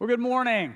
Well, 0.00 0.08
good 0.08 0.18
morning. 0.18 0.74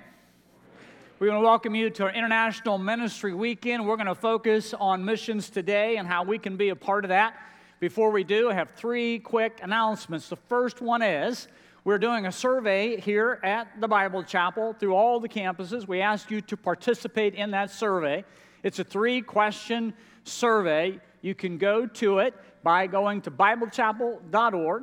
We're 1.19 1.29
going 1.29 1.41
to 1.41 1.47
welcome 1.47 1.75
you 1.75 1.89
to 1.89 2.03
our 2.03 2.13
International 2.13 2.77
Ministry 2.77 3.33
Weekend. 3.33 3.89
We're 3.89 3.97
going 3.97 4.09
to 4.09 4.15
focus 4.15 4.75
on 4.79 5.03
missions 5.03 5.49
today 5.49 5.97
and 5.97 6.07
how 6.07 6.25
we 6.25 6.39
can 6.39 6.59
be 6.59 6.69
a 6.69 6.77
part 6.77 7.07
of 7.07 7.09
that. 7.09 7.35
Before 7.81 8.11
we 8.11 8.23
do, 8.23 8.51
I 8.51 8.53
have 8.53 8.73
three 8.77 9.21
quick 9.21 9.61
announcements. 9.63 10.29
The 10.29 10.37
first 10.37 10.83
one 10.83 11.01
is 11.01 11.49
we're 11.85 11.97
doing 11.97 12.27
a 12.27 12.33
survey 12.33 13.01
here 13.01 13.41
at 13.43 13.81
the 13.81 13.89
Bible 13.89 14.23
Chapel 14.23 14.75
through 14.75 14.95
all 14.95 15.19
the 15.21 15.29
campuses. 15.31 15.89
We 15.89 16.03
ask 16.03 16.31
you 16.31 16.43
to 16.43 16.57
participate 16.59 17.35
in 17.35 17.53
that 17.53 17.71
survey. 17.71 18.27
It's 18.63 18.79
a 18.79 18.85
three 18.85 19.23
question 19.23 19.95
survey. 20.25 21.01
You 21.23 21.35
can 21.35 21.57
go 21.57 21.87
to 21.87 22.19
it 22.19 22.35
by 22.63 22.87
going 22.89 23.23
to 23.23 23.31
BibleChapel.org. 23.31 24.83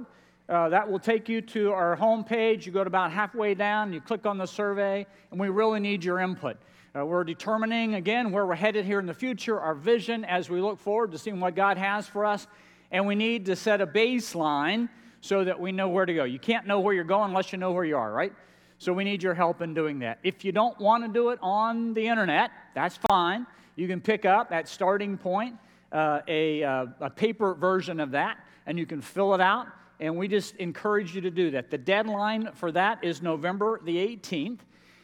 Uh, 0.52 0.68
that 0.68 0.91
will 0.91 0.99
take 0.99 1.29
you 1.29 1.39
to 1.39 1.71
our 1.71 1.95
homepage. 1.95 2.65
You 2.65 2.73
go 2.73 2.83
to 2.83 2.88
about 2.89 3.13
halfway 3.13 3.54
down, 3.54 3.93
you 3.93 4.01
click 4.01 4.25
on 4.25 4.38
the 4.38 4.45
survey, 4.45 5.05
and 5.31 5.39
we 5.39 5.47
really 5.47 5.79
need 5.79 6.04
your 6.04 6.19
input. 6.19 6.57
Uh, 6.93 7.05
we're 7.05 7.23
determining, 7.23 7.96
again, 7.96 8.33
where 8.33 8.46
we're 8.46 8.56
headed 8.56 8.83
here 8.83 9.00
in 9.00 9.06
the 9.06 9.14
future, 9.14 9.57
our 9.61 9.73
vision 9.73 10.25
as 10.25 10.50
we 10.50 10.59
look 10.59 10.78
forward 10.78 11.14
to 11.14 11.18
seeing 11.18 11.39
what 11.39 11.56
God 11.56 11.78
has 11.78 12.06
for 12.06 12.25
us. 12.25 12.47
And 12.92 13.07
we 13.07 13.15
need 13.15 13.45
to 13.45 13.56
set 13.56 13.79
a 13.79 13.87
baseline 13.87 14.89
so 15.21 15.45
that 15.45 15.57
we 15.57 15.71
know 15.71 15.87
where 15.87 16.06
to 16.06 16.14
go. 16.14 16.25
You 16.25 16.37
can't 16.37 16.68
know 16.68 16.81
where 16.81 16.93
you're 16.93 17.06
going 17.06 17.29
unless 17.29 17.54
you 17.54 17.57
know 17.57 17.71
where 17.71 17.86
you 17.86 17.95
are, 17.95 18.11
right? 18.11 18.33
So 18.78 18.92
we 18.92 19.06
need 19.06 19.23
your 19.23 19.33
help 19.33 19.61
in 19.61 19.73
doing 19.73 20.00
that. 20.00 20.20
If 20.21 20.43
you 20.43 20.51
don't 20.51 20.78
want 20.81 21.06
to 21.06 21.14
do 21.14 21.29
it 21.29 21.39
on 21.42 21.93
the 21.93 22.06
internet, 22.06 22.51
that's 22.75 23.00
fine. 23.09 23.47
You 23.78 23.87
can 23.87 24.01
pick 24.01 24.25
up 24.25 24.51
at 24.51 24.68
starting 24.68 25.18
point 25.18 25.56
uh, 25.93 26.20
a, 26.28 26.61
uh, 26.61 26.86
a 27.00 27.09
paper 27.09 27.54
version 27.54 28.01
of 28.01 28.11
that, 28.11 28.37
and 28.65 28.78
you 28.78 28.86
can 28.86 29.00
fill 29.00 29.33
it 29.33 29.39
out 29.39 29.68
and 30.01 30.18
we 30.18 30.28
just 30.28 30.55
encourage 30.55 31.14
you 31.14 31.21
to 31.21 31.29
do 31.29 31.51
that. 31.51 31.69
The 31.69 31.78
deadline 31.78 32.50
for 32.55 32.72
that 32.72 33.03
is 33.03 33.22
November 33.22 33.80
the 33.86 33.95
18th. 33.95 34.59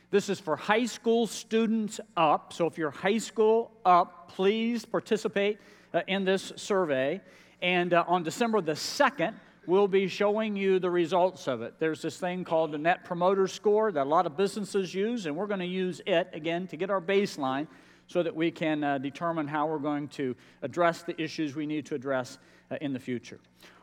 This 0.09 0.27
is 0.27 0.39
for 0.39 0.55
high 0.55 0.85
school 0.85 1.27
students 1.27 1.99
up. 2.17 2.51
So 2.51 2.65
if 2.65 2.77
you're 2.77 2.91
high 2.91 3.19
school 3.19 3.71
up, 3.85 4.29
please 4.29 4.85
participate 4.85 5.59
uh, 5.93 6.01
in 6.07 6.25
this 6.25 6.51
survey. 6.55 7.21
And 7.61 7.93
uh, 7.93 8.05
on 8.07 8.23
December 8.23 8.59
the 8.59 8.71
2nd, 8.71 9.35
we'll 9.67 9.87
be 9.87 10.07
showing 10.07 10.55
you 10.55 10.79
the 10.79 10.89
results 10.89 11.47
of 11.47 11.61
it. 11.61 11.75
There's 11.77 12.01
this 12.01 12.17
thing 12.17 12.43
called 12.43 12.71
the 12.71 12.79
Net 12.79 13.03
Promoter 13.03 13.47
Score 13.47 13.91
that 13.91 14.03
a 14.03 14.09
lot 14.09 14.25
of 14.25 14.35
businesses 14.35 14.95
use, 14.95 15.27
and 15.27 15.35
we're 15.35 15.47
going 15.47 15.59
to 15.59 15.65
use 15.65 16.01
it 16.07 16.29
again 16.33 16.65
to 16.67 16.77
get 16.77 16.89
our 16.89 17.01
baseline 17.01 17.67
so 18.07 18.23
that 18.23 18.35
we 18.35 18.49
can 18.49 18.83
uh, 18.83 18.97
determine 18.97 19.47
how 19.47 19.67
we're 19.67 19.77
going 19.77 20.07
to 20.07 20.35
address 20.63 21.03
the 21.03 21.21
issues 21.21 21.55
we 21.55 21.67
need 21.67 21.85
to 21.85 21.93
address 21.93 22.39
uh, 22.71 22.77
in 22.81 22.93
the 22.93 22.99
future. 22.99 23.39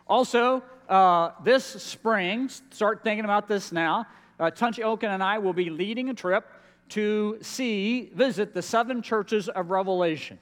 Also, 0.06 0.62
uh, 0.88 1.30
this 1.42 1.64
spring, 1.64 2.48
start 2.70 3.02
thinking 3.02 3.24
about 3.24 3.48
this 3.48 3.72
now. 3.72 4.06
Uh, 4.38 4.50
Tunchi 4.50 4.82
Oken 4.82 5.10
and 5.10 5.22
I 5.22 5.38
will 5.38 5.54
be 5.54 5.70
leading 5.70 6.10
a 6.10 6.14
trip 6.14 6.46
to 6.90 7.38
see, 7.40 8.10
visit 8.14 8.52
the 8.52 8.60
seven 8.60 9.00
churches 9.00 9.48
of 9.48 9.70
Revelation. 9.70 10.38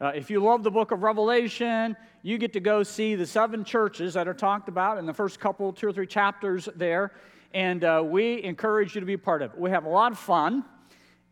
Uh, 0.00 0.08
if 0.08 0.30
you 0.30 0.42
love 0.42 0.64
the 0.64 0.70
book 0.70 0.90
of 0.90 1.04
Revelation, 1.04 1.96
you 2.22 2.38
get 2.38 2.52
to 2.54 2.60
go 2.60 2.82
see 2.82 3.14
the 3.14 3.26
seven 3.26 3.64
churches 3.64 4.14
that 4.14 4.26
are 4.26 4.34
talked 4.34 4.68
about 4.68 4.98
in 4.98 5.06
the 5.06 5.14
first 5.14 5.38
couple, 5.38 5.72
two 5.72 5.86
or 5.86 5.92
three 5.92 6.06
chapters 6.06 6.68
there. 6.74 7.12
And 7.52 7.84
uh, 7.84 8.02
we 8.04 8.42
encourage 8.42 8.96
you 8.96 9.00
to 9.00 9.06
be 9.06 9.16
part 9.16 9.42
of 9.42 9.52
it. 9.52 9.58
We 9.58 9.70
have 9.70 9.84
a 9.84 9.88
lot 9.88 10.10
of 10.10 10.18
fun, 10.18 10.64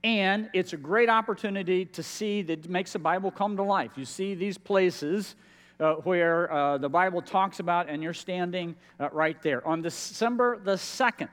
and 0.05 0.49
it's 0.53 0.73
a 0.73 0.77
great 0.77 1.09
opportunity 1.09 1.85
to 1.87 2.03
see 2.05 2.43
that 2.43 2.69
makes 2.69 2.93
the 2.93 3.01
Bible 3.01 3.33
come 3.33 3.57
to 3.57 3.65
life. 3.65 3.91
You 3.97 4.05
see 4.05 4.37
these 4.37 4.57
places 4.57 5.35
uh, 5.83 5.95
where 5.97 6.53
uh, 6.53 6.79
the 6.79 6.89
Bible 6.89 7.21
talks 7.21 7.59
about, 7.59 7.89
and 7.89 8.03
you're 8.03 8.15
standing 8.15 8.77
uh, 9.01 9.09
right 9.11 9.43
there. 9.43 9.67
On 9.67 9.83
December 9.83 10.61
the 10.63 10.77
2nd, 10.77 11.29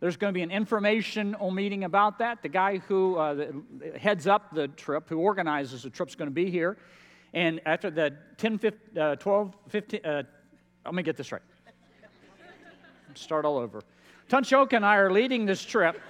there's 0.00 0.16
going 0.16 0.32
to 0.32 0.36
be 0.36 0.42
an 0.42 0.50
informational 0.50 1.50
meeting 1.50 1.84
about 1.84 2.18
that. 2.18 2.42
The 2.42 2.48
guy 2.48 2.78
who 2.78 3.16
uh, 3.16 3.52
heads 3.98 4.26
up 4.26 4.54
the 4.54 4.68
trip, 4.68 5.08
who 5.08 5.18
organizes 5.18 5.82
the 5.82 5.90
trip, 5.90 6.08
is 6.08 6.14
going 6.14 6.30
to 6.30 6.34
be 6.34 6.50
here. 6.50 6.78
And 7.34 7.60
after 7.66 7.90
the 7.90 8.16
10, 8.38 8.58
15, 8.58 8.98
uh, 8.98 9.16
12, 9.16 9.54
15, 9.68 10.00
uh, 10.04 10.22
let 10.86 10.94
me 10.94 11.02
get 11.02 11.16
this 11.16 11.30
right. 11.30 11.42
Start 13.14 13.44
all 13.44 13.58
over. 13.58 13.82
Tunchok 14.30 14.72
and 14.72 14.86
I 14.86 14.96
are 14.96 15.12
leading 15.12 15.44
this 15.44 15.62
trip. 15.62 16.00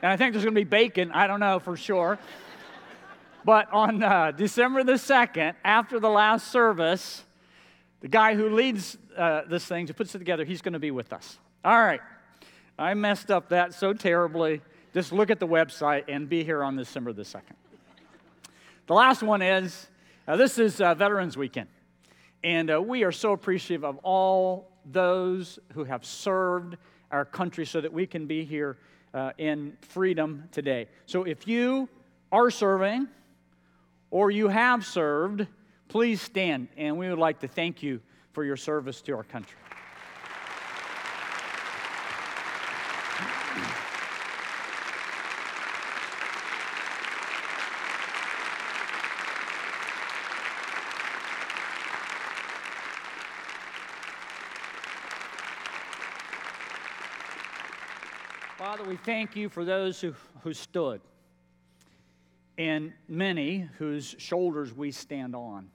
and 0.00 0.10
I 0.10 0.16
think 0.16 0.32
there's 0.32 0.44
going 0.44 0.54
to 0.54 0.60
be 0.60 0.64
bacon. 0.64 1.12
I 1.12 1.26
don't 1.26 1.40
know 1.40 1.58
for 1.58 1.76
sure. 1.76 2.18
But 3.46 3.72
on 3.72 4.02
uh, 4.02 4.32
December 4.32 4.82
the 4.82 4.94
2nd, 4.94 5.54
after 5.62 6.00
the 6.00 6.10
last 6.10 6.50
service, 6.50 7.22
the 8.00 8.08
guy 8.08 8.34
who 8.34 8.50
leads 8.50 8.98
uh, 9.16 9.42
this 9.48 9.64
thing, 9.64 9.86
who 9.86 9.92
puts 9.92 10.12
it 10.16 10.18
together, 10.18 10.44
he's 10.44 10.60
going 10.60 10.72
to 10.72 10.80
be 10.80 10.90
with 10.90 11.12
us. 11.12 11.38
All 11.64 11.78
right. 11.78 12.00
I 12.76 12.94
messed 12.94 13.30
up 13.30 13.50
that 13.50 13.72
so 13.72 13.92
terribly. 13.92 14.62
Just 14.92 15.12
look 15.12 15.30
at 15.30 15.38
the 15.38 15.46
website 15.46 16.06
and 16.08 16.28
be 16.28 16.42
here 16.42 16.64
on 16.64 16.74
December 16.74 17.12
the 17.12 17.22
2nd. 17.22 17.54
The 18.88 18.94
last 18.94 19.22
one 19.22 19.42
is 19.42 19.86
uh, 20.26 20.34
this 20.34 20.58
is 20.58 20.80
uh, 20.80 20.96
Veterans 20.96 21.36
Weekend. 21.36 21.68
And 22.42 22.68
uh, 22.68 22.82
we 22.82 23.04
are 23.04 23.12
so 23.12 23.30
appreciative 23.30 23.84
of 23.84 23.98
all 23.98 24.72
those 24.90 25.60
who 25.72 25.84
have 25.84 26.04
served 26.04 26.78
our 27.12 27.24
country 27.24 27.64
so 27.64 27.80
that 27.80 27.92
we 27.92 28.08
can 28.08 28.26
be 28.26 28.44
here 28.44 28.78
uh, 29.14 29.30
in 29.38 29.76
freedom 29.82 30.48
today. 30.50 30.88
So 31.06 31.22
if 31.22 31.46
you 31.46 31.88
are 32.32 32.50
serving, 32.50 33.06
or 34.16 34.30
you 34.30 34.48
have 34.48 34.82
served, 34.82 35.46
please 35.88 36.22
stand. 36.22 36.68
And 36.78 36.96
we 36.96 37.06
would 37.10 37.18
like 37.18 37.40
to 37.40 37.48
thank 37.48 37.82
you 37.82 38.00
for 38.32 38.46
your 38.46 38.56
service 38.56 39.02
to 39.02 39.12
our 39.14 39.24
country. 39.24 39.58
Father, 58.56 58.84
we 58.84 58.96
thank 58.96 59.36
you 59.36 59.50
for 59.50 59.66
those 59.66 60.00
who, 60.00 60.14
who 60.42 60.54
stood 60.54 61.02
and 62.58 62.92
many 63.08 63.68
whose 63.78 64.14
shoulders 64.18 64.72
we 64.72 64.90
stand 64.90 65.34
on. 65.34 65.70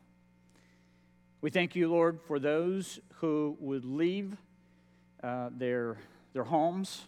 We 1.41 1.49
thank 1.49 1.75
you, 1.75 1.89
Lord, 1.89 2.19
for 2.21 2.39
those 2.39 2.99
who 3.15 3.57
would 3.59 3.85
leave 3.85 4.35
uh, 5.23 5.49
their, 5.51 5.97
their 6.33 6.43
homes 6.43 7.01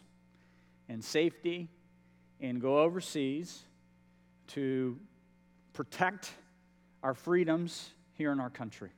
and 0.90 1.04
safety 1.04 1.70
and 2.40 2.62
go 2.62 2.80
overseas 2.80 3.64
to 4.48 4.98
protect 5.74 6.34
our 7.02 7.14
freedoms 7.14 7.92
here 8.14 8.32
in 8.32 8.40
our 8.40 8.50
country. 8.50 8.90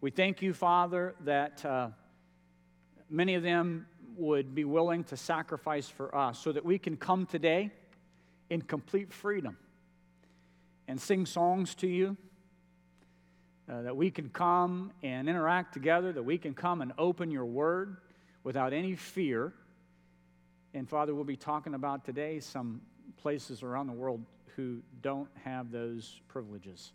We 0.00 0.10
thank 0.10 0.40
you, 0.42 0.54
Father, 0.54 1.14
that 1.24 1.64
uh, 1.64 1.88
many 3.10 3.34
of 3.34 3.42
them 3.42 3.86
would 4.16 4.54
be 4.54 4.64
willing 4.64 5.04
to 5.04 5.16
sacrifice 5.16 5.88
for 5.88 6.14
us 6.14 6.38
so 6.38 6.52
that 6.52 6.64
we 6.64 6.78
can 6.78 6.96
come 6.96 7.26
today 7.26 7.70
in 8.50 8.62
complete 8.62 9.12
freedom 9.12 9.56
and 10.86 11.00
sing 11.00 11.26
songs 11.26 11.74
to 11.76 11.86
you, 11.86 12.16
uh, 13.70 13.82
that 13.82 13.96
we 13.96 14.10
can 14.10 14.30
come 14.30 14.92
and 15.02 15.28
interact 15.28 15.74
together, 15.74 16.12
that 16.12 16.22
we 16.22 16.38
can 16.38 16.54
come 16.54 16.80
and 16.80 16.92
open 16.96 17.30
your 17.30 17.44
word 17.44 17.98
without 18.42 18.72
any 18.72 18.96
fear. 18.96 19.52
And 20.72 20.88
Father, 20.88 21.14
we'll 21.14 21.24
be 21.24 21.36
talking 21.36 21.74
about 21.74 22.04
today 22.04 22.40
some 22.40 22.80
places 23.18 23.62
around 23.62 23.88
the 23.88 23.92
world 23.92 24.24
who 24.56 24.78
don't 25.02 25.28
have 25.44 25.70
those 25.70 26.20
privileges. 26.28 26.92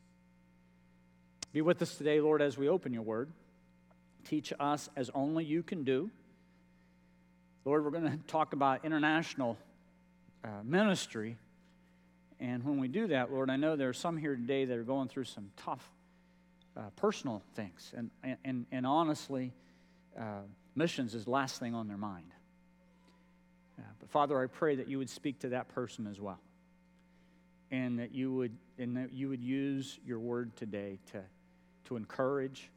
Be 1.53 1.61
with 1.61 1.81
us 1.83 1.95
today, 1.95 2.19
Lord, 2.19 2.41
as 2.41 2.57
we 2.57 2.67
open 2.67 2.91
your 2.91 3.03
word. 3.03 3.29
Teach 4.25 4.51
us 4.59 4.89
as 4.95 5.11
only 5.13 5.45
you 5.45 5.61
can 5.61 5.83
do. 5.83 6.09
Lord, 7.65 7.85
we're 7.85 7.91
going 7.91 8.03
to 8.11 8.17
talk 8.25 8.53
about 8.53 8.83
international 8.83 9.57
uh, 10.43 10.47
ministry 10.63 11.37
and 12.43 12.61
when 12.65 12.77
we 12.77 12.89
do 12.89 13.07
that, 13.07 13.31
Lord, 13.31 13.49
I 13.49 13.55
know 13.55 13.77
there 13.77 13.87
are 13.87 13.93
some 13.93 14.17
here 14.17 14.35
today 14.35 14.65
that 14.65 14.77
are 14.77 14.83
going 14.83 15.07
through 15.07 15.23
some 15.23 15.49
tough 15.55 15.89
uh, 16.75 16.81
personal 16.97 17.41
things. 17.55 17.93
And, 17.95 18.11
and, 18.43 18.65
and 18.69 18.85
honestly, 18.85 19.53
uh, 20.19 20.41
missions 20.75 21.15
is 21.15 21.23
the 21.23 21.31
last 21.31 21.57
thing 21.57 21.73
on 21.73 21.87
their 21.87 21.95
mind. 21.97 22.25
Uh, 23.79 23.83
but 23.97 24.09
Father, 24.09 24.37
I 24.41 24.47
pray 24.47 24.75
that 24.75 24.89
you 24.89 24.97
would 24.97 25.09
speak 25.09 25.39
to 25.39 25.49
that 25.49 25.69
person 25.69 26.05
as 26.05 26.19
well. 26.19 26.41
And 27.71 27.97
that 27.99 28.13
you 28.13 28.33
would, 28.33 28.51
and 28.77 28.97
that 28.97 29.13
you 29.13 29.29
would 29.29 29.41
use 29.41 29.97
your 30.05 30.19
word 30.19 30.53
today 30.57 30.99
to, 31.13 31.21
to 31.85 31.95
encourage, 31.95 32.69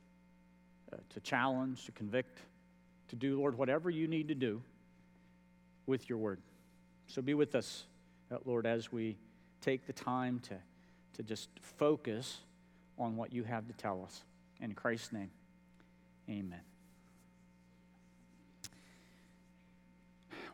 uh, 0.93 0.99
to 1.15 1.21
challenge, 1.21 1.87
to 1.87 1.93
convict, 1.93 2.39
to 3.09 3.17
do, 3.17 3.37
Lord, 3.41 3.59
whatever 3.59 3.91
you 3.91 4.07
need 4.07 4.29
to 4.29 4.37
do 4.37 4.63
with 5.87 6.09
your 6.09 6.19
word. 6.19 6.39
So 7.09 7.21
be 7.21 7.35
with 7.35 7.57
us, 7.57 7.83
uh, 8.31 8.39
Lord, 8.45 8.65
as 8.65 8.93
we 8.93 9.17
take 9.67 9.85
the 9.85 9.93
time 9.93 10.39
to, 10.39 10.55
to 11.15 11.25
just 11.25 11.49
focus 11.61 12.39
on 12.99 13.17
what 13.17 13.33
you 13.33 13.43
have 13.43 13.67
to 13.67 13.73
tell 13.73 14.05
us. 14.05 14.23
In 14.61 14.75
Christ's 14.75 15.13
name, 15.13 15.31
amen. 16.31 16.61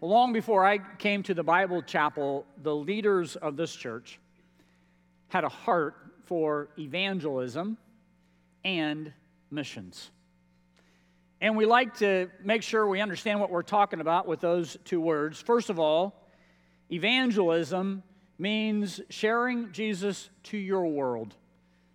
long 0.00 0.32
before 0.32 0.66
I 0.66 0.78
came 0.98 1.22
to 1.24 1.34
the 1.34 1.44
Bible 1.44 1.80
chapel, 1.80 2.44
the 2.60 2.74
leaders 2.74 3.36
of 3.36 3.56
this 3.56 3.72
church 3.72 4.18
had 5.28 5.44
a 5.44 5.48
heart 5.48 5.94
for 6.24 6.70
evangelism 6.76 7.76
and 8.64 9.12
missions. 9.48 10.10
And 11.40 11.56
we 11.56 11.66
like 11.66 11.98
to 11.98 12.30
make 12.42 12.64
sure 12.64 12.84
we 12.86 13.00
understand 13.00 13.38
what 13.38 13.50
we're 13.50 13.62
talking 13.62 14.00
about 14.00 14.26
with 14.26 14.40
those 14.40 14.76
two 14.84 15.00
words. 15.00 15.40
First 15.40 15.70
of 15.70 15.78
all, 15.78 16.14
evangelism 16.90 18.02
means 18.38 19.00
sharing 19.08 19.72
Jesus 19.72 20.30
to 20.44 20.56
your 20.58 20.86
world. 20.86 21.34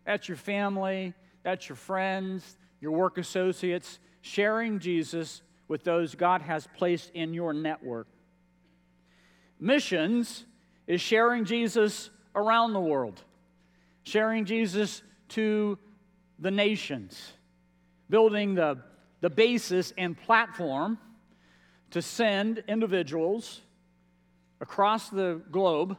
That's 0.05 0.27
your 0.27 0.37
family, 0.37 1.13
that's 1.43 1.67
your 1.67 1.75
friends, 1.75 2.57
your 2.79 2.91
work 2.91 3.17
associates, 3.17 3.99
sharing 4.21 4.79
Jesus 4.79 5.41
with 5.67 5.83
those 5.83 6.15
God 6.15 6.41
has 6.41 6.67
placed 6.77 7.11
in 7.13 7.33
your 7.33 7.53
network. 7.53 8.07
Missions 9.59 10.45
is 10.85 11.01
sharing 11.01 11.45
Jesus 11.45 12.09
around 12.35 12.73
the 12.73 12.79
world, 12.79 13.21
sharing 14.03 14.45
Jesus 14.45 15.01
to 15.29 15.77
the 16.39 16.51
nations, 16.51 17.33
building 18.09 18.55
the, 18.55 18.77
the 19.21 19.29
basis 19.29 19.91
and 19.97 20.17
platform 20.17 20.97
to 21.91 22.01
send 22.01 22.63
individuals 22.67 23.61
across 24.61 25.09
the 25.09 25.41
globe 25.51 25.97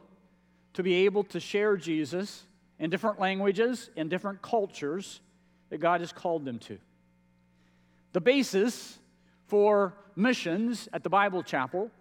to 0.73 0.83
be 0.83 1.05
able 1.05 1.23
to 1.25 1.39
share 1.39 1.77
Jesus 1.77 2.43
in 2.79 2.89
different 2.89 3.19
languages, 3.19 3.89
in 3.95 4.09
different 4.09 4.41
cultures 4.41 5.21
that 5.69 5.79
God 5.79 6.01
has 6.01 6.11
called 6.11 6.45
them 6.45 6.59
to. 6.59 6.77
The 8.13 8.21
basis 8.21 8.97
for 9.47 9.95
missions 10.15 10.87
at 10.93 11.03
the 11.03 11.09
Bible 11.09 11.43
Chapel 11.43 11.91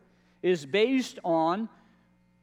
is 0.43 0.65
based 0.65 1.19
on 1.25 1.69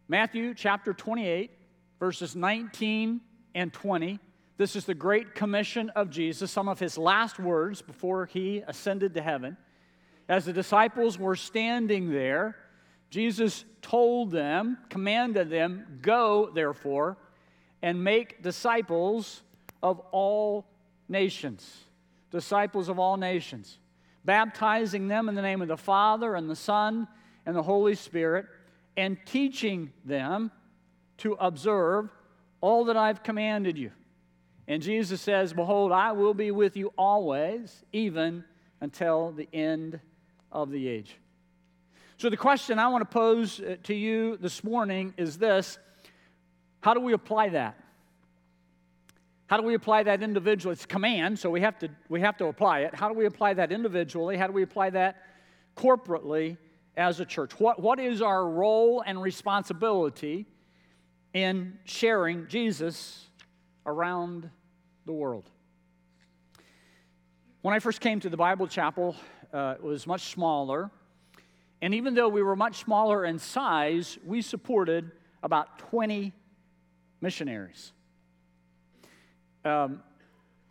Matthew 0.08 0.54
chapter 0.54 0.94
28, 0.94 1.52
verses 2.00 2.36
19 2.36 3.22
and 3.56 3.74
20. 3.74 4.20
This 4.58 4.76
is 4.76 4.86
the 4.86 4.94
Great 4.94 5.36
Commission 5.36 5.90
of 5.92 6.10
Jesus, 6.10 6.52
some 6.52 6.70
of 6.70 6.80
his 6.80 6.98
last 6.98 7.40
words 7.40 7.82
before 7.82 8.26
he 8.26 8.64
ascended 8.68 9.14
to 9.16 9.22
heaven. 9.22 9.58
As 10.30 10.46
the 10.46 10.54
disciples 10.54 11.20
were 11.20 11.36
standing 11.36 12.12
there, 12.12 12.56
Jesus 13.10 13.66
told 13.82 14.32
them, 14.32 14.78
commanded 14.90 15.50
them, 15.50 16.00
Go, 16.02 16.50
therefore, 16.54 17.18
and 17.82 18.04
make 18.04 18.42
disciples 18.42 19.42
of 19.84 20.00
all 20.12 20.66
nations. 21.08 21.86
Disciples 22.32 22.90
of 22.90 23.00
all 23.00 23.18
nations. 23.18 23.78
Baptizing 24.24 25.08
them 25.08 25.30
in 25.30 25.36
the 25.36 25.42
name 25.42 25.62
of 25.62 25.68
the 25.68 25.78
Father 25.78 26.36
and 26.36 26.50
the 26.50 26.56
Son 26.56 27.08
and 27.46 27.56
the 27.56 27.64
Holy 27.64 27.94
Spirit, 27.94 28.48
and 28.98 29.18
teaching 29.26 29.94
them 30.04 30.52
to 31.18 31.34
observe 31.34 32.10
all 32.60 32.86
that 32.86 32.98
I've 32.98 33.22
commanded 33.22 33.78
you. 33.78 33.92
And 34.68 34.82
Jesus 34.82 35.22
says, 35.22 35.54
Behold, 35.54 35.92
I 35.92 36.12
will 36.14 36.34
be 36.34 36.50
with 36.50 36.76
you 36.76 36.92
always, 36.98 37.84
even 37.94 38.44
until 38.82 39.32
the 39.32 39.48
end 39.54 40.00
of 40.52 40.72
the 40.72 40.88
age. 40.88 41.18
So, 42.18 42.30
the 42.30 42.38
question 42.38 42.80
I 42.80 42.88
want 42.88 43.02
to 43.02 43.14
pose 43.14 43.60
uh, 43.60 43.76
to 43.84 43.94
you 43.94 44.38
this 44.38 44.64
morning 44.64 45.14
is 45.18 45.38
this 45.38 45.78
How 46.80 46.94
do 46.94 47.02
we 47.02 47.12
apply 47.12 47.50
that? 47.50 47.78
How 49.48 49.58
do 49.58 49.64
we 49.64 49.76
apply 49.76 50.04
that 50.04 50.24
individually? 50.24 50.74
It's 50.74 50.86
command, 50.86 51.38
so 51.38 51.50
we 51.50 51.60
have, 51.60 51.78
to, 51.80 51.90
we 52.08 52.22
have 52.22 52.38
to 52.38 52.46
apply 52.46 52.80
it. 52.80 52.96
How 52.96 53.10
do 53.10 53.16
we 53.16 53.26
apply 53.26 53.54
that 53.56 53.72
individually? 53.72 54.38
How 54.38 54.48
do 54.48 54.54
we 54.54 54.64
apply 54.64 54.92
that 54.92 55.18
corporately 55.76 56.58
as 56.96 57.20
a 57.20 57.26
church? 57.26 57.52
What, 57.60 57.82
what 57.82 58.00
is 58.00 58.22
our 58.22 58.50
role 58.50 59.04
and 59.06 59.22
responsibility 59.22 60.48
in 61.34 61.78
sharing 61.84 62.48
Jesus 62.48 63.28
around 63.86 64.50
the 65.06 65.14
world? 65.14 65.52
When 67.62 67.76
I 67.76 67.80
first 67.80 68.00
came 68.00 68.20
to 68.22 68.30
the 68.30 68.38
Bible 68.38 68.68
chapel, 68.68 69.16
uh, 69.54 69.76
it 69.78 69.84
was 69.84 70.08
much 70.08 70.32
smaller. 70.32 70.90
And 71.86 71.94
even 71.94 72.16
though 72.16 72.30
we 72.30 72.42
were 72.42 72.56
much 72.56 72.78
smaller 72.78 73.26
in 73.26 73.38
size, 73.38 74.18
we 74.26 74.42
supported 74.42 75.12
about 75.44 75.78
20 75.78 76.34
missionaries. 77.22 77.94
Um, 79.64 80.02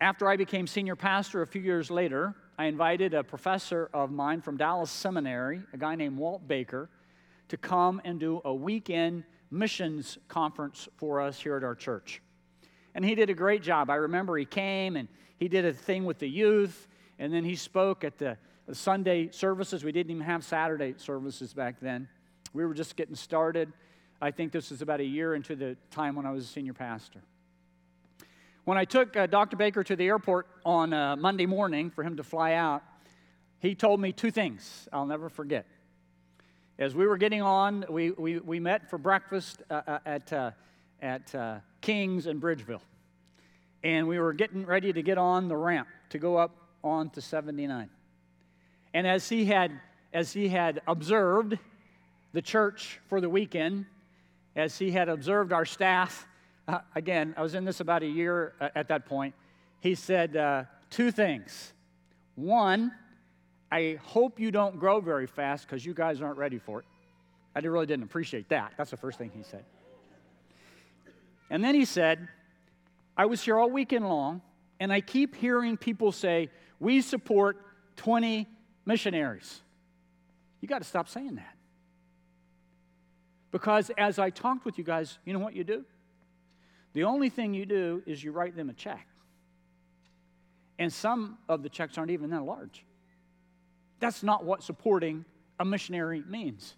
after 0.01 0.27
I 0.27 0.35
became 0.35 0.67
senior 0.67 0.97
pastor 0.97 1.41
a 1.41 1.47
few 1.47 1.61
years 1.61 1.89
later, 1.89 2.35
I 2.57 2.65
invited 2.65 3.13
a 3.13 3.23
professor 3.23 3.89
of 3.93 4.11
mine 4.11 4.41
from 4.41 4.57
Dallas 4.57 4.91
Seminary, 4.91 5.61
a 5.71 5.77
guy 5.77 5.95
named 5.95 6.17
Walt 6.17 6.45
Baker, 6.49 6.89
to 7.47 7.55
come 7.55 8.01
and 8.03 8.19
do 8.19 8.41
a 8.43 8.53
weekend 8.53 9.23
missions 9.49 10.17
conference 10.27 10.89
for 10.97 11.21
us 11.21 11.39
here 11.39 11.55
at 11.55 11.63
our 11.63 11.75
church. 11.75 12.21
And 12.93 13.05
he 13.05 13.15
did 13.15 13.29
a 13.29 13.33
great 13.33 13.63
job. 13.63 13.89
I 13.89 13.95
remember 13.95 14.35
he 14.35 14.43
came 14.43 14.97
and 14.97 15.07
he 15.37 15.47
did 15.47 15.63
a 15.63 15.71
thing 15.71 16.03
with 16.03 16.19
the 16.19 16.27
youth, 16.27 16.89
and 17.19 17.31
then 17.31 17.45
he 17.45 17.55
spoke 17.55 18.03
at 18.03 18.17
the 18.17 18.25
the 18.27 18.37
Sunday 18.71 19.29
services. 19.31 19.83
We 19.83 19.91
didn't 19.91 20.11
even 20.11 20.23
have 20.23 20.43
Saturday 20.43 20.95
services 20.97 21.53
back 21.53 21.79
then. 21.79 22.07
We 22.53 22.65
were 22.65 22.73
just 22.73 22.95
getting 22.95 23.15
started. 23.15 23.71
I 24.21 24.31
think 24.31 24.51
this 24.51 24.71
was 24.71 24.81
about 24.81 25.01
a 25.01 25.05
year 25.05 25.35
into 25.35 25.55
the 25.55 25.77
time 25.91 26.15
when 26.15 26.25
I 26.25 26.31
was 26.31 26.45
a 26.45 26.47
senior 26.47 26.73
pastor. 26.73 27.21
When 28.63 28.77
I 28.77 28.85
took 28.85 29.15
uh, 29.15 29.27
Dr. 29.27 29.57
Baker 29.57 29.83
to 29.83 29.95
the 29.95 30.07
airport 30.07 30.47
on 30.65 30.91
uh, 30.91 31.15
Monday 31.15 31.45
morning 31.45 31.91
for 31.91 32.03
him 32.03 32.17
to 32.17 32.23
fly 32.23 32.53
out, 32.53 32.81
he 33.59 33.75
told 33.75 33.99
me 33.99 34.11
two 34.11 34.31
things 34.31 34.87
I'll 34.91 35.05
never 35.05 35.29
forget. 35.29 35.67
As 36.79 36.95
we 36.95 37.05
were 37.05 37.17
getting 37.17 37.41
on, 37.41 37.85
we, 37.89 38.11
we, 38.11 38.39
we 38.39 38.59
met 38.59 38.89
for 38.89 38.97
breakfast 38.97 39.61
uh, 39.69 39.81
uh 39.87 39.99
at, 40.05 40.33
uh, 40.33 40.51
at 41.01 41.35
uh, 41.35 41.59
King's 41.81 42.25
in 42.25 42.41
Bridgeville. 42.41 42.81
And 43.83 44.07
we 44.07 44.17
were 44.17 44.33
getting 44.33 44.65
ready 44.65 44.91
to 44.91 45.03
get 45.03 45.17
on 45.17 45.47
the 45.47 45.55
ramp 45.55 45.87
to 46.09 46.17
go 46.17 46.37
up 46.37 46.57
on 46.83 47.11
to 47.11 47.21
79. 47.21 47.89
And 48.95 49.05
as 49.05 49.27
he 49.27 49.43
had, 49.43 49.81
as 50.13 50.31
he 50.31 50.47
had 50.47 50.81
observed 50.87 51.59
the 52.31 52.41
church 52.41 53.01
for 53.09 53.19
the 53.19 53.29
weekend, 53.29 53.87
as 54.55 54.77
he 54.77 54.89
had 54.89 55.09
observed 55.09 55.51
our 55.51 55.65
staff, 55.65 56.25
uh, 56.69 56.79
again, 56.95 57.33
I 57.35 57.41
was 57.41 57.55
in 57.55 57.65
this 57.65 57.81
about 57.81 58.03
a 58.03 58.07
year 58.07 58.53
uh, 58.61 58.69
at 58.73 58.87
that 58.87 59.05
point, 59.05 59.35
he 59.81 59.95
said 59.95 60.37
uh, 60.37 60.63
two 60.89 61.11
things. 61.11 61.73
One, 62.35 62.93
I 63.69 63.99
hope 64.01 64.39
you 64.39 64.49
don't 64.49 64.79
grow 64.79 65.01
very 65.01 65.27
fast 65.27 65.67
because 65.67 65.85
you 65.85 65.93
guys 65.93 66.21
aren't 66.21 66.37
ready 66.37 66.57
for 66.57 66.79
it. 66.79 66.85
I 67.53 67.59
really 67.59 67.87
didn't 67.87 68.05
appreciate 68.05 68.47
that. 68.47 68.75
That's 68.77 68.91
the 68.91 68.97
first 68.97 69.17
thing 69.17 69.29
he 69.35 69.43
said. 69.43 69.65
And 71.49 71.61
then 71.61 71.75
he 71.75 71.83
said, 71.83 72.29
I 73.17 73.25
was 73.25 73.43
here 73.43 73.59
all 73.59 73.69
weekend 73.69 74.07
long, 74.07 74.41
and 74.79 74.93
I 74.93 75.01
keep 75.01 75.35
hearing 75.35 75.75
people 75.75 76.13
say, 76.13 76.49
We 76.79 77.01
support 77.01 77.57
20 77.97 78.47
missionaries. 78.85 79.61
You 80.61 80.67
got 80.67 80.79
to 80.79 80.87
stop 80.87 81.09
saying 81.09 81.35
that. 81.35 81.55
Because 83.51 83.91
as 83.97 84.19
I 84.19 84.29
talked 84.29 84.65
with 84.65 84.77
you 84.77 84.83
guys, 84.83 85.17
you 85.25 85.33
know 85.33 85.39
what 85.39 85.55
you 85.55 85.63
do? 85.63 85.85
The 86.93 87.03
only 87.03 87.29
thing 87.29 87.53
you 87.53 87.65
do 87.65 88.03
is 88.05 88.23
you 88.23 88.31
write 88.31 88.55
them 88.55 88.69
a 88.69 88.73
check. 88.73 89.07
And 90.77 90.91
some 90.91 91.37
of 91.47 91.63
the 91.63 91.69
checks 91.69 91.97
aren't 91.97 92.11
even 92.11 92.29
that 92.31 92.43
large. 92.43 92.83
That's 93.99 94.23
not 94.23 94.43
what 94.43 94.63
supporting 94.63 95.25
a 95.59 95.65
missionary 95.65 96.23
means. 96.27 96.75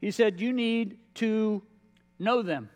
He 0.00 0.10
said, 0.10 0.40
You 0.40 0.52
need 0.52 0.98
to 1.14 1.62
know 2.18 2.42
them, 2.42 2.68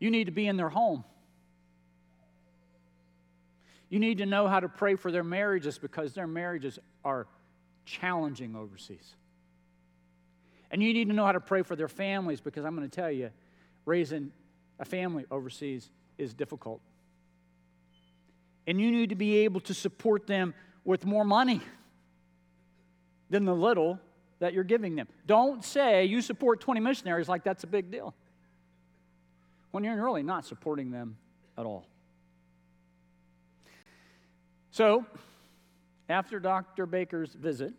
you 0.00 0.10
need 0.10 0.24
to 0.24 0.32
be 0.32 0.46
in 0.46 0.56
their 0.56 0.70
home. 0.70 1.04
You 3.94 4.00
need 4.00 4.18
to 4.18 4.26
know 4.26 4.48
how 4.48 4.58
to 4.58 4.68
pray 4.68 4.96
for 4.96 5.12
their 5.12 5.22
marriages 5.22 5.78
because 5.78 6.14
their 6.14 6.26
marriages 6.26 6.80
are 7.04 7.28
challenging 7.84 8.56
overseas. 8.56 9.14
And 10.72 10.82
you 10.82 10.92
need 10.92 11.06
to 11.10 11.14
know 11.14 11.24
how 11.24 11.30
to 11.30 11.38
pray 11.38 11.62
for 11.62 11.76
their 11.76 11.86
families 11.86 12.40
because 12.40 12.64
I'm 12.64 12.74
going 12.74 12.90
to 12.90 12.92
tell 12.92 13.12
you, 13.12 13.30
raising 13.84 14.32
a 14.80 14.84
family 14.84 15.26
overseas 15.30 15.88
is 16.18 16.34
difficult. 16.34 16.80
And 18.66 18.80
you 18.80 18.90
need 18.90 19.10
to 19.10 19.14
be 19.14 19.36
able 19.44 19.60
to 19.60 19.74
support 19.74 20.26
them 20.26 20.54
with 20.84 21.06
more 21.06 21.24
money 21.24 21.60
than 23.30 23.44
the 23.44 23.54
little 23.54 24.00
that 24.40 24.54
you're 24.54 24.64
giving 24.64 24.96
them. 24.96 25.06
Don't 25.24 25.64
say 25.64 26.06
you 26.06 26.20
support 26.20 26.60
20 26.60 26.80
missionaries 26.80 27.28
like 27.28 27.44
that's 27.44 27.62
a 27.62 27.68
big 27.68 27.92
deal 27.92 28.12
when 29.70 29.84
you're 29.84 30.02
really 30.02 30.24
not 30.24 30.44
supporting 30.44 30.90
them 30.90 31.16
at 31.56 31.64
all. 31.64 31.86
So, 34.74 35.06
after 36.08 36.40
Dr. 36.40 36.84
Baker's 36.84 37.32
visit, 37.32 37.72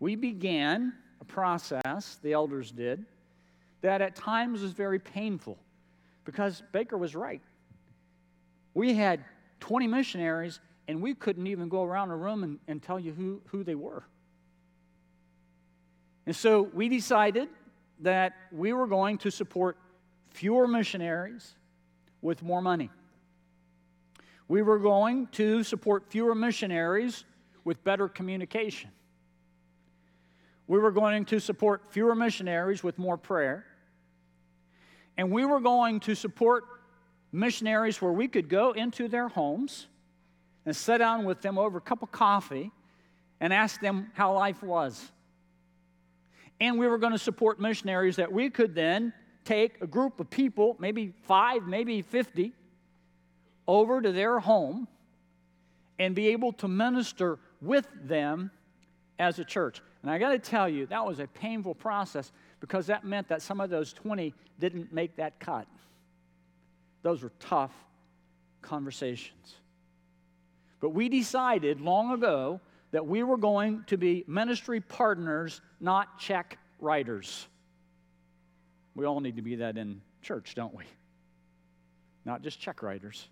we 0.00 0.16
began 0.16 0.94
a 1.20 1.26
process, 1.26 2.18
the 2.22 2.32
elders 2.32 2.72
did, 2.72 3.04
that 3.82 4.00
at 4.00 4.16
times 4.16 4.62
was 4.62 4.72
very 4.72 4.98
painful 4.98 5.58
because 6.24 6.62
Baker 6.72 6.96
was 6.96 7.14
right. 7.14 7.42
We 8.72 8.94
had 8.94 9.26
20 9.60 9.86
missionaries 9.86 10.60
and 10.88 11.02
we 11.02 11.12
couldn't 11.12 11.48
even 11.48 11.68
go 11.68 11.84
around 11.84 12.12
a 12.12 12.16
room 12.16 12.42
and, 12.42 12.58
and 12.66 12.82
tell 12.82 12.98
you 12.98 13.12
who, 13.12 13.42
who 13.48 13.62
they 13.62 13.74
were. 13.74 14.04
And 16.24 16.34
so 16.34 16.62
we 16.62 16.88
decided 16.88 17.50
that 18.00 18.32
we 18.50 18.72
were 18.72 18.86
going 18.86 19.18
to 19.18 19.30
support 19.30 19.76
fewer 20.30 20.66
missionaries 20.66 21.56
with 22.22 22.42
more 22.42 22.62
money. 22.62 22.88
We 24.48 24.62
were 24.62 24.78
going 24.78 25.26
to 25.32 25.62
support 25.62 26.04
fewer 26.08 26.34
missionaries 26.34 27.24
with 27.64 27.82
better 27.82 28.08
communication. 28.08 28.90
We 30.68 30.78
were 30.78 30.92
going 30.92 31.24
to 31.26 31.40
support 31.40 31.86
fewer 31.90 32.14
missionaries 32.14 32.82
with 32.82 32.98
more 32.98 33.16
prayer. 33.16 33.64
And 35.16 35.30
we 35.30 35.44
were 35.44 35.60
going 35.60 36.00
to 36.00 36.14
support 36.14 36.64
missionaries 37.32 38.00
where 38.00 38.12
we 38.12 38.28
could 38.28 38.48
go 38.48 38.72
into 38.72 39.08
their 39.08 39.28
homes 39.28 39.86
and 40.64 40.74
sit 40.74 40.98
down 40.98 41.24
with 41.24 41.42
them 41.42 41.58
over 41.58 41.78
a 41.78 41.80
cup 41.80 42.02
of 42.02 42.10
coffee 42.10 42.70
and 43.40 43.52
ask 43.52 43.80
them 43.80 44.10
how 44.14 44.34
life 44.34 44.62
was. 44.62 45.10
And 46.60 46.78
we 46.78 46.86
were 46.86 46.98
going 46.98 47.12
to 47.12 47.18
support 47.18 47.60
missionaries 47.60 48.16
that 48.16 48.32
we 48.32 48.50
could 48.50 48.74
then 48.74 49.12
take 49.44 49.80
a 49.80 49.86
group 49.86 50.18
of 50.20 50.30
people, 50.30 50.76
maybe 50.78 51.12
five, 51.22 51.66
maybe 51.66 52.02
50, 52.02 52.52
over 53.66 54.00
to 54.00 54.12
their 54.12 54.38
home 54.38 54.88
and 55.98 56.14
be 56.14 56.28
able 56.28 56.52
to 56.52 56.68
minister 56.68 57.38
with 57.60 57.86
them 58.04 58.50
as 59.18 59.38
a 59.38 59.44
church. 59.44 59.80
And 60.02 60.10
I 60.10 60.18
got 60.18 60.30
to 60.30 60.38
tell 60.38 60.68
you, 60.68 60.86
that 60.86 61.04
was 61.04 61.20
a 61.20 61.26
painful 61.26 61.74
process 61.74 62.30
because 62.60 62.86
that 62.86 63.04
meant 63.04 63.28
that 63.28 63.42
some 63.42 63.60
of 63.60 63.70
those 63.70 63.92
20 63.92 64.34
didn't 64.58 64.92
make 64.92 65.16
that 65.16 65.38
cut. 65.40 65.66
Those 67.02 67.22
were 67.22 67.32
tough 67.40 67.72
conversations. 68.62 69.54
But 70.80 70.90
we 70.90 71.08
decided 71.08 71.80
long 71.80 72.12
ago 72.12 72.60
that 72.92 73.06
we 73.06 73.22
were 73.22 73.36
going 73.36 73.84
to 73.88 73.96
be 73.96 74.24
ministry 74.26 74.80
partners, 74.80 75.60
not 75.80 76.18
check 76.18 76.58
writers. 76.78 77.46
We 78.94 79.04
all 79.04 79.20
need 79.20 79.36
to 79.36 79.42
be 79.42 79.56
that 79.56 79.76
in 79.76 80.00
church, 80.22 80.54
don't 80.54 80.74
we? 80.74 80.84
Not 82.24 82.42
just 82.42 82.60
check 82.60 82.82
writers, 82.82 83.28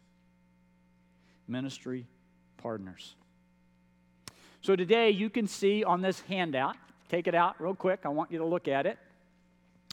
ministry 1.47 2.07
partners. 2.57 3.15
So 4.61 4.77
today 4.77 5.11
you 5.11 5.29
can 5.29 5.47
see 5.47 5.85
on 5.85 6.01
this 6.01 6.21
handout, 6.23 6.77
take 7.09 7.27
it 7.27 7.35
out 7.35 7.61
real 7.61 7.75
quick. 7.75 8.01
I 8.05 8.09
want 8.09 8.31
you 8.31 8.39
to 8.39 8.47
look 8.47 8.67
at 8.69 8.87
it. 8.87 8.99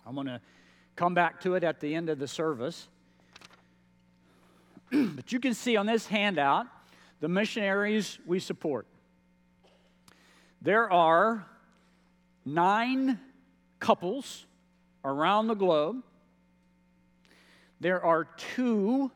I'm 0.05 0.15
going 0.15 0.27
to 0.27 0.41
come 0.95 1.13
back 1.13 1.41
to 1.41 1.55
it 1.55 1.63
at 1.63 1.79
the 1.79 1.93
end 1.93 2.09
of 2.09 2.19
the 2.19 2.27
service. 2.27 2.87
but 4.91 5.31
you 5.31 5.39
can 5.39 5.53
see 5.53 5.75
on 5.75 5.85
this 5.85 6.07
handout 6.07 6.67
the 7.19 7.27
missionaries 7.27 8.17
we 8.25 8.39
support. 8.39 8.87
There 10.61 10.91
are 10.91 11.45
nine 12.45 13.19
couples 13.79 14.45
around 15.03 15.47
the 15.47 15.55
globe. 15.55 16.03
There 17.79 18.03
are 18.03 18.25
two 18.55 19.11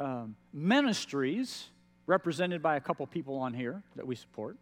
um, 0.00 0.36
ministries 0.52 1.68
represented 2.06 2.62
by 2.62 2.76
a 2.76 2.80
couple 2.80 3.06
people 3.06 3.36
on 3.36 3.52
here 3.52 3.82
that 3.96 4.06
we 4.06 4.14
support. 4.14 4.56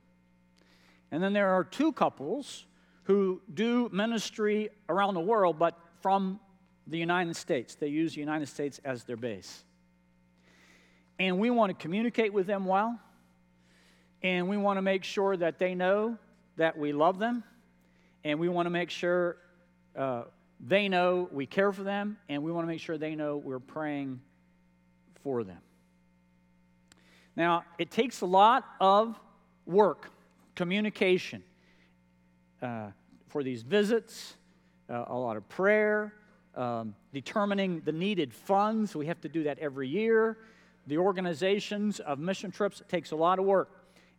And 1.10 1.22
then 1.22 1.32
there 1.32 1.50
are 1.50 1.64
two 1.64 1.92
couples 1.92 2.66
who 3.04 3.40
do 3.52 3.88
ministry 3.92 4.70
around 4.88 5.14
the 5.14 5.20
world, 5.20 5.58
but 5.58 5.78
from 6.00 6.40
the 6.86 6.98
United 6.98 7.36
States. 7.36 7.74
They 7.74 7.88
use 7.88 8.14
the 8.14 8.20
United 8.20 8.46
States 8.46 8.80
as 8.84 9.04
their 9.04 9.16
base. 9.16 9.64
And 11.18 11.38
we 11.38 11.50
want 11.50 11.70
to 11.70 11.82
communicate 11.82 12.32
with 12.32 12.46
them 12.46 12.64
well, 12.66 12.98
and 14.22 14.48
we 14.48 14.56
want 14.56 14.76
to 14.76 14.82
make 14.82 15.04
sure 15.04 15.36
that 15.36 15.58
they 15.58 15.74
know 15.74 16.18
that 16.56 16.76
we 16.76 16.92
love 16.92 17.18
them, 17.18 17.44
and 18.24 18.40
we 18.40 18.48
want 18.48 18.66
to 18.66 18.70
make 18.70 18.90
sure 18.90 19.36
uh, 19.96 20.24
they 20.60 20.88
know 20.88 21.28
we 21.30 21.46
care 21.46 21.72
for 21.72 21.82
them, 21.82 22.18
and 22.28 22.42
we 22.42 22.50
want 22.50 22.64
to 22.64 22.68
make 22.68 22.80
sure 22.80 22.98
they 22.98 23.14
know 23.14 23.36
we're 23.36 23.58
praying 23.58 24.20
for 25.26 25.42
them. 25.42 25.58
Now, 27.34 27.64
it 27.78 27.90
takes 27.90 28.20
a 28.20 28.26
lot 28.26 28.64
of 28.80 29.18
work, 29.66 30.12
communication 30.54 31.42
uh, 32.62 32.90
for 33.26 33.42
these 33.42 33.62
visits, 33.62 34.36
uh, 34.88 35.06
a 35.08 35.18
lot 35.18 35.36
of 35.36 35.48
prayer, 35.48 36.14
um, 36.54 36.94
determining 37.12 37.80
the 37.80 37.90
needed 37.90 38.32
funds. 38.32 38.94
We 38.94 39.06
have 39.06 39.20
to 39.22 39.28
do 39.28 39.42
that 39.42 39.58
every 39.58 39.88
year. 39.88 40.38
The 40.86 40.98
organizations 40.98 41.98
of 41.98 42.20
mission 42.20 42.52
trips 42.52 42.80
takes 42.86 43.10
a 43.10 43.16
lot 43.16 43.40
of 43.40 43.46
work, 43.46 43.70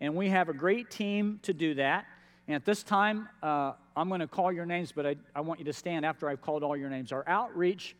and 0.02 0.14
we 0.14 0.28
have 0.28 0.50
a 0.50 0.54
great 0.54 0.92
team 0.92 1.40
to 1.44 1.54
do 1.54 1.74
that. 1.76 2.04
And 2.50 2.56
at 2.58 2.66
this 2.66 2.84
time, 2.84 3.30
uh, 3.42 3.72
I'm 3.96 4.10
going 4.10 4.20
to 4.20 4.28
call 4.28 4.52
your 4.52 4.66
names, 4.66 4.92
but 4.92 5.06
I, 5.06 5.16
I, 5.34 5.40
want 5.40 5.62
you 5.62 5.66
to 5.68 5.74
stand 5.74 6.06
after 6.06 6.28
I've 6.28 6.42
called 6.42 6.64
all 6.64 6.76
your 6.76 6.90
names. 6.90 7.14
Our 7.14 7.24
outreach 7.28 7.96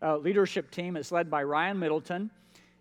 uh, 0.00 0.16
leadership 0.18 0.70
team 0.70 0.96
is 0.96 1.10
led 1.10 1.28
by 1.28 1.42
Ryan 1.42 1.80
Middleton 1.80 2.30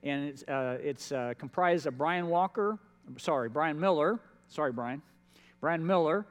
and 0.03 0.25
it's, 0.25 0.43
uh, 0.43 0.77
it's 0.81 1.11
uh, 1.11 1.33
comprised 1.37 1.85
of 1.85 1.97
Brian 1.97 2.27
Walker, 2.27 2.77
sorry, 3.17 3.49
Brian 3.49 3.79
Miller, 3.79 4.19
sorry, 4.47 4.71
Brian, 4.71 5.01
Brian 5.59 5.85
Miller, 5.85 6.25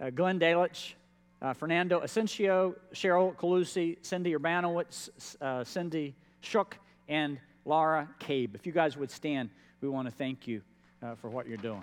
uh, 0.00 0.10
Glenn 0.10 0.38
Dalich, 0.38 0.94
uh, 1.42 1.52
Fernando 1.52 2.00
Asensio, 2.00 2.74
Cheryl 2.92 3.34
Calusi, 3.36 3.96
Cindy 4.02 4.34
Urbanowitz, 4.34 5.36
uh, 5.40 5.64
Cindy 5.64 6.14
Shook, 6.40 6.76
and 7.08 7.38
Laura 7.64 8.08
Cabe. 8.18 8.54
If 8.54 8.66
you 8.66 8.72
guys 8.72 8.96
would 8.96 9.10
stand, 9.10 9.50
we 9.80 9.88
want 9.88 10.08
to 10.08 10.14
thank 10.14 10.46
you 10.46 10.62
uh, 11.02 11.14
for 11.14 11.28
what 11.28 11.46
you're 11.46 11.56
doing. 11.58 11.82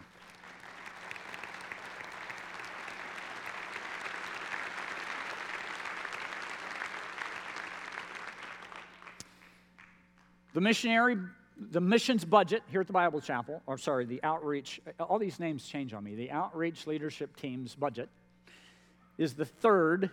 The 10.54 10.62
missionary, 10.62 11.18
the 11.58 11.82
missions 11.82 12.26
budget 12.26 12.64
here 12.70 12.82
at 12.82 12.88
the 12.88 12.94
Bible 12.94 13.22
Chapel, 13.22 13.62
or 13.68 13.78
sorry, 13.78 14.06
the 14.06 14.22
outreach, 14.24 14.82
all 15.00 15.18
these 15.18 15.40
names 15.40 15.66
change 15.66 15.94
on 15.94 16.04
me. 16.04 16.16
The 16.16 16.32
outreach 16.32 16.88
leadership 16.88 17.38
team's 17.38 17.74
budget 17.74 18.10
is 19.18 19.34
the 19.34 19.46
third 19.46 20.10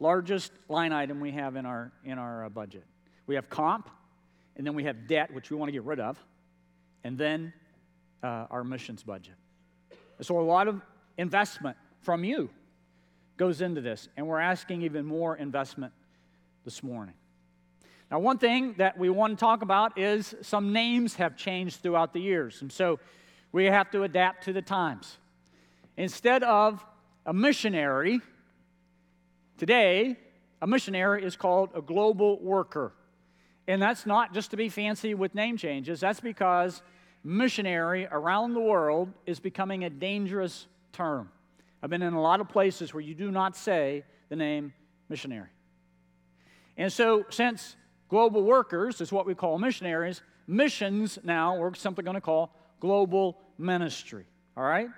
largest 0.00 0.52
line 0.68 0.92
item 0.92 1.20
we 1.20 1.30
have 1.30 1.56
in 1.56 1.64
our, 1.64 1.92
in 2.04 2.18
our 2.18 2.46
uh, 2.46 2.48
budget. 2.48 2.84
We 3.26 3.34
have 3.36 3.48
comp, 3.48 3.88
and 4.56 4.66
then 4.66 4.74
we 4.74 4.84
have 4.84 5.06
debt, 5.06 5.32
which 5.32 5.50
we 5.50 5.56
want 5.56 5.68
to 5.68 5.72
get 5.72 5.84
rid 5.84 6.00
of, 6.00 6.18
and 7.04 7.16
then 7.16 7.52
uh, 8.22 8.46
our 8.50 8.64
missions 8.64 9.02
budget. 9.02 9.34
So 10.20 10.38
a 10.38 10.42
lot 10.42 10.68
of 10.68 10.82
investment 11.16 11.76
from 12.00 12.24
you 12.24 12.50
goes 13.36 13.62
into 13.62 13.80
this, 13.80 14.08
and 14.16 14.26
we're 14.26 14.40
asking 14.40 14.82
even 14.82 15.06
more 15.06 15.36
investment 15.36 15.92
this 16.64 16.82
morning. 16.82 17.14
Now, 18.10 18.18
one 18.18 18.38
thing 18.38 18.74
that 18.78 18.98
we 18.98 19.08
want 19.08 19.38
to 19.38 19.40
talk 19.40 19.62
about 19.62 19.96
is 19.96 20.34
some 20.42 20.72
names 20.72 21.14
have 21.16 21.36
changed 21.36 21.80
throughout 21.80 22.12
the 22.12 22.20
years, 22.20 22.60
and 22.60 22.72
so 22.72 22.98
we 23.52 23.66
have 23.66 23.90
to 23.92 24.02
adapt 24.02 24.44
to 24.44 24.52
the 24.52 24.62
times. 24.62 25.18
Instead 25.96 26.42
of 26.42 26.84
a 27.24 27.32
missionary, 27.32 28.20
today, 29.58 30.16
a 30.60 30.66
missionary 30.66 31.24
is 31.24 31.36
called 31.36 31.70
a 31.74 31.80
global 31.80 32.40
worker. 32.40 32.92
And 33.68 33.80
that's 33.80 34.06
not 34.06 34.34
just 34.34 34.50
to 34.50 34.56
be 34.56 34.68
fancy 34.68 35.14
with 35.14 35.34
name 35.34 35.56
changes, 35.56 36.00
that's 36.00 36.20
because 36.20 36.82
missionary 37.22 38.08
around 38.10 38.54
the 38.54 38.60
world 38.60 39.12
is 39.26 39.38
becoming 39.38 39.84
a 39.84 39.90
dangerous 39.90 40.66
term. 40.92 41.30
I've 41.82 41.90
been 41.90 42.02
in 42.02 42.14
a 42.14 42.20
lot 42.20 42.40
of 42.40 42.48
places 42.48 42.92
where 42.92 43.02
you 43.02 43.14
do 43.14 43.30
not 43.30 43.56
say 43.56 44.04
the 44.28 44.36
name 44.36 44.72
missionary. 45.08 45.50
And 46.76 46.92
so, 46.92 47.24
since 47.30 47.76
Global 48.10 48.42
workers 48.42 49.00
is 49.00 49.12
what 49.12 49.24
we 49.24 49.36
call 49.36 49.56
missionaries. 49.56 50.20
Missions 50.48 51.18
now, 51.22 51.56
we're 51.56 51.72
simply 51.74 52.02
going 52.02 52.16
to 52.16 52.20
call 52.20 52.52
global 52.80 53.38
ministry. 53.56 54.26
All 54.56 54.64
right? 54.64 54.88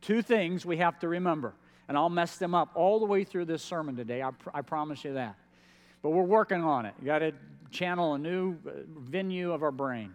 Two 0.00 0.22
things 0.22 0.66
we 0.66 0.76
have 0.78 0.98
to 0.98 1.08
remember. 1.08 1.54
And 1.86 1.96
I'll 1.96 2.10
mess 2.10 2.36
them 2.36 2.56
up 2.56 2.72
all 2.74 2.98
the 2.98 3.06
way 3.06 3.22
through 3.22 3.44
this 3.44 3.62
sermon 3.62 3.94
today. 3.94 4.22
I, 4.22 4.32
pr- 4.32 4.50
I 4.52 4.62
promise 4.62 5.04
you 5.04 5.14
that. 5.14 5.36
But 6.02 6.10
we're 6.10 6.24
working 6.24 6.62
on 6.62 6.84
it. 6.84 6.94
You 7.00 7.06
got 7.06 7.20
to 7.20 7.32
channel 7.70 8.14
a 8.14 8.18
new 8.18 8.56
uh, 8.66 8.70
venue 8.88 9.52
of 9.52 9.62
our 9.62 9.70
brain. 9.70 10.12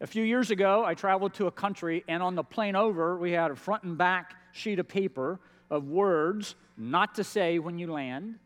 A 0.00 0.06
few 0.06 0.24
years 0.24 0.50
ago, 0.50 0.84
I 0.84 0.94
traveled 0.94 1.34
to 1.34 1.46
a 1.46 1.50
country, 1.50 2.02
and 2.08 2.22
on 2.22 2.34
the 2.34 2.42
plane 2.42 2.76
over, 2.76 3.16
we 3.18 3.32
had 3.32 3.50
a 3.50 3.56
front 3.56 3.84
and 3.84 3.96
back 3.96 4.34
sheet 4.52 4.78
of 4.78 4.88
paper 4.88 5.38
of 5.70 5.88
words 5.88 6.54
not 6.76 7.14
to 7.16 7.24
say 7.24 7.58
when 7.58 7.78
you 7.78 7.92
land, 7.92 8.36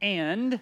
and 0.00 0.60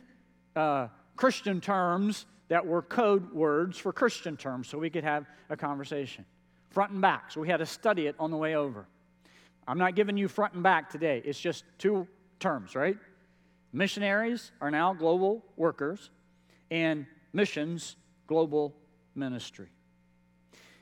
uh, 0.57 0.89
Christian 1.17 1.61
terms 1.61 2.27
that 2.49 2.67
were 2.67 2.83
code 2.83 3.33
words 3.33 3.79
for 3.79 3.93
Christian 3.93 4.37
terms 4.37 4.69
so 4.69 4.79
we 4.79 4.91
could 4.91 5.05
have 5.05 5.27
a 5.51 5.57
conversation. 5.57 6.25
Front 6.71 6.93
and 6.93 7.01
back. 7.01 7.31
So 7.31 7.41
we 7.41 7.49
had 7.49 7.59
to 7.59 7.67
study 7.67 8.07
it 8.07 8.17
on 8.19 8.31
the 8.31 8.37
way 8.37 8.57
over. 8.57 8.87
I'm 9.67 9.79
not 9.79 9.95
giving 9.95 10.17
you 10.17 10.29
front 10.29 10.55
and 10.55 10.63
back 10.63 10.91
today, 10.91 11.23
it's 11.25 11.41
just 11.41 11.65
two 11.79 12.07
terms, 12.39 12.75
right? 12.75 12.99
Missionaries 13.73 14.53
are 14.61 14.71
now 14.71 14.93
global 14.93 15.45
workers, 15.57 16.11
and 16.71 17.07
missions, 17.33 17.97
global 18.27 18.75
ministry. 19.15 19.69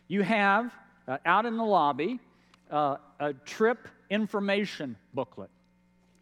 you 0.08 0.22
have 0.22 0.72
uh, 1.08 1.18
out 1.24 1.46
in 1.46 1.56
the 1.56 1.64
lobby 1.64 2.18
uh, 2.70 2.96
a 3.20 3.32
trip 3.32 3.88
information 4.10 4.96
booklet 5.14 5.50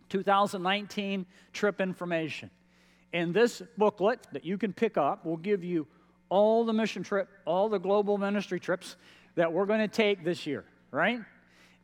2019 0.09 1.25
trip 1.53 1.81
information. 1.81 2.51
In 3.13 3.33
this 3.33 3.63
booklet 3.77 4.27
that 4.33 4.45
you 4.45 4.57
can 4.57 4.73
pick 4.73 4.97
up, 4.97 5.25
will 5.25 5.37
give 5.37 5.65
you 5.65 5.87
all 6.29 6.65
the 6.65 6.73
mission 6.73 7.03
trip, 7.03 7.29
all 7.45 7.69
the 7.69 7.79
global 7.79 8.17
ministry 8.19 8.61
trips 8.61 8.97
that 9.35 9.53
we're 9.53 9.67
going 9.67 9.81
to 9.81 9.89
take 9.89 10.25
this 10.25 10.47
year, 10.47 10.65
right? 10.91 11.21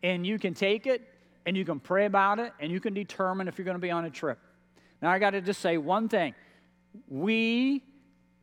And 0.03 0.27
you 0.27 0.39
can 0.39 0.55
take 0.55 0.87
it 0.87 1.03
and 1.47 1.57
you 1.57 1.65
can 1.65 1.81
pray 1.81 2.07
about 2.07 2.39
it 2.39 2.53
and 2.61 2.71
you 2.71 2.81
can 2.81 2.95
determine 2.95 3.49
if 3.49 3.59
you're 3.59 3.65
going 3.65 3.77
to 3.77 3.81
be 3.81 3.91
on 3.91 4.05
a 4.05 4.11
trip. 4.11 4.39
Now, 5.03 5.11
I 5.11 5.19
got 5.19 5.31
to 5.31 5.41
just 5.41 5.61
say 5.61 5.79
one 5.79 6.09
thing. 6.09 6.35
We 7.09 7.83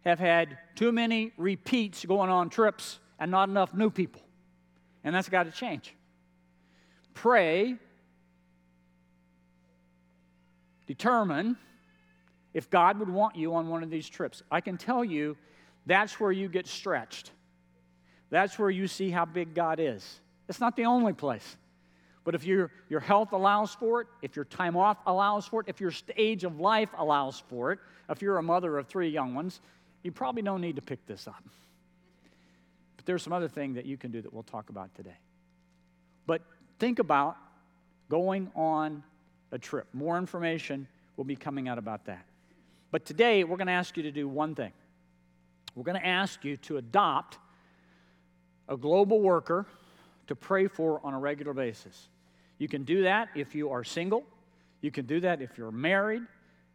have 0.05 0.19
had 0.19 0.57
too 0.75 0.91
many 0.91 1.31
repeats 1.37 2.05
going 2.05 2.29
on 2.29 2.49
trips 2.49 2.99
and 3.19 3.31
not 3.31 3.49
enough 3.49 3.73
new 3.73 3.89
people. 3.89 4.21
And 5.03 5.15
that's 5.15 5.29
got 5.29 5.43
to 5.43 5.51
change. 5.51 5.95
Pray, 7.13 7.75
determine 10.87 11.57
if 12.53 12.69
God 12.69 12.99
would 12.99 13.09
want 13.09 13.35
you 13.35 13.55
on 13.55 13.69
one 13.69 13.83
of 13.83 13.89
these 13.89 14.07
trips. 14.07 14.43
I 14.51 14.61
can 14.61 14.77
tell 14.77 15.03
you 15.03 15.37
that's 15.85 16.19
where 16.19 16.31
you 16.31 16.47
get 16.47 16.67
stretched. 16.67 17.31
That's 18.29 18.57
where 18.57 18.69
you 18.69 18.87
see 18.87 19.09
how 19.09 19.25
big 19.25 19.53
God 19.53 19.79
is. 19.79 20.19
It's 20.49 20.59
not 20.59 20.75
the 20.75 20.85
only 20.85 21.13
place. 21.13 21.57
But 22.23 22.35
if 22.35 22.45
your, 22.45 22.71
your 22.89 22.99
health 22.99 23.33
allows 23.33 23.73
for 23.75 24.01
it, 24.01 24.07
if 24.21 24.35
your 24.35 24.45
time 24.45 24.77
off 24.77 24.97
allows 25.05 25.45
for 25.45 25.61
it, 25.61 25.67
if 25.67 25.81
your 25.81 25.91
stage 25.91 26.43
of 26.43 26.59
life 26.59 26.89
allows 26.97 27.39
for 27.49 27.71
it, 27.71 27.79
if 28.09 28.21
you're 28.21 28.37
a 28.37 28.43
mother 28.43 28.77
of 28.77 28.87
three 28.87 29.09
young 29.09 29.33
ones, 29.33 29.59
you 30.03 30.11
probably 30.11 30.41
don't 30.41 30.61
need 30.61 30.77
to 30.77 30.81
pick 30.81 31.05
this 31.05 31.27
up. 31.27 31.43
But 32.95 33.05
there's 33.05 33.23
some 33.23 33.33
other 33.33 33.49
thing 33.49 33.73
that 33.73 33.85
you 33.85 33.97
can 33.97 34.11
do 34.11 34.21
that 34.21 34.33
we'll 34.33 34.43
talk 34.43 34.69
about 34.69 34.93
today. 34.95 35.17
But 36.25 36.41
think 36.79 36.99
about 36.99 37.35
going 38.09 38.51
on 38.55 39.03
a 39.51 39.59
trip. 39.59 39.87
More 39.93 40.17
information 40.17 40.87
will 41.17 41.25
be 41.25 41.35
coming 41.35 41.67
out 41.67 41.77
about 41.77 42.05
that. 42.05 42.25
But 42.93 43.05
today, 43.05 43.43
we're 43.43 43.57
going 43.57 43.65
to 43.65 43.73
ask 43.73 43.97
you 43.97 44.03
to 44.03 44.11
do 44.11 44.27
one 44.27 44.53
thing. 44.53 44.71
We're 45.73 45.83
going 45.83 45.99
to 45.99 46.05
ask 46.05 46.45
you 46.45 46.57
to 46.57 46.77
adopt 46.77 47.39
a 48.69 48.77
global 48.77 49.19
worker 49.19 49.65
to 50.27 50.35
pray 50.35 50.67
for 50.67 51.01
on 51.03 51.15
a 51.15 51.19
regular 51.19 51.53
basis. 51.53 52.09
You 52.59 52.67
can 52.67 52.83
do 52.83 53.01
that 53.01 53.29
if 53.33 53.55
you 53.55 53.71
are 53.71 53.83
single. 53.83 54.23
You 54.81 54.91
can 54.91 55.07
do 55.07 55.19
that 55.21 55.41
if 55.41 55.57
you're 55.57 55.71
married. 55.71 56.21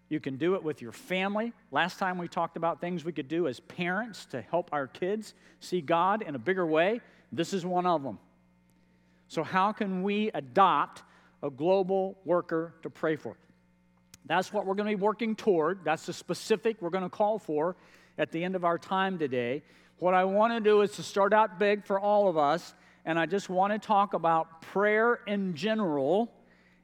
You 0.08 0.18
can 0.18 0.38
do 0.38 0.56
it 0.56 0.64
with 0.64 0.82
your 0.82 0.90
family. 0.90 1.52
Last 1.70 2.00
time 2.00 2.18
we 2.18 2.26
talked 2.26 2.56
about 2.56 2.80
things 2.80 3.04
we 3.04 3.12
could 3.12 3.28
do 3.28 3.46
as 3.46 3.60
parents 3.60 4.26
to 4.32 4.40
help 4.40 4.70
our 4.72 4.88
kids 4.88 5.34
see 5.60 5.80
God 5.80 6.22
in 6.22 6.34
a 6.34 6.38
bigger 6.40 6.66
way. 6.66 7.00
This 7.30 7.52
is 7.52 7.64
one 7.64 7.86
of 7.86 8.02
them. 8.02 8.18
So, 9.28 9.44
how 9.44 9.70
can 9.70 10.02
we 10.02 10.32
adopt 10.34 11.04
a 11.44 11.48
global 11.50 12.18
worker 12.24 12.74
to 12.82 12.90
pray 12.90 13.14
for? 13.14 13.36
That's 14.26 14.52
what 14.52 14.66
we're 14.66 14.74
going 14.74 14.90
to 14.90 14.96
be 14.96 15.02
working 15.02 15.34
toward. 15.36 15.84
That's 15.84 16.06
the 16.06 16.12
specific 16.12 16.80
we're 16.80 16.90
going 16.90 17.04
to 17.04 17.10
call 17.10 17.38
for 17.38 17.76
at 18.18 18.30
the 18.32 18.44
end 18.44 18.56
of 18.56 18.64
our 18.64 18.78
time 18.78 19.18
today. 19.18 19.62
What 19.98 20.14
I 20.14 20.24
want 20.24 20.52
to 20.52 20.60
do 20.60 20.82
is 20.82 20.92
to 20.92 21.02
start 21.02 21.32
out 21.32 21.58
big 21.58 21.84
for 21.84 21.98
all 21.98 22.28
of 22.28 22.36
us, 22.36 22.74
and 23.04 23.18
I 23.18 23.26
just 23.26 23.48
want 23.48 23.72
to 23.72 23.78
talk 23.78 24.14
about 24.14 24.62
prayer 24.62 25.20
in 25.26 25.54
general, 25.54 26.32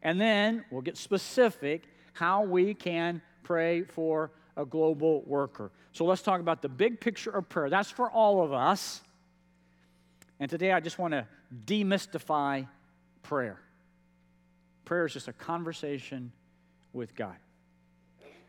and 0.03 0.21
then 0.21 0.65
we'll 0.71 0.83
get 0.83 0.97
specific 0.97 1.85
how 2.13 2.45
we 2.45 2.75
can 2.75 3.21
pray 3.43 3.83
for 3.83 4.31
a 4.57 4.65
global 4.65 5.23
worker. 5.23 5.71
So 5.93 6.05
let's 6.05 6.23
talk 6.23 6.41
about 6.41 6.63
the 6.63 6.69
big 6.69 7.01
picture 7.01 7.31
of 7.31 7.49
prayer. 7.49 7.69
That's 7.69 7.91
for 7.91 8.11
all 8.11 8.43
of 8.43 8.53
us. 8.53 9.03
And 10.41 10.51
today 10.51 10.73
I 10.73 10.81
just 10.81 10.99
want 10.99 11.13
to 11.13 11.27
demystify 11.67 12.67
prayer. 13.23 13.61
Prayer 14.85 15.07
is 15.07 15.13
just 15.13 15.29
a 15.29 15.33
conversation 15.33 16.33
with 16.95 17.15
God. 17.15 17.37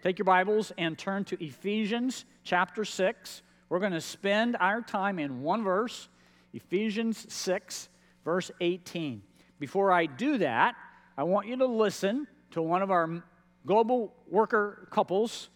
Take 0.03 0.19
your 0.19 0.25
Bibles 0.25 0.71
and 0.77 0.97
turn 0.97 1.25
to 1.25 1.43
Ephesians 1.43 2.25
chapter 2.43 2.85
6. 2.85 3.41
We're 3.67 3.79
going 3.79 3.91
to 3.91 4.01
spend 4.01 4.55
our 4.59 4.81
time 4.81 5.17
in 5.17 5.41
one 5.41 5.63
verse, 5.63 6.07
Ephesians 6.53 7.25
6, 7.33 7.89
verse 8.23 8.51
18. 8.61 9.23
Before 9.59 9.91
I 9.91 10.05
do 10.05 10.37
that, 10.37 10.75
I 11.17 11.23
want 11.23 11.47
you 11.47 11.57
to 11.57 11.65
listen 11.65 12.27
to 12.51 12.61
one 12.61 12.81
of 12.81 12.91
our 12.91 13.23
global 13.65 14.13
worker 14.29 14.87
couples 14.91 15.49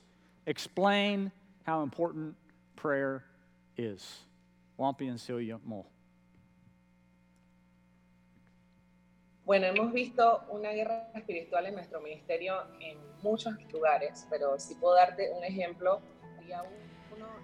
explain 0.48 1.32
how 1.64 1.84
important 1.84 2.36
prayer 2.76 3.24
is. 3.78 4.20
Wampy 4.80 5.10
and 5.10 5.20
Celia 5.20 5.60
Mole. 5.64 5.86
Bueno, 9.50 9.66
hemos 9.66 9.92
visto 9.92 10.44
una 10.52 10.70
guerra 10.74 11.10
espiritual 11.16 11.66
en 11.66 11.74
nuestro 11.74 12.00
ministerio 12.02 12.68
en 12.82 13.00
muchos 13.24 13.56
lugares, 13.74 14.28
pero 14.30 14.60
si 14.60 14.76
puedo 14.76 14.94
darte 14.94 15.32
un 15.36 15.44
ejemplo, 15.44 16.04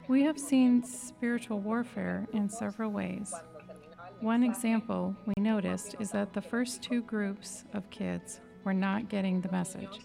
We 0.08 0.24
have 0.24 0.38
seen 0.38 0.84
spiritual 0.84 1.62
warfare 1.62 2.28
in 2.32 2.48
several 2.48 2.92
ways. 2.92 3.34
One 4.22 4.44
example 4.44 5.16
we 5.26 5.34
noticed 5.42 5.96
is 6.00 6.12
that 6.12 6.32
the 6.34 6.44
first 6.44 6.84
two 6.84 7.02
groups 7.02 7.66
of 7.74 7.90
kids 7.90 8.40
were 8.64 8.76
not 8.76 9.10
getting 9.10 9.42
the 9.42 9.52
message. 9.52 10.00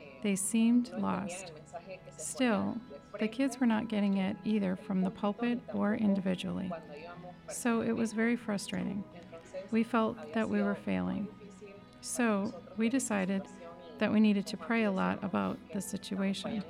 Eh, 0.00 0.22
they 0.24 0.34
seemed 0.34 0.90
lost. 0.98 1.52
Still, 2.16 2.76
the 3.20 3.28
kids 3.28 3.60
were 3.60 3.68
not 3.68 3.86
getting 3.86 4.16
it 4.16 4.36
either 4.42 4.74
from 4.74 5.02
the 5.02 5.10
pulpit 5.10 5.60
or 5.72 5.94
individually. 5.94 6.72
So 7.48 7.80
it 7.80 7.92
was 7.92 8.12
very 8.12 8.34
frustrating. 8.34 9.04
We 9.70 9.84
felt 9.84 10.16
that 10.34 10.50
we 10.50 10.60
were 10.60 10.74
failing. 10.74 11.28
So 12.04 12.52
we 12.76 12.90
decided 12.90 13.44
that 13.98 14.12
we 14.12 14.20
needed 14.20 14.46
to 14.48 14.58
pray 14.58 14.84
a 14.84 14.90
lot 14.90 15.24
about 15.24 15.56
the 15.72 15.80
situation. 15.80 16.62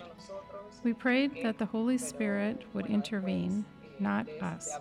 We 0.85 0.93
prayed 0.93 1.43
that 1.43 1.59
the 1.59 1.67
Holy 1.67 1.99
Spirit 1.99 2.63
would 2.73 2.87
intervene, 2.87 3.65
not 3.99 4.29
us. 4.41 4.79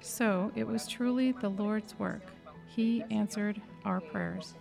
So 0.00 0.50
it 0.56 0.66
was 0.66 0.88
truly 0.88 1.30
the 1.30 1.50
Lord's 1.50 1.96
work. 2.00 2.22
He 2.66 3.04
answered 3.12 3.62
our 3.84 4.00
prayers. 4.00 4.54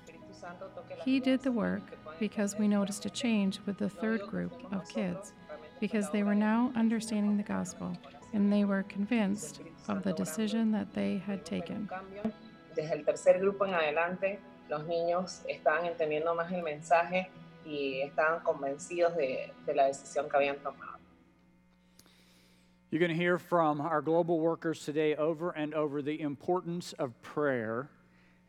He 1.04 1.20
did 1.20 1.42
the 1.42 1.52
work 1.52 1.82
because 2.20 2.60
we 2.60 2.68
noticed 2.68 3.08
a 3.08 3.10
change 3.10 3.60
with 3.66 3.80
the 3.80 3.90
third 3.90 4.22
group 4.28 4.54
of 4.72 4.88
kids, 4.88 5.34
because 5.80 6.12
they 6.12 6.22
were 6.22 6.36
now 6.36 6.72
understanding 6.76 7.36
the 7.36 7.44
gospel 7.44 7.98
and 8.34 8.54
they 8.54 8.64
were 8.64 8.84
convinced 8.84 9.62
of 9.88 10.04
the 10.04 10.14
decision 10.14 10.72
that 10.72 10.94
they 10.94 11.18
had 11.26 11.46
taken. 11.46 11.90
Desde 12.76 12.92
el 12.92 13.04
tercer 13.04 13.40
grupo 13.40 13.66
en 13.66 13.74
adelante, 13.74 14.40
los 14.70 14.86
niños 14.86 15.44
estaban 15.48 15.86
entendiendo 15.86 16.34
más 16.36 16.52
el 16.52 16.64
mensaje 16.64 17.30
y 17.66 18.02
estaban 18.02 18.42
convencidos 18.42 19.16
de, 19.16 19.52
de 19.66 19.76
la 19.76 19.86
decisión 19.86 20.30
que 20.30 20.38
habían 20.38 20.58
tomado. 20.58 21.00
You're 22.92 23.00
going 23.00 23.12
to 23.12 23.16
hear 23.16 23.38
from 23.38 23.82
our 23.82 24.02
global 24.02 24.40
workers 24.40 24.84
today 24.84 25.16
over 25.16 25.52
and 25.52 25.76
over 25.76 26.02
the 26.02 26.20
importance 26.22 26.94
of 26.94 27.20
prayer 27.22 27.88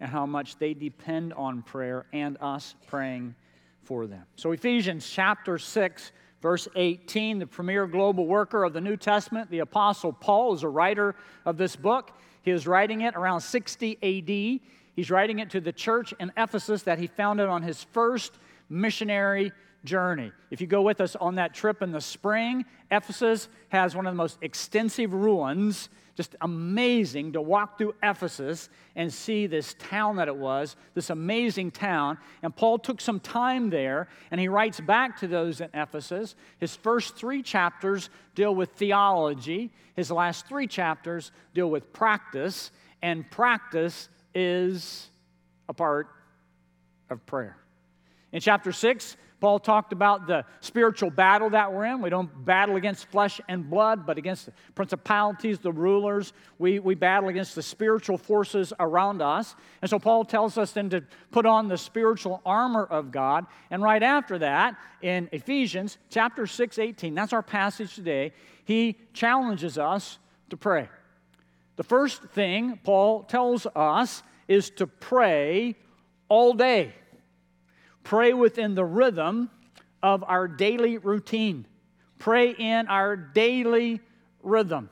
and 0.00 0.08
how 0.08 0.24
much 0.24 0.58
they 0.58 0.72
depend 0.72 1.34
on 1.34 1.60
prayer 1.62 2.06
and 2.14 2.38
us 2.40 2.74
praying 2.86 3.34
for 3.82 4.06
them. 4.06 4.24
So, 4.36 4.52
Ephesians 4.52 5.06
chapter 5.06 5.58
6, 5.58 6.12
verse 6.40 6.68
18, 6.74 7.38
the 7.38 7.46
premier 7.46 7.86
global 7.86 8.26
worker 8.26 8.64
of 8.64 8.72
the 8.72 8.80
New 8.80 8.96
Testament, 8.96 9.50
the 9.50 9.58
Apostle 9.58 10.14
Paul, 10.14 10.54
is 10.54 10.62
a 10.62 10.68
writer 10.68 11.16
of 11.44 11.58
this 11.58 11.76
book. 11.76 12.12
He 12.42 12.50
is 12.50 12.66
writing 12.66 13.02
it 13.02 13.14
around 13.16 13.42
60 13.42 13.98
AD. 14.02 14.60
He's 15.00 15.10
writing 15.10 15.38
it 15.38 15.48
to 15.52 15.62
the 15.62 15.72
church 15.72 16.12
in 16.20 16.30
Ephesus 16.36 16.82
that 16.82 16.98
he 16.98 17.06
founded 17.06 17.48
on 17.48 17.62
his 17.62 17.84
first 17.84 18.34
missionary 18.68 19.50
journey. 19.82 20.30
If 20.50 20.60
you 20.60 20.66
go 20.66 20.82
with 20.82 21.00
us 21.00 21.16
on 21.16 21.36
that 21.36 21.54
trip 21.54 21.80
in 21.80 21.90
the 21.90 22.02
spring, 22.02 22.66
Ephesus 22.90 23.48
has 23.70 23.96
one 23.96 24.06
of 24.06 24.12
the 24.12 24.18
most 24.18 24.36
extensive 24.42 25.14
ruins. 25.14 25.88
Just 26.16 26.36
amazing 26.42 27.32
to 27.32 27.40
walk 27.40 27.78
through 27.78 27.94
Ephesus 28.02 28.68
and 28.94 29.10
see 29.10 29.46
this 29.46 29.74
town 29.78 30.16
that 30.16 30.28
it 30.28 30.36
was, 30.36 30.76
this 30.92 31.08
amazing 31.08 31.70
town. 31.70 32.18
And 32.42 32.54
Paul 32.54 32.78
took 32.78 33.00
some 33.00 33.20
time 33.20 33.70
there 33.70 34.06
and 34.30 34.38
he 34.38 34.48
writes 34.48 34.80
back 34.80 35.18
to 35.20 35.26
those 35.26 35.62
in 35.62 35.70
Ephesus. 35.72 36.34
His 36.58 36.76
first 36.76 37.16
three 37.16 37.42
chapters 37.42 38.10
deal 38.34 38.54
with 38.54 38.72
theology, 38.72 39.70
his 39.96 40.10
last 40.10 40.46
three 40.46 40.66
chapters 40.66 41.32
deal 41.54 41.70
with 41.70 41.90
practice, 41.94 42.70
and 43.00 43.30
practice 43.30 44.10
is 44.34 45.08
a 45.68 45.74
part 45.74 46.08
of 47.08 47.24
prayer. 47.26 47.56
In 48.32 48.40
chapter 48.40 48.72
6, 48.72 49.16
Paul 49.40 49.58
talked 49.58 49.92
about 49.92 50.26
the 50.26 50.44
spiritual 50.60 51.10
battle 51.10 51.50
that 51.50 51.72
we're 51.72 51.86
in. 51.86 52.02
We 52.02 52.10
don't 52.10 52.44
battle 52.44 52.76
against 52.76 53.06
flesh 53.06 53.40
and 53.48 53.68
blood, 53.68 54.04
but 54.06 54.18
against 54.18 54.46
the 54.46 54.52
principalities, 54.74 55.58
the 55.58 55.72
rulers. 55.72 56.34
We, 56.58 56.78
we 56.78 56.94
battle 56.94 57.30
against 57.30 57.54
the 57.54 57.62
spiritual 57.62 58.18
forces 58.18 58.72
around 58.78 59.22
us. 59.22 59.56
And 59.80 59.90
so 59.90 59.98
Paul 59.98 60.26
tells 60.26 60.58
us 60.58 60.72
then 60.72 60.90
to 60.90 61.02
put 61.30 61.46
on 61.46 61.68
the 61.68 61.78
spiritual 61.78 62.42
armor 62.44 62.84
of 62.84 63.10
God. 63.10 63.46
And 63.70 63.82
right 63.82 64.02
after 64.02 64.38
that, 64.38 64.76
in 65.00 65.28
Ephesians 65.32 65.96
chapter 66.10 66.46
6, 66.46 66.78
18, 66.78 67.14
that's 67.14 67.32
our 67.32 67.42
passage 67.42 67.94
today, 67.94 68.32
he 68.64 68.98
challenges 69.14 69.78
us 69.78 70.18
to 70.50 70.56
pray. 70.56 70.88
The 71.80 71.84
first 71.84 72.22
thing 72.24 72.78
Paul 72.84 73.22
tells 73.22 73.66
us 73.74 74.22
is 74.46 74.68
to 74.72 74.86
pray 74.86 75.76
all 76.28 76.52
day. 76.52 76.92
Pray 78.04 78.34
within 78.34 78.74
the 78.74 78.84
rhythm 78.84 79.48
of 80.02 80.22
our 80.24 80.46
daily 80.46 80.98
routine. 80.98 81.64
Pray 82.18 82.50
in 82.50 82.86
our 82.88 83.16
daily 83.16 84.02
rhythm. 84.42 84.90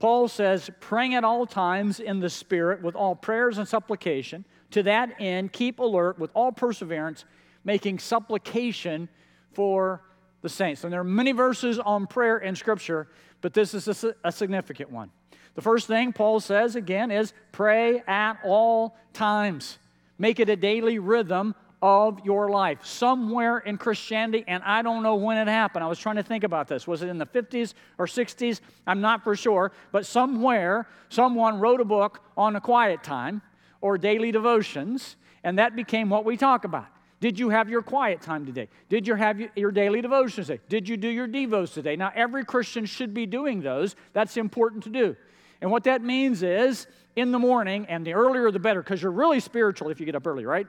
Paul 0.00 0.28
says, 0.28 0.68
praying 0.80 1.14
at 1.14 1.24
all 1.24 1.46
times 1.46 1.98
in 1.98 2.20
the 2.20 2.28
Spirit 2.28 2.82
with 2.82 2.94
all 2.94 3.14
prayers 3.14 3.56
and 3.56 3.66
supplication. 3.66 4.44
To 4.72 4.82
that 4.82 5.18
end, 5.18 5.54
keep 5.54 5.78
alert 5.78 6.18
with 6.18 6.30
all 6.34 6.52
perseverance, 6.52 7.24
making 7.64 8.00
supplication 8.00 9.08
for 9.54 10.02
the 10.42 10.50
saints. 10.50 10.84
And 10.84 10.92
there 10.92 11.00
are 11.00 11.04
many 11.04 11.32
verses 11.32 11.78
on 11.78 12.06
prayer 12.06 12.36
in 12.36 12.54
Scripture, 12.54 13.08
but 13.40 13.54
this 13.54 13.72
is 13.72 14.04
a, 14.04 14.14
a 14.24 14.30
significant 14.30 14.90
one. 14.90 15.10
The 15.58 15.62
first 15.62 15.88
thing 15.88 16.12
Paul 16.12 16.38
says 16.38 16.76
again 16.76 17.10
is 17.10 17.32
pray 17.50 18.00
at 18.06 18.34
all 18.44 18.96
times. 19.12 19.78
Make 20.16 20.38
it 20.38 20.48
a 20.48 20.54
daily 20.54 21.00
rhythm 21.00 21.52
of 21.82 22.24
your 22.24 22.48
life. 22.48 22.86
Somewhere 22.86 23.58
in 23.58 23.76
Christianity, 23.76 24.44
and 24.46 24.62
I 24.62 24.82
don't 24.82 25.02
know 25.02 25.16
when 25.16 25.36
it 25.36 25.50
happened. 25.50 25.82
I 25.82 25.88
was 25.88 25.98
trying 25.98 26.14
to 26.14 26.22
think 26.22 26.44
about 26.44 26.68
this. 26.68 26.86
Was 26.86 27.02
it 27.02 27.08
in 27.08 27.18
the 27.18 27.26
50s 27.26 27.74
or 27.98 28.06
60s? 28.06 28.60
I'm 28.86 29.00
not 29.00 29.24
for 29.24 29.34
sure. 29.34 29.72
But 29.90 30.06
somewhere, 30.06 30.86
someone 31.08 31.58
wrote 31.58 31.80
a 31.80 31.84
book 31.84 32.22
on 32.36 32.54
a 32.54 32.60
quiet 32.60 33.02
time 33.02 33.42
or 33.80 33.98
daily 33.98 34.30
devotions, 34.30 35.16
and 35.42 35.58
that 35.58 35.74
became 35.74 36.08
what 36.08 36.24
we 36.24 36.36
talk 36.36 36.62
about. 36.62 36.86
Did 37.18 37.36
you 37.36 37.48
have 37.48 37.68
your 37.68 37.82
quiet 37.82 38.20
time 38.20 38.46
today? 38.46 38.68
Did 38.88 39.08
you 39.08 39.16
have 39.16 39.42
your 39.56 39.72
daily 39.72 40.02
devotions 40.02 40.46
today? 40.46 40.62
Did 40.68 40.88
you 40.88 40.96
do 40.96 41.08
your 41.08 41.26
devos 41.26 41.74
today? 41.74 41.96
Now, 41.96 42.12
every 42.14 42.44
Christian 42.44 42.86
should 42.86 43.12
be 43.12 43.26
doing 43.26 43.60
those. 43.60 43.96
That's 44.12 44.36
important 44.36 44.84
to 44.84 44.90
do. 44.90 45.16
And 45.60 45.70
what 45.70 45.84
that 45.84 46.02
means 46.02 46.42
is 46.42 46.86
in 47.16 47.32
the 47.32 47.38
morning, 47.38 47.86
and 47.88 48.06
the 48.06 48.14
earlier 48.14 48.50
the 48.50 48.60
better, 48.60 48.82
because 48.82 49.02
you're 49.02 49.12
really 49.12 49.40
spiritual 49.40 49.90
if 49.90 49.98
you 49.98 50.06
get 50.06 50.14
up 50.14 50.26
early, 50.26 50.44
right? 50.44 50.66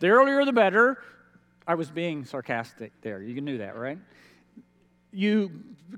The 0.00 0.08
earlier 0.08 0.44
the 0.44 0.52
better. 0.52 0.98
I 1.66 1.74
was 1.74 1.90
being 1.90 2.24
sarcastic 2.24 2.92
there. 3.00 3.22
You 3.22 3.34
can 3.34 3.44
knew 3.44 3.58
that, 3.58 3.76
right? 3.76 3.98
You 5.12 5.50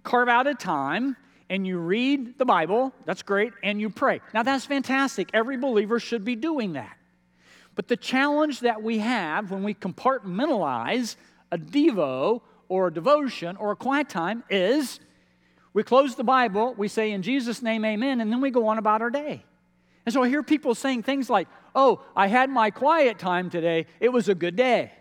carve 0.03 0.29
out 0.29 0.47
a 0.47 0.55
time 0.55 1.17
and 1.49 1.67
you 1.67 1.79
read 1.79 2.39
the 2.39 2.45
Bible. 2.45 2.93
That's 3.05 3.23
great. 3.23 3.53
And 3.63 3.81
you 3.81 3.91
pray. 3.91 4.21
Now, 4.35 4.43
that's 4.43 4.65
fantastic. 4.65 5.31
Every 5.33 5.57
believer 5.57 5.99
should 5.99 6.25
be 6.25 6.37
doing 6.37 6.75
that. 6.75 6.97
But 7.75 7.89
the 7.89 7.97
challenge 7.97 8.61
that 8.61 8.83
we 8.83 8.99
have 8.99 9.51
when 9.51 9.63
we 9.63 9.75
compartmentalize 9.75 11.17
a 11.51 11.59
Devo 11.59 12.43
or 12.69 12.89
a 12.89 12.93
devotion 12.93 13.57
or 13.57 13.71
a 13.71 13.77
quiet 13.77 14.09
time 14.09 14.45
is 14.51 15.01
we 15.75 15.83
close 15.83 16.17
the 16.17 16.25
Bible, 16.25 16.75
we 16.77 16.89
say, 16.89 17.13
In 17.13 17.23
Jesus' 17.23 17.63
name, 17.63 17.85
amen, 17.85 18.21
and 18.21 18.31
then 18.31 18.41
we 18.41 18.51
go 18.51 18.69
on 18.69 18.79
about 18.79 19.03
our 19.03 19.11
day. 19.11 19.45
And 20.05 20.13
so 20.13 20.23
I 20.23 20.29
hear 20.29 20.43
people 20.43 20.75
saying 20.75 21.05
things 21.05 21.31
like, 21.31 21.49
oh, 21.75 22.03
I 22.17 22.27
had 22.27 22.51
my 22.51 22.71
quiet 22.71 23.19
time 23.19 23.51
today, 23.51 23.87
it 24.01 24.11
was 24.11 24.29
a 24.29 24.35
good 24.35 24.57
day. 24.57 24.93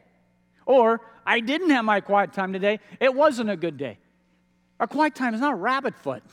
Or, 0.66 1.02
I 1.26 1.40
didn't 1.40 1.72
have 1.72 1.86
my 1.86 2.02
quiet 2.02 2.34
time 2.34 2.54
today, 2.54 2.80
it 3.00 3.14
wasn't 3.14 3.50
a 3.50 3.58
good 3.58 3.78
day. 3.78 3.98
Our 4.80 4.88
quiet 4.88 5.16
time 5.16 5.34
is 5.34 5.42
not 5.42 5.54
a 5.54 5.58
rabbit 5.58 5.96
foot. 5.96 6.24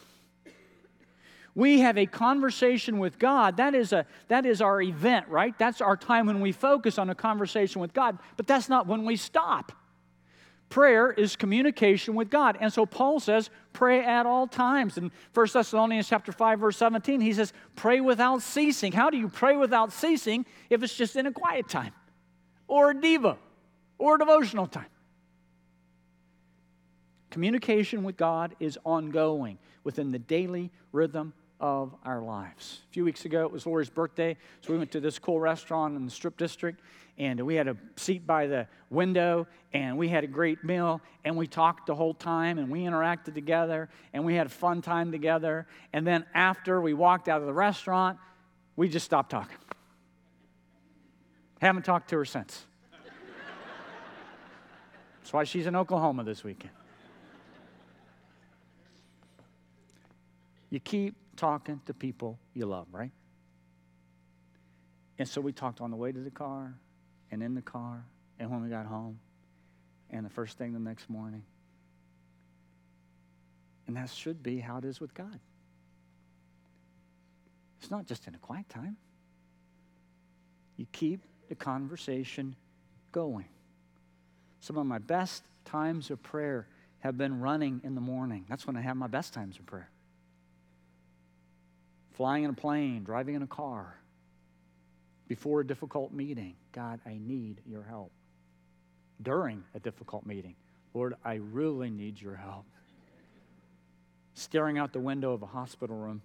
We 1.54 1.80
have 1.80 1.98
a 1.98 2.06
conversation 2.06 2.98
with 2.98 3.18
God. 3.18 3.56
That 3.56 3.74
is, 3.74 3.92
a, 3.92 4.06
that 4.28 4.46
is 4.46 4.62
our 4.62 4.80
event, 4.80 5.28
right? 5.28 5.58
That's 5.58 5.80
our 5.80 5.96
time 5.96 6.26
when 6.26 6.40
we 6.40 6.52
focus 6.52 6.98
on 6.98 7.10
a 7.10 7.14
conversation 7.14 7.80
with 7.80 7.92
God, 7.92 8.18
but 8.36 8.46
that's 8.46 8.68
not 8.68 8.86
when 8.86 9.04
we 9.04 9.16
stop. 9.16 9.72
Prayer 10.68 11.10
is 11.10 11.34
communication 11.34 12.14
with 12.14 12.28
God. 12.28 12.58
And 12.60 12.70
so 12.72 12.84
Paul 12.84 13.20
says, 13.20 13.48
pray 13.72 14.04
at 14.04 14.26
all 14.26 14.46
times. 14.46 14.98
In 14.98 15.10
1 15.32 15.46
Thessalonians 15.52 16.08
chapter 16.08 16.30
5, 16.30 16.60
verse 16.60 16.76
17, 16.76 17.20
he 17.20 17.32
says, 17.32 17.54
pray 17.74 18.00
without 18.00 18.42
ceasing. 18.42 18.92
How 18.92 19.08
do 19.08 19.16
you 19.16 19.28
pray 19.28 19.56
without 19.56 19.92
ceasing 19.92 20.44
if 20.68 20.82
it's 20.82 20.94
just 20.94 21.16
in 21.16 21.26
a 21.26 21.32
quiet 21.32 21.68
time? 21.68 21.92
Or 22.66 22.90
a 22.90 23.00
diva, 23.00 23.38
or 23.96 24.16
a 24.16 24.18
devotional 24.18 24.66
time? 24.66 24.86
Communication 27.30 28.04
with 28.04 28.18
God 28.18 28.54
is 28.60 28.78
ongoing 28.84 29.58
within 29.84 30.12
the 30.12 30.18
daily 30.18 30.70
rhythm 30.92 31.32
of 31.60 31.94
our 32.04 32.20
lives. 32.20 32.82
A 32.90 32.92
few 32.92 33.04
weeks 33.04 33.24
ago, 33.24 33.44
it 33.44 33.50
was 33.50 33.66
Lori's 33.66 33.90
birthday, 33.90 34.36
so 34.60 34.72
we 34.72 34.78
went 34.78 34.92
to 34.92 35.00
this 35.00 35.18
cool 35.18 35.40
restaurant 35.40 35.96
in 35.96 36.04
the 36.04 36.10
Strip 36.10 36.36
District, 36.36 36.80
and 37.18 37.40
we 37.44 37.56
had 37.56 37.66
a 37.66 37.76
seat 37.96 38.26
by 38.26 38.46
the 38.46 38.66
window, 38.90 39.46
and 39.72 39.98
we 39.98 40.08
had 40.08 40.22
a 40.22 40.28
great 40.28 40.62
meal, 40.62 41.00
and 41.24 41.36
we 41.36 41.48
talked 41.48 41.86
the 41.86 41.94
whole 41.94 42.14
time, 42.14 42.58
and 42.58 42.70
we 42.70 42.82
interacted 42.82 43.34
together, 43.34 43.88
and 44.12 44.24
we 44.24 44.34
had 44.34 44.46
a 44.46 44.50
fun 44.50 44.80
time 44.80 45.10
together. 45.10 45.66
And 45.92 46.06
then 46.06 46.24
after 46.32 46.80
we 46.80 46.94
walked 46.94 47.28
out 47.28 47.40
of 47.40 47.46
the 47.46 47.52
restaurant, 47.52 48.18
we 48.76 48.88
just 48.88 49.04
stopped 49.04 49.30
talking. 49.30 49.56
Haven't 51.60 51.84
talked 51.84 52.10
to 52.10 52.16
her 52.18 52.24
since. 52.24 52.64
That's 55.18 55.32
why 55.32 55.42
she's 55.44 55.66
in 55.66 55.74
Oklahoma 55.74 56.22
this 56.22 56.44
weekend. 56.44 56.72
You 60.70 60.78
keep 60.78 61.16
talking 61.36 61.80
to 61.86 61.94
people 61.94 62.38
you 62.54 62.66
love, 62.66 62.86
right? 62.92 63.10
And 65.18 65.28
so 65.28 65.40
we 65.40 65.52
talked 65.52 65.80
on 65.80 65.90
the 65.90 65.96
way 65.96 66.12
to 66.12 66.20
the 66.20 66.30
car 66.30 66.74
and 67.30 67.42
in 67.42 67.54
the 67.54 67.62
car 67.62 68.04
and 68.38 68.50
when 68.50 68.62
we 68.62 68.68
got 68.68 68.86
home 68.86 69.18
and 70.10 70.24
the 70.24 70.30
first 70.30 70.58
thing 70.58 70.72
the 70.72 70.78
next 70.78 71.10
morning. 71.10 71.42
And 73.86 73.96
that 73.96 74.10
should 74.10 74.42
be 74.42 74.58
how 74.58 74.78
it 74.78 74.84
is 74.84 75.00
with 75.00 75.14
God. 75.14 75.38
It's 77.80 77.90
not 77.90 78.06
just 78.06 78.26
in 78.26 78.34
a 78.34 78.38
quiet 78.38 78.68
time. 78.68 78.96
You 80.76 80.86
keep 80.92 81.22
the 81.48 81.54
conversation 81.54 82.54
going. 83.12 83.48
Some 84.60 84.76
of 84.76 84.86
my 84.86 84.98
best 84.98 85.42
times 85.64 86.10
of 86.10 86.22
prayer 86.22 86.66
have 87.00 87.16
been 87.16 87.40
running 87.40 87.80
in 87.84 87.94
the 87.94 88.00
morning. 88.00 88.44
That's 88.48 88.66
when 88.66 88.76
I 88.76 88.80
have 88.80 88.96
my 88.96 89.06
best 89.06 89.32
times 89.32 89.58
of 89.58 89.66
prayer 89.66 89.90
flying 92.18 92.42
in 92.42 92.50
a 92.50 92.52
plane, 92.52 93.04
driving 93.04 93.36
in 93.36 93.42
a 93.42 93.46
car, 93.46 93.96
before 95.28 95.60
a 95.60 95.66
difficult 95.66 96.12
meeting. 96.12 96.56
God, 96.72 97.00
I 97.06 97.18
need 97.20 97.60
your 97.66 97.82
help. 97.82 98.10
During 99.22 99.62
a 99.74 99.80
difficult 99.80 100.26
meeting, 100.26 100.56
Lord, 100.94 101.14
I 101.24 101.34
really 101.34 101.90
need 101.90 102.20
your 102.20 102.34
help. 102.34 102.64
Staring 104.34 104.78
out 104.78 104.92
the 104.92 105.00
window 105.00 105.32
of 105.32 105.42
a 105.42 105.46
hospital 105.46 105.96
room. 105.96 106.22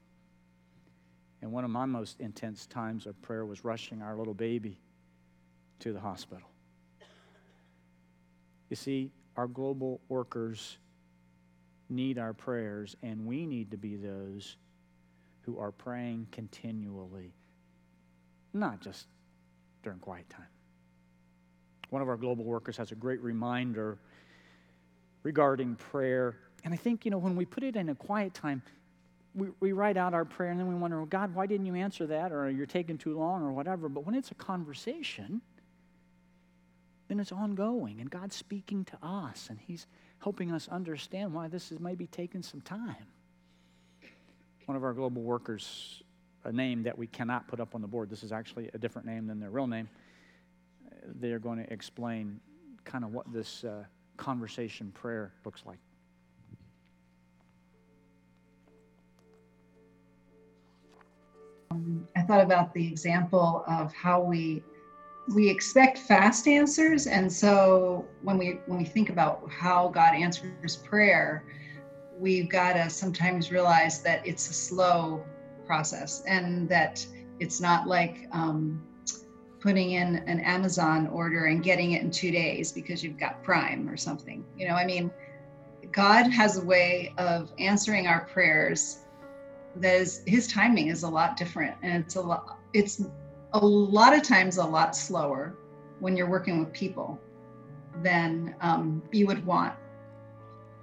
And 1.41 1.51
one 1.51 1.65
of 1.65 1.69
my 1.69 1.85
most 1.85 2.21
intense 2.21 2.65
times 2.65 3.05
of 3.05 3.21
prayer 3.21 3.45
was 3.45 3.65
rushing 3.65 4.01
our 4.01 4.15
little 4.15 4.33
baby 4.33 4.79
to 5.79 5.91
the 5.91 5.99
hospital. 5.99 6.47
You 8.69 8.77
see, 8.77 9.11
our 9.35 9.47
global 9.47 9.99
workers 10.07 10.77
need 11.89 12.17
our 12.17 12.33
prayers, 12.33 12.95
and 13.03 13.25
we 13.25 13.45
need 13.45 13.71
to 13.71 13.77
be 13.77 13.97
those 13.97 14.55
who 15.41 15.59
are 15.59 15.71
praying 15.71 16.27
continually, 16.31 17.33
not 18.53 18.81
just 18.81 19.07
during 19.83 19.99
quiet 19.99 20.29
time. 20.29 20.47
One 21.89 22.01
of 22.01 22.09
our 22.09 22.17
global 22.17 22.43
workers 22.43 22.77
has 22.77 22.91
a 22.91 22.95
great 22.95 23.21
reminder 23.21 23.97
regarding 25.23 25.75
prayer. 25.75 26.37
And 26.63 26.73
I 26.73 26.77
think, 26.77 27.05
you 27.05 27.11
know, 27.11 27.17
when 27.17 27.35
we 27.35 27.45
put 27.45 27.63
it 27.63 27.75
in 27.75 27.89
a 27.89 27.95
quiet 27.95 28.33
time, 28.33 28.61
we, 29.35 29.47
we 29.59 29.71
write 29.71 29.97
out 29.97 30.13
our 30.13 30.25
prayer 30.25 30.51
and 30.51 30.59
then 30.59 30.67
we 30.67 30.75
wonder, 30.75 30.97
well, 30.97 31.05
God, 31.05 31.33
why 31.35 31.45
didn't 31.45 31.65
you 31.65 31.75
answer 31.75 32.07
that? 32.07 32.31
Or 32.31 32.49
you're 32.49 32.65
taking 32.65 32.97
too 32.97 33.17
long 33.17 33.43
or 33.43 33.51
whatever. 33.51 33.89
But 33.89 34.05
when 34.05 34.15
it's 34.15 34.31
a 34.31 34.35
conversation, 34.35 35.41
then 37.07 37.19
it's 37.19 37.31
ongoing 37.31 37.99
and 37.99 38.09
God's 38.09 38.35
speaking 38.35 38.85
to 38.85 38.97
us 39.01 39.47
and 39.49 39.59
He's 39.59 39.87
helping 40.19 40.51
us 40.51 40.67
understand 40.67 41.33
why 41.33 41.47
this 41.47 41.71
is 41.71 41.79
maybe 41.79 42.07
taking 42.07 42.41
some 42.41 42.61
time 42.61 43.07
one 44.65 44.77
of 44.77 44.83
our 44.83 44.93
global 44.93 45.21
workers 45.21 46.03
a 46.45 46.51
name 46.51 46.83
that 46.83 46.97
we 46.97 47.07
cannot 47.07 47.47
put 47.47 47.59
up 47.59 47.75
on 47.75 47.81
the 47.81 47.87
board. 47.87 48.09
This 48.09 48.23
is 48.23 48.31
actually 48.31 48.69
a 48.73 48.77
different 48.77 49.07
name 49.07 49.27
than 49.27 49.39
their 49.39 49.49
real 49.49 49.67
name. 49.67 49.89
They 51.19 51.31
are 51.31 51.39
going 51.39 51.63
to 51.63 51.71
explain 51.71 52.39
kind 52.83 53.03
of 53.03 53.13
what 53.13 53.31
this 53.31 53.63
uh, 53.63 53.83
conversation 54.17 54.91
prayer 54.91 55.33
looks 55.45 55.63
like. 55.65 55.79
Um, 61.71 62.07
I 62.15 62.21
thought 62.21 62.41
about 62.41 62.73
the 62.73 62.85
example 62.85 63.63
of 63.67 63.93
how 63.93 64.21
we 64.21 64.63
we 65.33 65.49
expect 65.49 65.97
fast 65.97 66.47
answers, 66.49 67.07
and 67.07 67.31
so 67.31 68.05
when 68.23 68.37
we 68.37 68.59
when 68.65 68.77
we 68.77 68.83
think 68.85 69.09
about 69.09 69.49
how 69.49 69.87
God 69.87 70.13
answers 70.13 70.75
prayer, 70.83 71.45
we've 72.19 72.49
got 72.49 72.73
to 72.73 72.89
sometimes 72.89 73.51
realize 73.51 74.01
that 74.01 74.25
it's 74.27 74.49
a 74.49 74.53
slow 74.53 75.25
process 75.65 76.23
and 76.27 76.67
that 76.69 77.05
it's 77.39 77.59
not 77.59 77.87
like 77.87 78.27
um, 78.31 78.81
putting 79.59 79.91
in 79.91 80.17
an 80.27 80.39
Amazon 80.41 81.07
order 81.07 81.45
and 81.45 81.63
getting 81.63 81.93
it 81.93 82.01
in 82.01 82.11
two 82.11 82.31
days 82.31 82.71
because 82.71 83.03
you've 83.03 83.19
got 83.19 83.43
Prime 83.43 83.89
or 83.89 83.97
something. 83.97 84.43
You 84.57 84.67
know, 84.67 84.75
I 84.75 84.85
mean, 84.85 85.11
God 85.91 86.27
has 86.27 86.57
a 86.57 86.65
way 86.65 87.13
of 87.17 87.51
answering 87.57 88.07
our 88.07 88.25
prayers 88.25 89.03
there's 89.75 90.21
his 90.25 90.47
timing 90.47 90.87
is 90.87 91.03
a 91.03 91.09
lot 91.09 91.37
different 91.37 91.75
and 91.81 92.03
it's 92.03 92.15
a 92.15 92.21
lot 92.21 92.59
it's 92.73 93.03
a 93.53 93.65
lot 93.65 94.15
of 94.15 94.23
times 94.23 94.57
a 94.57 94.63
lot 94.63 94.95
slower 94.95 95.55
when 95.99 96.15
you're 96.15 96.29
working 96.29 96.59
with 96.59 96.71
people 96.73 97.19
than 98.01 98.55
um, 98.61 99.01
you 99.11 99.25
would 99.25 99.43
want 99.45 99.73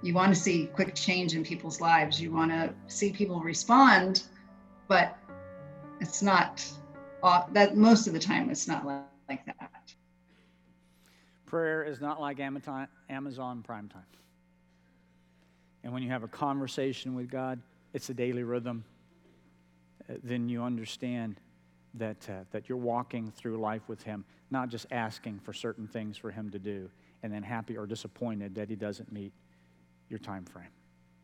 you 0.01 0.13
want 0.13 0.33
to 0.33 0.39
see 0.39 0.65
quick 0.67 0.95
change 0.95 1.35
in 1.35 1.43
people's 1.43 1.79
lives 1.79 2.21
you 2.21 2.31
want 2.31 2.51
to 2.51 2.73
see 2.87 3.11
people 3.11 3.39
respond 3.41 4.23
but 4.91 5.17
it's 6.01 6.21
not 6.21 6.69
uh, 7.23 7.43
that 7.53 7.77
most 7.77 8.07
of 8.07 8.13
the 8.13 8.19
time 8.19 8.49
it's 8.49 8.67
not 8.67 8.85
like, 8.85 9.45
that 9.45 9.55
prayer 11.45 11.85
is 11.85 12.01
not 12.01 12.19
like 12.19 12.41
amazon, 12.41 12.89
amazon 13.09 13.63
prime 13.63 13.87
time 13.87 14.03
and 15.85 15.93
when 15.93 16.03
you 16.03 16.09
have 16.09 16.23
a 16.23 16.27
conversation 16.27 17.15
with 17.15 17.31
god 17.31 17.57
it's 17.93 18.09
a 18.09 18.13
daily 18.13 18.43
rhythm 18.43 18.83
uh, 20.09 20.15
then 20.25 20.49
you 20.49 20.61
understand 20.61 21.39
that, 21.93 22.29
uh, 22.29 22.43
that 22.51 22.67
you're 22.67 22.77
walking 22.77 23.31
through 23.31 23.55
life 23.55 23.87
with 23.87 24.03
him 24.03 24.25
not 24.49 24.67
just 24.67 24.85
asking 24.91 25.39
for 25.39 25.53
certain 25.53 25.87
things 25.87 26.17
for 26.17 26.31
him 26.31 26.49
to 26.49 26.59
do 26.59 26.89
and 27.23 27.31
then 27.31 27.43
happy 27.43 27.77
or 27.77 27.85
disappointed 27.85 28.53
that 28.55 28.67
he 28.67 28.75
doesn't 28.75 29.09
meet 29.09 29.31
your 30.09 30.19
time 30.19 30.43
frame. 30.43 30.67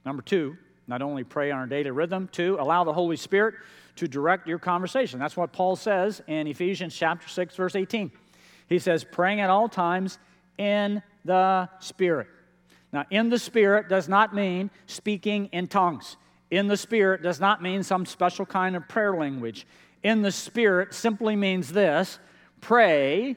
Number 0.05 0.21
two, 0.21 0.55
not 0.87 1.01
only 1.01 1.23
pray 1.23 1.51
on 1.51 1.63
a 1.63 1.67
daily 1.67 1.91
rhythm, 1.91 2.29
two, 2.31 2.57
allow 2.59 2.83
the 2.83 2.93
Holy 2.93 3.17
Spirit 3.17 3.55
to 3.97 4.07
direct 4.07 4.47
your 4.47 4.59
conversation. 4.59 5.19
That's 5.19 5.35
what 5.35 5.51
Paul 5.51 5.75
says 5.75 6.21
in 6.27 6.47
Ephesians 6.47 6.95
chapter 6.95 7.27
6, 7.27 7.55
verse 7.55 7.75
18. 7.75 8.11
He 8.67 8.79
says, 8.79 9.03
praying 9.03 9.41
at 9.41 9.49
all 9.49 9.69
times 9.69 10.17
in 10.57 11.01
the 11.25 11.69
Spirit. 11.79 12.27
Now, 12.93 13.05
in 13.09 13.29
the 13.29 13.39
Spirit 13.39 13.89
does 13.89 14.07
not 14.07 14.33
mean 14.33 14.69
speaking 14.85 15.47
in 15.51 15.67
tongues. 15.67 16.15
In 16.49 16.67
the 16.67 16.77
Spirit 16.77 17.21
does 17.21 17.39
not 17.39 17.61
mean 17.61 17.83
some 17.83 18.05
special 18.05 18.45
kind 18.45 18.75
of 18.75 18.87
prayer 18.87 19.15
language. 19.15 19.67
In 20.03 20.21
the 20.21 20.31
Spirit 20.31 20.93
simply 20.93 21.35
means 21.35 21.71
this 21.71 22.19
pray 22.61 23.35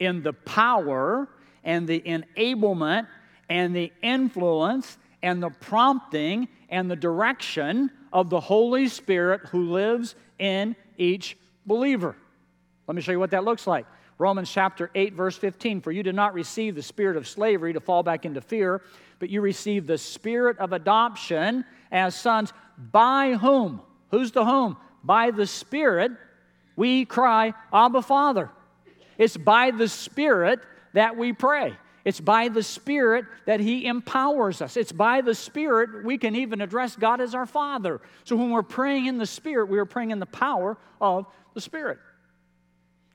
in 0.00 0.22
the 0.22 0.32
power 0.32 1.28
and 1.62 1.86
the 1.86 2.00
enablement 2.00 3.06
and 3.48 3.74
the 3.74 3.92
influence 4.02 4.98
and 5.22 5.42
the 5.42 5.50
prompting 5.50 6.48
and 6.74 6.90
the 6.90 6.96
direction 6.96 7.88
of 8.12 8.30
the 8.30 8.40
Holy 8.40 8.88
Spirit 8.88 9.42
who 9.52 9.70
lives 9.70 10.16
in 10.40 10.74
each 10.98 11.38
believer. 11.66 12.16
Let 12.88 12.96
me 12.96 13.00
show 13.00 13.12
you 13.12 13.20
what 13.20 13.30
that 13.30 13.44
looks 13.44 13.68
like. 13.68 13.86
Romans 14.18 14.50
chapter 14.50 14.90
8, 14.92 15.14
verse 15.14 15.36
15. 15.38 15.80
For 15.80 15.92
you 15.92 16.02
did 16.02 16.16
not 16.16 16.34
receive 16.34 16.74
the 16.74 16.82
spirit 16.82 17.16
of 17.16 17.28
slavery 17.28 17.72
to 17.74 17.80
fall 17.80 18.02
back 18.02 18.24
into 18.24 18.40
fear, 18.40 18.82
but 19.20 19.30
you 19.30 19.40
received 19.40 19.86
the 19.86 19.96
spirit 19.96 20.58
of 20.58 20.72
adoption 20.72 21.64
as 21.92 22.16
sons, 22.16 22.52
by 22.76 23.34
whom? 23.34 23.80
Who's 24.10 24.32
the 24.32 24.44
whom? 24.44 24.76
By 25.04 25.30
the 25.30 25.46
Spirit, 25.46 26.10
we 26.74 27.04
cry, 27.04 27.54
Abba, 27.72 28.02
Father. 28.02 28.50
It's 29.16 29.36
by 29.36 29.70
the 29.70 29.88
Spirit 29.88 30.58
that 30.92 31.16
we 31.16 31.32
pray. 31.32 31.76
It's 32.04 32.20
by 32.20 32.48
the 32.48 32.62
Spirit 32.62 33.24
that 33.46 33.60
He 33.60 33.86
empowers 33.86 34.60
us. 34.60 34.76
It's 34.76 34.92
by 34.92 35.22
the 35.22 35.34
Spirit 35.34 36.04
we 36.04 36.18
can 36.18 36.36
even 36.36 36.60
address 36.60 36.96
God 36.96 37.20
as 37.20 37.34
our 37.34 37.46
Father. 37.46 38.00
So 38.24 38.36
when 38.36 38.50
we're 38.50 38.62
praying 38.62 39.06
in 39.06 39.16
the 39.16 39.26
Spirit, 39.26 39.68
we 39.68 39.78
are 39.78 39.86
praying 39.86 40.10
in 40.10 40.18
the 40.18 40.26
power 40.26 40.76
of 41.00 41.26
the 41.54 41.60
Spirit. 41.60 41.98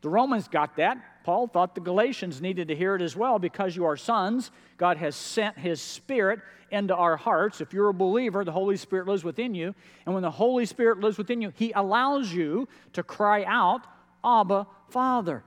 The 0.01 0.09
Romans 0.09 0.47
got 0.47 0.77
that. 0.77 0.97
Paul 1.23 1.47
thought 1.47 1.75
the 1.75 1.81
Galatians 1.81 2.41
needed 2.41 2.69
to 2.69 2.75
hear 2.75 2.95
it 2.95 3.01
as 3.01 3.15
well 3.15 3.37
because 3.37 3.75
you 3.75 3.85
are 3.85 3.97
sons. 3.97 4.49
God 4.77 4.97
has 4.97 5.15
sent 5.15 5.57
His 5.57 5.81
Spirit 5.81 6.39
into 6.71 6.95
our 6.95 7.17
hearts. 7.17 7.61
If 7.61 7.73
you're 7.73 7.89
a 7.89 7.93
believer, 7.93 8.43
the 8.43 8.51
Holy 8.51 8.77
Spirit 8.77 9.07
lives 9.07 9.23
within 9.23 9.53
you. 9.53 9.75
And 10.05 10.15
when 10.15 10.23
the 10.23 10.31
Holy 10.31 10.65
Spirit 10.65 10.99
lives 10.99 11.17
within 11.17 11.41
you, 11.41 11.51
He 11.55 11.71
allows 11.73 12.33
you 12.33 12.67
to 12.93 13.03
cry 13.03 13.43
out, 13.43 13.81
Abba, 14.23 14.65
Father. 14.89 15.43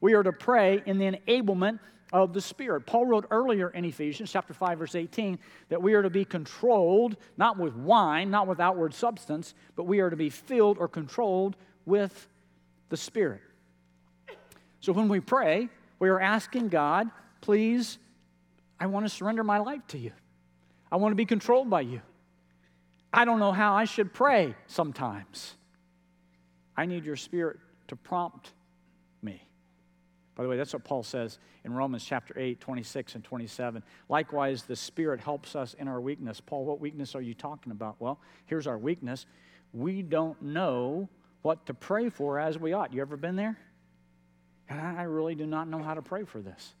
We 0.00 0.14
are 0.14 0.22
to 0.22 0.32
pray 0.32 0.82
in 0.86 0.98
the 0.98 1.12
enablement 1.12 1.80
of 2.14 2.32
the 2.32 2.40
Spirit. 2.40 2.86
Paul 2.86 3.06
wrote 3.06 3.26
earlier 3.32 3.70
in 3.70 3.84
Ephesians 3.84 4.30
chapter 4.30 4.54
5 4.54 4.78
verse 4.78 4.94
18 4.94 5.36
that 5.68 5.82
we 5.82 5.94
are 5.94 6.02
to 6.02 6.10
be 6.10 6.24
controlled 6.24 7.16
not 7.36 7.58
with 7.58 7.74
wine, 7.74 8.30
not 8.30 8.46
with 8.46 8.60
outward 8.60 8.94
substance, 8.94 9.52
but 9.74 9.82
we 9.82 9.98
are 9.98 10.08
to 10.08 10.16
be 10.16 10.30
filled 10.30 10.78
or 10.78 10.86
controlled 10.86 11.56
with 11.84 12.28
the 12.88 12.96
Spirit. 12.96 13.40
So 14.78 14.92
when 14.92 15.08
we 15.08 15.18
pray, 15.18 15.68
we 15.98 16.08
are 16.08 16.20
asking 16.20 16.68
God, 16.68 17.10
please 17.40 17.98
I 18.78 18.86
want 18.86 19.06
to 19.06 19.10
surrender 19.10 19.42
my 19.42 19.58
life 19.58 19.84
to 19.88 19.98
you. 19.98 20.12
I 20.92 20.96
want 20.96 21.12
to 21.12 21.16
be 21.16 21.26
controlled 21.26 21.68
by 21.68 21.80
you. 21.80 22.00
I 23.12 23.24
don't 23.24 23.40
know 23.40 23.52
how 23.52 23.74
I 23.74 23.86
should 23.86 24.12
pray 24.12 24.54
sometimes. 24.68 25.54
I 26.76 26.86
need 26.86 27.04
your 27.04 27.16
spirit 27.16 27.58
to 27.88 27.96
prompt 27.96 28.52
by 30.34 30.42
the 30.42 30.48
way, 30.48 30.56
that's 30.56 30.72
what 30.72 30.84
Paul 30.84 31.04
says 31.04 31.38
in 31.64 31.72
Romans 31.72 32.04
chapter 32.04 32.34
8, 32.36 32.60
26 32.60 33.14
and 33.14 33.24
27. 33.24 33.82
Likewise, 34.08 34.64
the 34.64 34.74
Spirit 34.74 35.20
helps 35.20 35.54
us 35.54 35.74
in 35.74 35.86
our 35.86 36.00
weakness. 36.00 36.40
Paul, 36.40 36.64
what 36.64 36.80
weakness 36.80 37.14
are 37.14 37.22
you 37.22 37.34
talking 37.34 37.70
about? 37.70 37.96
Well, 38.00 38.18
here's 38.46 38.66
our 38.66 38.78
weakness. 38.78 39.26
We 39.72 40.02
don't 40.02 40.40
know 40.42 41.08
what 41.42 41.66
to 41.66 41.74
pray 41.74 42.08
for 42.08 42.40
as 42.40 42.58
we 42.58 42.72
ought. 42.72 42.92
You 42.92 43.00
ever 43.02 43.16
been 43.16 43.36
there? 43.36 43.56
And 44.68 44.80
I 44.80 45.02
really 45.02 45.36
do 45.36 45.46
not 45.46 45.68
know 45.68 45.82
how 45.82 45.94
to 45.94 46.02
pray 46.02 46.24
for 46.24 46.40
this. 46.40 46.74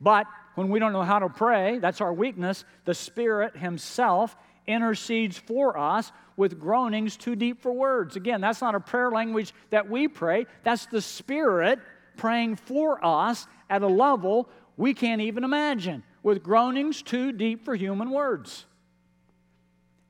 But 0.00 0.26
when 0.54 0.68
we 0.68 0.78
don't 0.78 0.92
know 0.92 1.02
how 1.02 1.18
to 1.18 1.28
pray, 1.28 1.78
that's 1.78 2.00
our 2.00 2.12
weakness. 2.12 2.64
The 2.84 2.94
Spirit 2.94 3.56
Himself 3.56 4.36
intercedes 4.66 5.38
for 5.38 5.78
us 5.78 6.12
with 6.36 6.60
groanings 6.60 7.16
too 7.16 7.34
deep 7.34 7.62
for 7.62 7.72
words. 7.72 8.14
Again, 8.14 8.40
that's 8.40 8.60
not 8.60 8.74
a 8.74 8.80
prayer 8.80 9.10
language 9.10 9.54
that 9.70 9.88
we 9.88 10.06
pray, 10.06 10.46
that's 10.62 10.86
the 10.86 11.00
Spirit 11.00 11.80
praying 12.16 12.56
for 12.56 13.04
us 13.04 13.46
at 13.68 13.82
a 13.82 13.86
level 13.86 14.48
we 14.76 14.94
can't 14.94 15.22
even 15.22 15.44
imagine, 15.44 16.02
with 16.22 16.42
groanings 16.42 17.02
too 17.02 17.32
deep 17.32 17.64
for 17.64 17.74
human 17.74 18.10
words. 18.10 18.66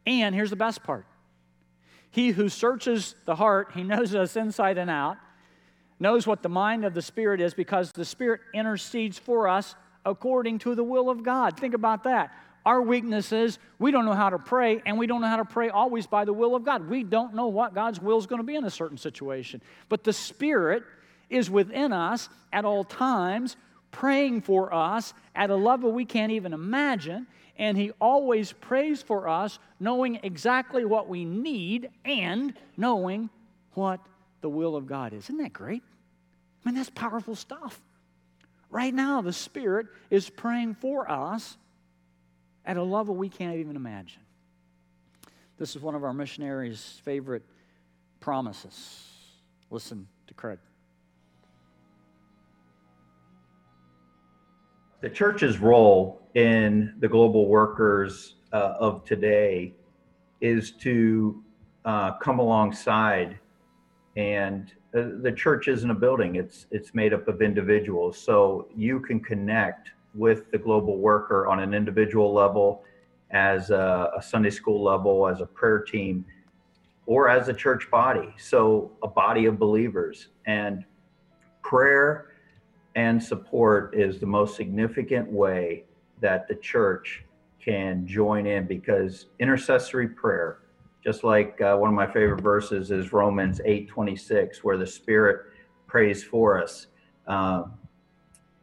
And 0.06 0.34
here's 0.34 0.50
the 0.50 0.56
best 0.56 0.82
part 0.82 1.06
He 2.10 2.30
who 2.30 2.48
searches 2.48 3.14
the 3.24 3.36
heart, 3.36 3.72
he 3.74 3.82
knows 3.82 4.14
us 4.14 4.36
inside 4.36 4.78
and 4.78 4.90
out, 4.90 5.16
knows 5.98 6.26
what 6.26 6.42
the 6.42 6.48
mind 6.48 6.84
of 6.84 6.94
the 6.94 7.02
Spirit 7.02 7.40
is 7.40 7.54
because 7.54 7.92
the 7.92 8.04
Spirit 8.04 8.40
intercedes 8.54 9.18
for 9.18 9.48
us 9.48 9.74
according 10.04 10.60
to 10.60 10.74
the 10.74 10.84
will 10.84 11.10
of 11.10 11.22
God. 11.22 11.58
Think 11.58 11.74
about 11.74 12.04
that. 12.04 12.32
Our 12.64 12.82
weakness 12.82 13.30
is 13.30 13.60
we 13.78 13.92
don't 13.92 14.04
know 14.04 14.14
how 14.14 14.30
to 14.30 14.40
pray, 14.40 14.82
and 14.84 14.98
we 14.98 15.06
don't 15.06 15.20
know 15.20 15.28
how 15.28 15.36
to 15.36 15.44
pray 15.44 15.68
always 15.68 16.08
by 16.08 16.24
the 16.24 16.32
will 16.32 16.56
of 16.56 16.64
God. 16.64 16.88
We 16.90 17.04
don't 17.04 17.34
know 17.34 17.46
what 17.46 17.74
God's 17.74 18.00
will 18.00 18.18
is 18.18 18.26
going 18.26 18.40
to 18.40 18.46
be 18.46 18.56
in 18.56 18.64
a 18.64 18.70
certain 18.70 18.98
situation. 18.98 19.62
But 19.88 20.02
the 20.02 20.12
Spirit 20.12 20.82
is 21.28 21.50
within 21.50 21.92
us 21.92 22.28
at 22.52 22.64
all 22.64 22.84
times, 22.84 23.56
praying 23.90 24.42
for 24.42 24.72
us 24.72 25.14
at 25.34 25.50
a 25.50 25.56
level 25.56 25.92
we 25.92 26.04
can't 26.04 26.32
even 26.32 26.52
imagine. 26.52 27.26
And 27.58 27.76
He 27.76 27.92
always 28.00 28.52
prays 28.52 29.02
for 29.02 29.28
us, 29.28 29.58
knowing 29.80 30.20
exactly 30.22 30.84
what 30.84 31.08
we 31.08 31.24
need 31.24 31.90
and 32.04 32.52
knowing 32.76 33.30
what 33.72 34.00
the 34.40 34.48
will 34.48 34.76
of 34.76 34.86
God 34.86 35.12
is. 35.12 35.24
Isn't 35.24 35.38
that 35.38 35.52
great? 35.52 35.82
I 36.64 36.68
mean, 36.68 36.74
that's 36.76 36.90
powerful 36.90 37.34
stuff. 37.34 37.80
Right 38.70 38.92
now, 38.92 39.22
the 39.22 39.32
Spirit 39.32 39.86
is 40.10 40.28
praying 40.28 40.74
for 40.74 41.10
us 41.10 41.56
at 42.64 42.76
a 42.76 42.82
level 42.82 43.14
we 43.14 43.28
can't 43.28 43.56
even 43.56 43.76
imagine. 43.76 44.22
This 45.58 45.76
is 45.76 45.82
one 45.82 45.94
of 45.94 46.04
our 46.04 46.12
missionaries' 46.12 47.00
favorite 47.04 47.44
promises. 48.20 49.04
Listen 49.70 50.06
to 50.26 50.34
Craig. 50.34 50.58
The 55.00 55.10
church's 55.10 55.58
role 55.58 56.22
in 56.34 56.94
the 57.00 57.08
global 57.08 57.48
workers 57.48 58.36
uh, 58.52 58.74
of 58.78 59.04
today 59.04 59.74
is 60.40 60.72
to 60.72 61.42
uh, 61.84 62.12
come 62.18 62.38
alongside 62.38 63.38
and 64.16 64.72
uh, 64.94 65.08
the 65.22 65.32
church 65.32 65.68
isn't 65.68 65.90
a 65.90 65.94
building 65.94 66.36
it's 66.36 66.66
it's 66.70 66.94
made 66.94 67.12
up 67.12 67.28
of 67.28 67.42
individuals. 67.42 68.18
So 68.18 68.68
you 68.74 69.00
can 69.00 69.20
connect 69.20 69.90
with 70.14 70.50
the 70.50 70.58
global 70.58 70.98
worker 70.98 71.46
on 71.46 71.60
an 71.60 71.74
individual 71.74 72.32
level 72.32 72.82
as 73.30 73.70
a, 73.70 74.10
a 74.16 74.22
sunday 74.22 74.50
school 74.50 74.82
level 74.82 75.26
as 75.28 75.40
a 75.40 75.46
prayer 75.46 75.80
team 75.80 76.24
or 77.06 77.28
as 77.28 77.48
a 77.48 77.52
church 77.52 77.90
body. 77.90 78.34
So 78.38 78.92
a 79.02 79.08
body 79.08 79.46
of 79.46 79.58
believers. 79.58 80.28
And 80.46 80.84
prayer 81.62 82.32
and 82.96 83.22
support 83.22 83.94
is 83.94 84.18
the 84.18 84.26
most 84.26 84.56
significant 84.56 85.30
way 85.30 85.84
that 86.20 86.48
the 86.48 86.56
church 86.56 87.24
can 87.64 88.06
join 88.06 88.46
in 88.46 88.66
because 88.66 89.26
intercessory 89.38 90.08
prayer 90.08 90.58
just 91.04 91.22
like 91.22 91.60
uh, 91.60 91.76
one 91.76 91.88
of 91.88 91.94
my 91.94 92.06
favorite 92.06 92.40
verses 92.40 92.90
is 92.90 93.12
romans 93.12 93.60
8 93.64 93.88
26 93.88 94.64
where 94.64 94.76
the 94.76 94.86
spirit 94.86 95.46
prays 95.86 96.24
for 96.24 96.60
us 96.60 96.88
uh, 97.28 97.64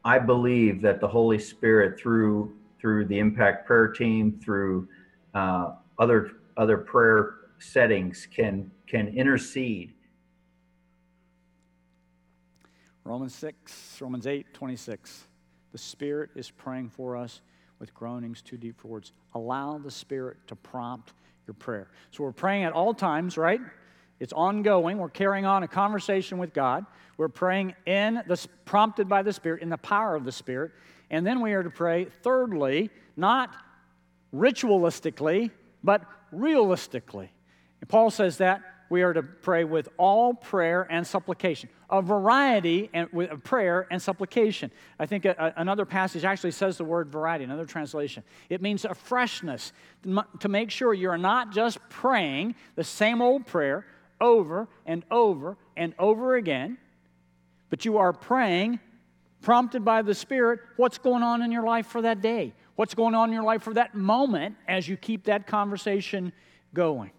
i 0.03 0.19
believe 0.19 0.81
that 0.81 0.99
the 0.99 1.07
holy 1.07 1.39
spirit 1.39 1.99
through 1.99 2.53
through 2.83 3.05
the 3.05 3.17
impact 3.17 3.65
prayer 3.65 3.87
team 3.87 4.37
through 4.43 4.87
uh, 5.33 5.71
other 5.99 6.31
other 6.57 6.77
prayer 6.77 7.35
settings 7.59 8.27
can 8.35 8.69
can 8.87 9.07
intercede. 9.09 9.93
Romans 13.03 13.35
6, 13.35 14.01
Romans 14.01 14.27
8, 14.27 14.53
26. 14.53 15.23
The 15.71 15.77
Spirit 15.77 16.29
is 16.35 16.49
praying 16.49 16.89
for 16.89 17.17
us 17.17 17.41
with 17.79 17.93
groanings 17.93 18.41
too 18.41 18.57
deep 18.57 18.79
for 18.79 18.87
words. 18.87 19.11
Allow 19.33 19.77
the 19.77 19.91
Spirit 19.91 20.37
to 20.47 20.55
prompt 20.55 21.13
your 21.45 21.53
prayer. 21.53 21.89
So 22.11 22.23
we're 22.23 22.31
praying 22.31 22.63
at 22.63 22.71
all 22.71 22.93
times, 22.93 23.37
right? 23.37 23.59
It's 24.19 24.31
ongoing. 24.31 24.99
We're 24.99 25.09
carrying 25.09 25.45
on 25.45 25.63
a 25.63 25.67
conversation 25.67 26.37
with 26.37 26.53
God. 26.53 26.85
We're 27.17 27.27
praying 27.27 27.75
in 27.85 28.21
the 28.25 28.47
prompted 28.63 29.09
by 29.09 29.21
the 29.21 29.33
Spirit, 29.33 29.61
in 29.61 29.69
the 29.69 29.77
power 29.77 30.15
of 30.15 30.23
the 30.23 30.31
Spirit. 30.31 30.71
And 31.09 31.27
then 31.27 31.41
we 31.41 31.51
are 31.53 31.63
to 31.63 31.69
pray, 31.69 32.05
thirdly, 32.05 32.89
not 33.17 33.53
ritualistically, 34.33 35.51
but 35.83 36.05
realistically. 36.31 37.31
And 37.81 37.89
Paul 37.89 38.09
says 38.11 38.37
that 38.37 38.61
we 38.93 39.01
are 39.01 39.11
to 39.11 39.23
pray 39.23 39.63
with 39.63 39.89
all 39.97 40.35
prayer 40.35 40.85
and 40.87 41.05
supplication, 41.05 41.67
a 41.89 41.99
variety 41.99 42.91
of 42.93 43.09
uh, 43.15 43.35
prayer 43.37 43.87
and 43.89 43.99
supplication. 43.99 44.69
I 44.99 45.07
think 45.07 45.25
a, 45.25 45.31
a, 45.31 45.61
another 45.61 45.83
passage 45.83 46.23
actually 46.23 46.51
says 46.51 46.77
the 46.77 46.83
word 46.83 47.09
variety, 47.09 47.43
another 47.43 47.65
translation. 47.65 48.21
It 48.49 48.61
means 48.61 48.85
a 48.85 48.93
freshness 48.93 49.73
to 50.39 50.47
make 50.47 50.69
sure 50.69 50.93
you're 50.93 51.17
not 51.17 51.51
just 51.51 51.79
praying 51.89 52.53
the 52.75 52.83
same 52.83 53.19
old 53.19 53.47
prayer 53.47 53.83
over 54.21 54.67
and 54.85 55.03
over 55.09 55.57
and 55.75 55.95
over 55.97 56.35
again, 56.35 56.77
but 57.71 57.85
you 57.85 57.97
are 57.97 58.13
praying, 58.13 58.79
prompted 59.41 59.83
by 59.83 60.03
the 60.03 60.13
Spirit, 60.13 60.59
what's 60.77 60.99
going 60.99 61.23
on 61.23 61.41
in 61.41 61.51
your 61.51 61.63
life 61.63 61.87
for 61.87 62.03
that 62.03 62.21
day, 62.21 62.53
what's 62.75 62.93
going 62.93 63.15
on 63.15 63.29
in 63.29 63.33
your 63.33 63.43
life 63.43 63.63
for 63.63 63.73
that 63.73 63.95
moment 63.95 64.55
as 64.67 64.87
you 64.87 64.97
keep 64.97 65.23
that 65.23 65.47
conversation 65.47 66.31
going. 66.75 67.09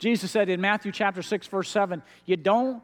Jesus 0.00 0.30
said 0.30 0.48
in 0.48 0.62
Matthew 0.62 0.92
chapter 0.92 1.22
6, 1.22 1.46
verse 1.46 1.68
7, 1.68 2.02
you 2.24 2.36
don't 2.36 2.82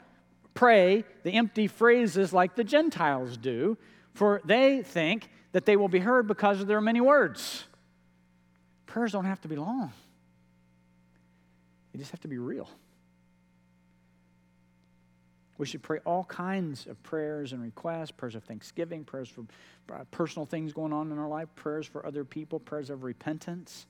pray 0.52 1.02
the 1.22 1.32
empty 1.32 1.66
phrases 1.66 2.32
like 2.32 2.54
the 2.54 2.62
Gentiles 2.62 3.38
do, 3.38 3.78
for 4.12 4.42
they 4.44 4.82
think 4.82 5.30
that 5.52 5.64
they 5.64 5.76
will 5.76 5.88
be 5.88 5.98
heard 5.98 6.26
because 6.28 6.60
of 6.60 6.66
their 6.66 6.80
many 6.80 7.00
words. 7.00 7.64
Prayers 8.84 9.12
don't 9.12 9.24
have 9.24 9.40
to 9.40 9.48
be 9.48 9.56
long, 9.56 9.92
they 11.92 11.98
just 11.98 12.10
have 12.10 12.20
to 12.20 12.28
be 12.28 12.38
real. 12.38 12.68
We 15.58 15.64
should 15.64 15.82
pray 15.82 16.00
all 16.04 16.24
kinds 16.24 16.86
of 16.86 17.02
prayers 17.02 17.54
and 17.54 17.62
requests 17.62 18.10
prayers 18.10 18.34
of 18.34 18.44
thanksgiving, 18.44 19.04
prayers 19.04 19.30
for 19.30 19.46
uh, 19.90 20.04
personal 20.10 20.44
things 20.44 20.74
going 20.74 20.92
on 20.92 21.10
in 21.10 21.18
our 21.18 21.28
life, 21.28 21.48
prayers 21.54 21.86
for 21.86 22.04
other 22.04 22.26
people, 22.26 22.60
prayers 22.60 22.90
of 22.90 23.04
repentance 23.04 23.86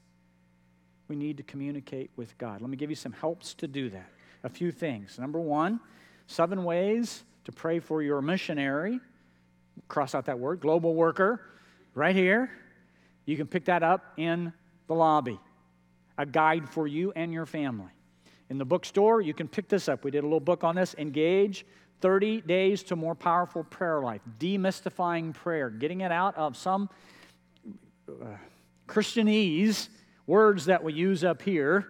we 1.08 1.16
need 1.16 1.36
to 1.36 1.42
communicate 1.42 2.10
with 2.16 2.36
God. 2.38 2.60
Let 2.60 2.70
me 2.70 2.76
give 2.76 2.90
you 2.90 2.96
some 2.96 3.12
helps 3.12 3.54
to 3.54 3.68
do 3.68 3.90
that. 3.90 4.10
A 4.44 4.48
few 4.48 4.70
things. 4.70 5.18
Number 5.18 5.40
one, 5.40 5.80
seven 6.26 6.64
ways 6.64 7.24
to 7.44 7.52
pray 7.52 7.78
for 7.78 8.02
your 8.02 8.20
missionary. 8.20 9.00
Cross 9.88 10.14
out 10.14 10.26
that 10.26 10.38
word, 10.38 10.60
global 10.60 10.94
worker, 10.94 11.40
right 11.94 12.14
here. 12.14 12.50
You 13.24 13.36
can 13.36 13.46
pick 13.46 13.66
that 13.66 13.82
up 13.82 14.12
in 14.16 14.52
the 14.86 14.94
lobby. 14.94 15.38
A 16.18 16.26
guide 16.26 16.68
for 16.68 16.86
you 16.86 17.12
and 17.14 17.32
your 17.32 17.46
family. 17.46 17.90
In 18.48 18.58
the 18.58 18.64
bookstore, 18.64 19.20
you 19.20 19.34
can 19.34 19.48
pick 19.48 19.68
this 19.68 19.88
up. 19.88 20.04
We 20.04 20.10
did 20.10 20.20
a 20.20 20.26
little 20.26 20.40
book 20.40 20.64
on 20.64 20.76
this 20.76 20.94
Engage 20.98 21.66
30 22.00 22.42
Days 22.42 22.82
to 22.84 22.96
More 22.96 23.14
Powerful 23.14 23.64
Prayer 23.64 24.00
Life, 24.00 24.20
demystifying 24.38 25.34
prayer, 25.34 25.70
getting 25.70 26.02
it 26.02 26.12
out 26.12 26.36
of 26.36 26.56
some 26.56 26.88
uh, 28.08 28.26
Christianese 28.86 29.88
words 30.26 30.66
that 30.66 30.82
we 30.82 30.92
use 30.92 31.24
up 31.24 31.42
here, 31.42 31.86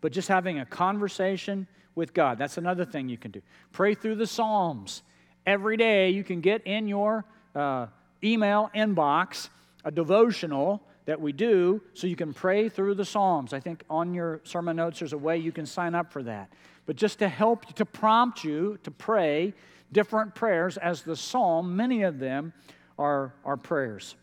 but 0.00 0.12
just 0.12 0.28
having 0.28 0.58
a 0.60 0.66
conversation 0.66 1.66
with 1.94 2.12
God. 2.12 2.38
That's 2.38 2.58
another 2.58 2.84
thing 2.84 3.08
you 3.08 3.18
can 3.18 3.30
do. 3.30 3.42
Pray 3.72 3.94
through 3.94 4.16
the 4.16 4.26
Psalms. 4.26 5.02
Every 5.46 5.76
day 5.76 6.10
you 6.10 6.24
can 6.24 6.40
get 6.40 6.66
in 6.66 6.88
your 6.88 7.24
uh, 7.54 7.86
email 8.22 8.70
inbox 8.74 9.48
a 9.84 9.90
devotional 9.90 10.82
that 11.04 11.20
we 11.20 11.32
do 11.32 11.82
so 11.92 12.06
you 12.06 12.16
can 12.16 12.32
pray 12.32 12.68
through 12.68 12.94
the 12.94 13.04
Psalms. 13.04 13.52
I 13.52 13.60
think 13.60 13.84
on 13.90 14.14
your 14.14 14.40
sermon 14.44 14.76
notes 14.76 15.00
there's 15.00 15.12
a 15.12 15.18
way 15.18 15.36
you 15.36 15.52
can 15.52 15.66
sign 15.66 15.94
up 15.94 16.12
for 16.12 16.22
that. 16.22 16.50
But 16.86 16.96
just 16.96 17.18
to 17.18 17.28
help 17.28 17.66
to 17.74 17.84
prompt 17.84 18.44
you 18.44 18.78
to 18.82 18.90
pray 18.90 19.54
different 19.92 20.34
prayers 20.34 20.76
as 20.78 21.02
the 21.02 21.16
Psalm, 21.16 21.76
many 21.76 22.02
of 22.02 22.18
them 22.18 22.52
are, 22.98 23.34
are 23.44 23.56
prayers. 23.56 24.16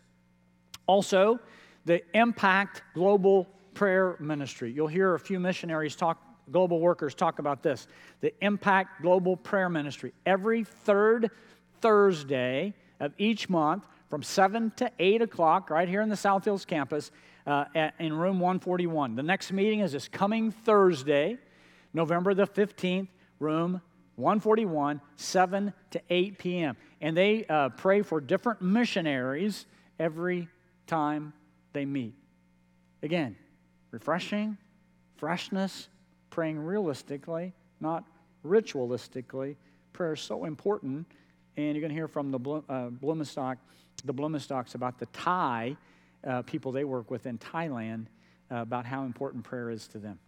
Also, 0.86 1.38
the 1.84 2.02
Impact 2.16 2.82
Global 2.94 3.48
Prayer 3.74 4.16
Ministry. 4.20 4.70
You'll 4.70 4.86
hear 4.86 5.14
a 5.14 5.20
few 5.20 5.40
missionaries 5.40 5.96
talk, 5.96 6.22
global 6.50 6.80
workers 6.80 7.14
talk 7.14 7.38
about 7.38 7.62
this. 7.62 7.86
The 8.20 8.32
Impact 8.44 9.02
Global 9.02 9.36
Prayer 9.36 9.68
Ministry. 9.68 10.12
Every 10.26 10.64
third 10.64 11.30
Thursday 11.80 12.74
of 13.00 13.12
each 13.18 13.48
month 13.48 13.86
from 14.08 14.22
7 14.22 14.72
to 14.76 14.90
8 14.98 15.22
o'clock, 15.22 15.70
right 15.70 15.88
here 15.88 16.02
in 16.02 16.08
the 16.08 16.16
South 16.16 16.44
Hills 16.44 16.64
campus 16.64 17.10
uh, 17.46 17.64
at, 17.74 17.94
in 17.98 18.12
room 18.12 18.38
141. 18.38 19.16
The 19.16 19.22
next 19.22 19.52
meeting 19.52 19.80
is 19.80 19.92
this 19.92 20.06
coming 20.06 20.52
Thursday, 20.52 21.38
November 21.92 22.34
the 22.34 22.46
15th, 22.46 23.08
room 23.40 23.80
141, 24.16 25.00
7 25.16 25.72
to 25.90 26.00
8 26.10 26.38
p.m. 26.38 26.76
And 27.00 27.16
they 27.16 27.46
uh, 27.46 27.70
pray 27.70 28.02
for 28.02 28.20
different 28.20 28.62
missionaries 28.62 29.66
every 29.98 30.48
time 30.86 31.32
they 31.72 31.84
meet. 31.84 32.14
Again, 33.02 33.36
refreshing, 33.90 34.56
freshness, 35.16 35.88
praying 36.30 36.58
realistically, 36.58 37.52
not 37.80 38.04
ritualistically. 38.44 39.56
Prayer 39.92 40.14
is 40.14 40.20
so 40.20 40.44
important. 40.44 41.06
And 41.56 41.74
you're 41.74 41.80
going 41.80 41.90
to 41.90 41.94
hear 41.94 42.08
from 42.08 42.30
the 42.30 42.38
uh, 42.38 42.88
Blumenstock, 42.90 43.58
the 44.04 44.14
Blumenstocks 44.14 44.74
about 44.74 44.98
the 44.98 45.06
Thai 45.06 45.76
uh, 46.26 46.42
people 46.42 46.72
they 46.72 46.84
work 46.84 47.10
with 47.10 47.26
in 47.26 47.38
Thailand 47.38 48.06
uh, 48.50 48.56
about 48.56 48.86
how 48.86 49.04
important 49.04 49.44
prayer 49.44 49.70
is 49.70 49.86
to 49.88 49.98
them. 49.98 50.18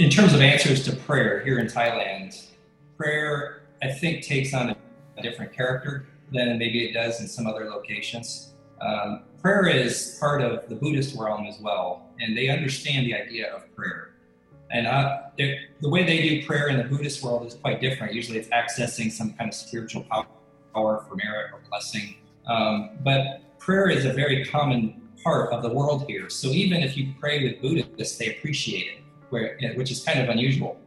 In 0.00 0.08
terms 0.08 0.32
of 0.32 0.40
answers 0.40 0.82
to 0.82 0.96
prayer 0.96 1.44
here 1.44 1.58
in 1.58 1.66
Thailand, 1.66 2.46
prayer, 2.96 3.64
I 3.82 3.88
think, 3.88 4.22
takes 4.22 4.54
on 4.54 4.70
a, 4.70 4.76
a 5.18 5.22
different 5.22 5.52
character 5.52 6.06
than 6.32 6.56
maybe 6.58 6.86
it 6.86 6.94
does 6.94 7.20
in 7.20 7.28
some 7.28 7.46
other 7.46 7.66
locations. 7.66 8.54
Um, 8.80 9.24
prayer 9.42 9.66
is 9.66 10.16
part 10.18 10.40
of 10.40 10.66
the 10.70 10.74
Buddhist 10.74 11.14
realm 11.18 11.44
as 11.44 11.58
well, 11.60 12.08
and 12.18 12.34
they 12.34 12.48
understand 12.48 13.06
the 13.06 13.14
idea 13.14 13.54
of 13.54 13.70
prayer. 13.76 14.14
And 14.70 14.86
uh, 14.86 15.18
the 15.36 15.90
way 15.90 16.04
they 16.04 16.26
do 16.26 16.46
prayer 16.46 16.68
in 16.68 16.78
the 16.78 16.84
Buddhist 16.84 17.22
world 17.22 17.46
is 17.46 17.52
quite 17.52 17.82
different. 17.82 18.14
Usually 18.14 18.38
it's 18.38 18.48
accessing 18.48 19.12
some 19.12 19.34
kind 19.34 19.50
of 19.50 19.54
spiritual 19.54 20.04
power 20.04 21.04
for 21.06 21.14
merit 21.14 21.50
or 21.52 21.60
blessing. 21.68 22.16
Um, 22.46 22.92
but 23.04 23.58
prayer 23.58 23.90
is 23.90 24.06
a 24.06 24.14
very 24.14 24.46
common 24.46 25.10
part 25.22 25.52
of 25.52 25.62
the 25.62 25.68
world 25.68 26.06
here. 26.08 26.30
So 26.30 26.48
even 26.48 26.82
if 26.82 26.96
you 26.96 27.12
pray 27.20 27.44
with 27.44 27.60
Buddhists, 27.60 28.16
they 28.16 28.34
appreciate 28.34 28.86
it 28.86 29.00
where, 29.30 29.58
which 29.74 29.90
is 29.90 30.04
kind 30.04 30.20
of 30.20 30.28
unusual. 30.28 30.78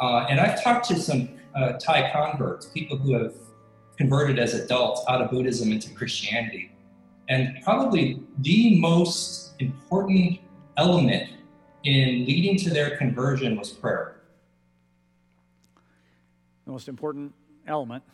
Uh, 0.00 0.26
and 0.28 0.38
I've 0.38 0.62
talked 0.62 0.86
to 0.88 0.96
some 0.96 1.28
uh, 1.54 1.72
Thai 1.72 2.10
converts, 2.12 2.66
people 2.66 2.96
who 2.96 3.14
have 3.14 3.34
converted 3.96 4.38
as 4.38 4.54
adults 4.54 5.02
out 5.08 5.20
of 5.20 5.30
Buddhism 5.30 5.72
into 5.72 5.92
Christianity. 5.92 6.70
And 7.28 7.58
probably 7.64 8.22
the 8.38 8.80
most 8.80 9.52
important 9.58 10.40
element 10.76 11.30
in 11.84 12.24
leading 12.24 12.56
to 12.58 12.70
their 12.70 12.96
conversion 12.96 13.56
was 13.56 13.70
prayer. 13.70 14.20
The 16.64 16.72
most 16.72 16.88
important 16.88 17.32
element 17.66 18.04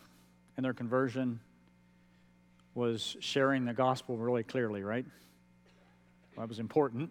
in 0.57 0.63
their 0.63 0.73
conversion 0.73 1.41
was 2.75 3.17
sharing 3.21 3.65
the 3.65 3.75
gospel 3.75 4.17
really 4.17 4.43
clearly, 4.43 4.83
right? 4.83 5.05
That 6.37 6.49
was 6.49 6.59
important. 6.59 7.11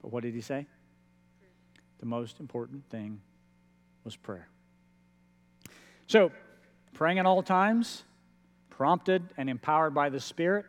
But 0.00 0.12
what 0.12 0.22
did 0.22 0.34
he 0.34 0.40
say? 0.40 0.66
The 1.98 2.06
most 2.06 2.40
important 2.40 2.88
thing 2.90 3.20
was 4.04 4.16
prayer. 4.16 4.48
So, 6.06 6.32
praying 6.94 7.18
at 7.18 7.26
all 7.26 7.42
times, 7.42 8.04
prompted 8.70 9.22
and 9.36 9.50
empowered 9.50 9.94
by 9.94 10.08
the 10.08 10.20
Spirit, 10.20 10.64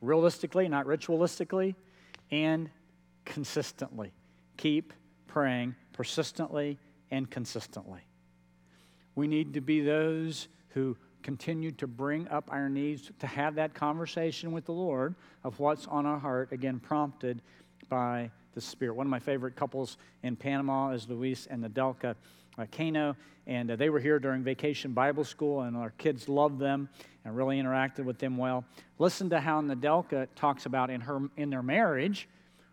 realistically, 0.00 0.68
not 0.68 0.86
ritualistically, 0.86 1.74
and 2.30 2.70
consistently. 3.24 4.12
Keep 4.56 4.92
praying 5.26 5.74
persistently 5.92 6.78
and 7.10 7.30
consistently. 7.30 8.00
We 9.14 9.26
need 9.28 9.54
to 9.54 9.60
be 9.60 9.80
those 9.80 10.48
who 10.70 10.96
continue 11.22 11.70
to 11.72 11.86
bring 11.86 12.26
up 12.28 12.48
our 12.50 12.68
needs, 12.68 13.10
to 13.20 13.26
have 13.26 13.54
that 13.54 13.74
conversation 13.74 14.52
with 14.52 14.64
the 14.64 14.72
Lord 14.72 15.14
of 15.44 15.60
what's 15.60 15.86
on 15.86 16.06
our 16.06 16.18
heart, 16.18 16.52
again, 16.52 16.80
prompted 16.80 17.42
by 17.88 18.30
the 18.54 18.60
Spirit. 18.60 18.94
One 18.94 19.06
of 19.06 19.10
my 19.10 19.18
favorite 19.18 19.56
couples 19.56 19.96
in 20.22 20.36
Panama 20.36 20.90
is 20.90 21.08
Luis 21.08 21.46
and 21.46 21.64
Nadelka. 21.64 22.14
uh, 22.58 22.66
Kano, 22.70 23.16
and 23.46 23.70
uh, 23.70 23.76
they 23.76 23.88
were 23.88 24.00
here 24.00 24.18
during 24.18 24.42
Vacation 24.42 24.92
Bible 24.92 25.24
School, 25.24 25.62
and 25.62 25.76
our 25.76 25.90
kids 25.90 26.28
loved 26.28 26.58
them 26.58 26.88
and 27.24 27.36
really 27.36 27.60
interacted 27.60 28.04
with 28.04 28.18
them 28.18 28.36
well. 28.36 28.64
Listen 28.98 29.30
to 29.30 29.40
how 29.40 29.60
Nadelka 29.60 30.28
talks 30.36 30.66
about 30.66 30.90
in 30.90 31.00
her 31.00 31.20
in 31.36 31.50
their 31.50 31.62
marriage, 31.62 32.28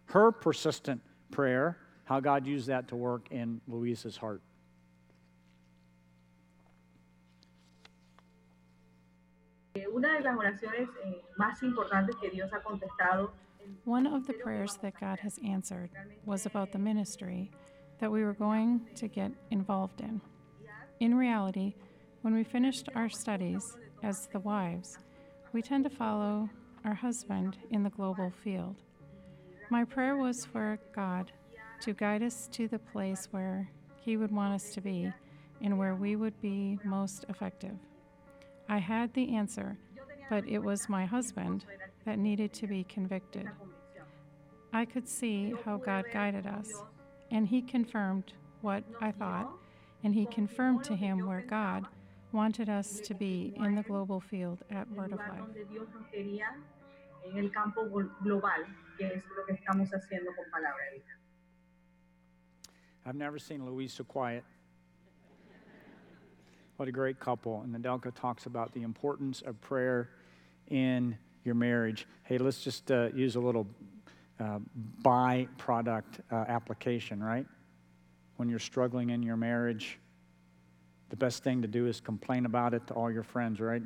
her 0.05 0.31
persistent 0.31 1.01
prayer, 1.31 1.77
how 2.05 2.19
God 2.19 2.45
used 2.45 2.67
that 2.67 2.87
to 2.89 2.95
work 2.95 3.27
in 3.31 3.61
Luis's 3.67 4.17
heart. 4.17 4.41
Una 9.95 10.17
de 10.17 10.23
las 10.23 10.37
oraciones 10.37 10.89
eh, 11.05 11.21
más 11.37 11.63
importantes 11.63 12.15
que 12.17 12.29
Dios 12.29 12.51
ha 12.53 12.61
contestado 12.61 13.31
One 13.83 14.07
of 14.07 14.27
the 14.27 14.33
prayers 14.33 14.77
that 14.81 14.99
God 14.99 15.19
has 15.19 15.39
answered 15.45 15.89
was 16.25 16.45
about 16.45 16.71
the 16.71 16.79
ministry 16.79 17.51
that 17.99 18.11
we 18.11 18.23
were 18.23 18.33
going 18.33 18.81
to 18.95 19.07
get 19.07 19.31
involved 19.51 20.01
in. 20.01 20.21
In 20.99 21.15
reality, 21.15 21.73
when 22.21 22.33
we 22.33 22.43
finished 22.43 22.89
our 22.95 23.09
studies 23.09 23.77
as 24.03 24.27
the 24.27 24.39
wives, 24.39 24.97
we 25.53 25.61
tend 25.61 25.83
to 25.85 25.89
follow 25.89 26.49
our 26.85 26.93
husband 26.93 27.57
in 27.71 27.83
the 27.83 27.89
global 27.89 28.31
field. 28.43 28.75
My 29.69 29.83
prayer 29.83 30.17
was 30.17 30.45
for 30.45 30.79
God 30.95 31.31
to 31.81 31.93
guide 31.93 32.23
us 32.23 32.47
to 32.53 32.67
the 32.67 32.79
place 32.79 33.27
where 33.31 33.69
He 34.01 34.17
would 34.17 34.31
want 34.31 34.53
us 34.53 34.73
to 34.73 34.81
be 34.81 35.11
and 35.61 35.77
where 35.77 35.95
we 35.95 36.15
would 36.15 36.39
be 36.41 36.79
most 36.83 37.25
effective. 37.29 37.75
I 38.67 38.77
had 38.77 39.13
the 39.13 39.35
answer, 39.35 39.77
but 40.29 40.47
it 40.47 40.59
was 40.59 40.89
my 40.89 41.05
husband 41.05 41.65
that 42.09 42.17
needed 42.17 42.51
to 42.51 42.65
be 42.65 42.83
convicted. 42.85 43.47
I 44.73 44.83
could 44.83 45.07
see 45.07 45.53
how 45.63 45.77
God 45.77 46.05
guided 46.11 46.47
us, 46.47 46.73
and 47.29 47.47
He 47.47 47.61
confirmed 47.61 48.33
what 48.61 48.83
I 48.99 49.11
thought, 49.11 49.51
and 50.03 50.15
He 50.15 50.25
confirmed 50.25 50.83
to 50.85 50.95
him 50.95 51.27
where 51.27 51.41
God 51.47 51.85
wanted 52.31 52.67
us 52.67 52.99
to 53.01 53.13
be 53.13 53.53
in 53.57 53.75
the 53.75 53.83
global 53.83 54.19
field 54.19 54.63
at 54.71 54.89
Word 54.89 55.13
of 55.13 55.19
Life. 55.19 55.43
I've 63.05 63.15
never 63.15 63.37
seen 63.37 63.67
Luis 63.67 63.93
so 63.93 64.03
quiet. 64.03 64.43
What 66.77 66.87
a 66.87 66.91
great 66.91 67.19
couple. 67.19 67.61
And 67.61 67.75
Nadelka 67.75 68.11
talks 68.15 68.47
about 68.47 68.73
the 68.73 68.81
importance 68.81 69.43
of 69.45 69.61
prayer 69.61 70.09
in 70.69 71.15
your 71.43 71.55
marriage. 71.55 72.07
Hey, 72.23 72.37
let's 72.37 72.63
just 72.63 72.91
uh, 72.91 73.09
use 73.13 73.35
a 73.35 73.39
little 73.39 73.67
uh, 74.39 74.59
byproduct 75.01 76.19
uh, 76.31 76.35
application, 76.47 77.23
right? 77.23 77.45
When 78.37 78.49
you're 78.49 78.59
struggling 78.59 79.09
in 79.09 79.23
your 79.23 79.37
marriage, 79.37 79.99
the 81.09 81.15
best 81.15 81.43
thing 81.43 81.61
to 81.61 81.67
do 81.67 81.87
is 81.87 81.99
complain 81.99 82.45
about 82.45 82.73
it 82.73 82.85
to 82.87 82.93
all 82.93 83.11
your 83.11 83.23
friends, 83.23 83.59
right? 83.59 83.81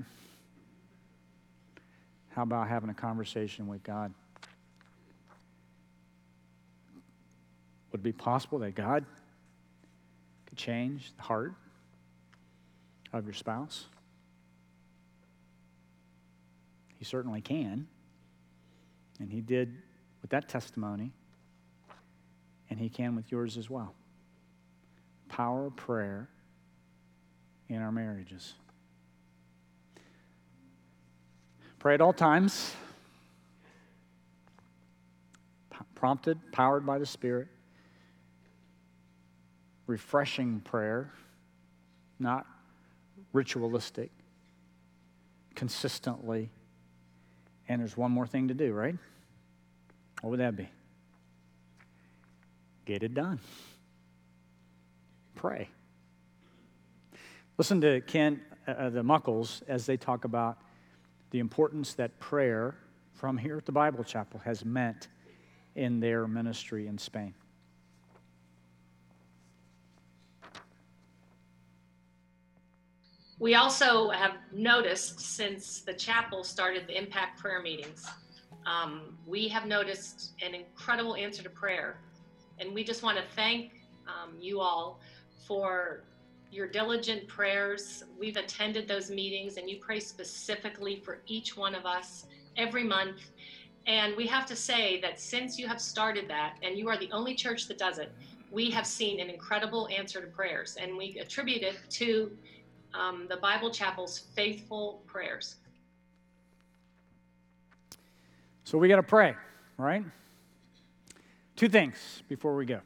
How 2.30 2.43
about 2.43 2.68
having 2.68 2.89
a 2.89 2.93
conversation 2.93 3.68
with 3.68 3.84
God? 3.84 4.14
Would 7.91 8.01
it 8.01 8.04
be 8.04 8.12
possible 8.12 8.60
that 8.60 8.74
God 8.74 9.06
could 10.47 10.58
change 10.58 11.14
the 11.16 11.24
heart 11.24 11.54
of 13.14 13.26
your 13.26 13.34
spouse? 13.34 13.86
He 17.04 17.06
certainly 17.06 17.41
can. 17.41 17.86
And 19.20 19.30
He 19.30 19.41
did 19.41 19.76
with 20.22 20.32
that 20.32 20.47
testimony, 20.47 21.12
and 22.70 22.80
He 22.80 22.88
can 22.88 23.14
with 23.14 23.30
yours 23.30 23.58
as 23.58 23.70
well. 23.70 23.93
Power 25.28 25.66
of 25.66 25.76
prayer 25.76 26.30
in 27.68 27.82
our 27.82 27.91
marriages. 27.91 28.54
Pray 31.78 31.93
at 31.93 31.99
all 31.99 32.14
times, 32.14 32.74
prompted, 35.95 36.39
powered 36.54 36.86
by 36.86 36.99
the 36.99 37.06
Spirit 37.06 37.49
refreshing 39.88 40.62
prayer, 40.62 41.12
not 42.18 42.47
ritualistic, 43.34 44.10
consistently. 45.54 46.49
And 47.68 47.82
there's 47.82 47.95
one 47.95 48.11
more 48.11 48.28
thing 48.28 48.49
to 48.49 48.53
do, 48.53 48.74
right? 48.74 48.95
What 50.22 50.32
would 50.32 50.39
that 50.39 50.55
be? 50.55 50.70
Get 52.86 53.03
it 53.03 53.14
done. 53.14 53.39
Pray. 55.36 55.70
Listen 57.57 57.82
to 57.82 58.01
Ken, 58.01 58.41
uh, 58.68 58.72
uh 58.72 58.89
the 58.89 59.03
Muckles, 59.03 59.64
as 59.68 59.86
they 59.86 59.97
talk 59.97 60.26
about 60.26 60.57
the 61.32 61.39
importance 61.39 61.93
that 61.95 62.20
prayer 62.20 62.76
from 63.14 63.38
here 63.38 63.57
at 63.57 63.66
the 63.66 63.72
Bible 63.72 64.03
Chapel 64.03 64.39
has 64.43 64.66
meant 64.66 65.07
in 65.76 65.99
their 65.99 66.28
ministry 66.28 66.88
in 66.88 66.97
Spain. 66.97 67.34
We 73.44 73.56
also 73.56 74.10
have 74.12 74.36
noticed 74.54 75.20
since 75.20 75.82
the 75.82 75.94
chapel 75.94 76.46
started 76.46 76.88
the 76.88 76.98
impact 76.98 77.41
prayer 77.41 77.62
meetings, 77.62 78.08
um, 78.66 79.18
we 79.28 79.50
have 79.50 79.66
noticed 79.66 80.32
an 80.41 80.56
incredible 80.56 81.14
answer 81.18 81.44
to 81.44 81.50
prayer. 81.50 82.00
And 82.60 82.74
we 82.74 82.86
just 82.86 83.04
want 83.04 83.18
to 83.18 83.24
thank 83.36 83.74
um, 84.08 84.38
you 84.39 84.62
all 84.62 85.02
for 85.46 86.06
your 86.52 86.68
diligent 86.68 87.28
prayers. 87.28 88.06
We've 88.18 88.38
attended 88.38 88.88
those 88.88 89.12
meetings 89.12 89.58
and 89.58 89.70
you 89.70 89.78
pray 89.82 90.00
specifically 90.00 91.02
for 91.04 91.20
each 91.28 91.58
one 91.58 91.76
of 91.76 91.86
us 91.86 92.28
every 92.56 92.86
month. 92.86 93.32
And 93.88 94.16
we 94.16 94.26
have 94.28 94.46
to 94.46 94.56
say 94.56 95.02
that 95.02 95.20
since 95.20 95.60
you 95.60 95.68
have 95.68 95.82
started 95.82 96.30
that, 96.30 96.60
and 96.64 96.78
you 96.78 96.88
are 96.88 96.98
the 96.98 97.12
only 97.12 97.36
church 97.36 97.68
that 97.68 97.78
does 97.78 97.98
it, 97.98 98.10
we 98.52 98.70
have 98.70 98.88
seen 98.88 99.20
an 99.20 99.30
incredible 99.30 99.89
answer 99.89 100.22
to 100.22 100.28
prayers. 100.28 100.78
And 100.80 100.96
we 100.96 101.18
attribute 101.20 101.64
it 101.64 101.76
to 101.89 102.32
um, 102.94 103.26
the 103.30 103.38
Bible 103.38 103.72
Chapel's 103.72 104.20
faithful 104.36 105.02
prayers. 105.08 105.56
So 108.64 108.78
we 108.78 108.88
got 108.88 108.96
to 108.98 109.04
pray, 109.04 109.36
right? 109.78 110.04
Two 111.56 111.70
things 111.70 112.24
before 112.28 112.56
we 112.56 112.66
go. 112.66 112.82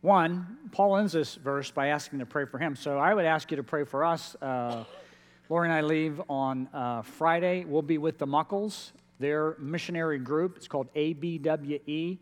One, 0.00 0.58
Paul 0.70 0.96
ends 0.96 1.12
this 1.12 1.34
verse 1.34 1.70
by 1.70 1.88
asking 1.88 2.20
to 2.20 2.26
pray 2.26 2.44
for 2.44 2.58
him. 2.58 2.76
So 2.76 2.98
I 2.98 3.14
would 3.14 3.24
ask 3.24 3.50
you 3.50 3.56
to 3.56 3.62
pray 3.62 3.84
for 3.84 4.04
us. 4.04 4.36
Uh, 4.40 4.84
Lori 5.48 5.68
and 5.68 5.74
I 5.74 5.80
leave 5.80 6.20
on 6.28 6.68
uh, 6.74 7.02
Friday. 7.02 7.64
We'll 7.64 7.82
be 7.82 7.98
with 7.98 8.18
the 8.18 8.26
Muckles, 8.26 8.92
their 9.18 9.56
missionary 9.58 10.18
group. 10.18 10.56
It's 10.56 10.68
called 10.68 10.92
ABWE. 10.94 12.18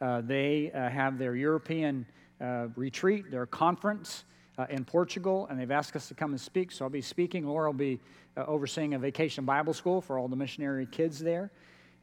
Uh, 0.00 0.20
they 0.20 0.70
uh, 0.72 0.88
have 0.88 1.18
their 1.18 1.34
European 1.34 2.06
uh, 2.40 2.66
retreat, 2.76 3.30
their 3.30 3.46
conference 3.46 4.24
uh, 4.58 4.66
in 4.68 4.84
Portugal, 4.84 5.46
and 5.48 5.58
they've 5.58 5.70
asked 5.70 5.94
us 5.96 6.08
to 6.08 6.14
come 6.14 6.32
and 6.32 6.40
speak. 6.40 6.72
So 6.72 6.84
I'll 6.84 6.90
be 6.90 7.00
speaking. 7.00 7.46
Laura 7.46 7.68
will 7.70 7.78
be 7.78 8.00
uh, 8.36 8.44
overseeing 8.46 8.94
a 8.94 8.98
vacation 8.98 9.44
Bible 9.44 9.72
school 9.72 10.00
for 10.00 10.18
all 10.18 10.28
the 10.28 10.36
missionary 10.36 10.86
kids 10.86 11.18
there. 11.18 11.50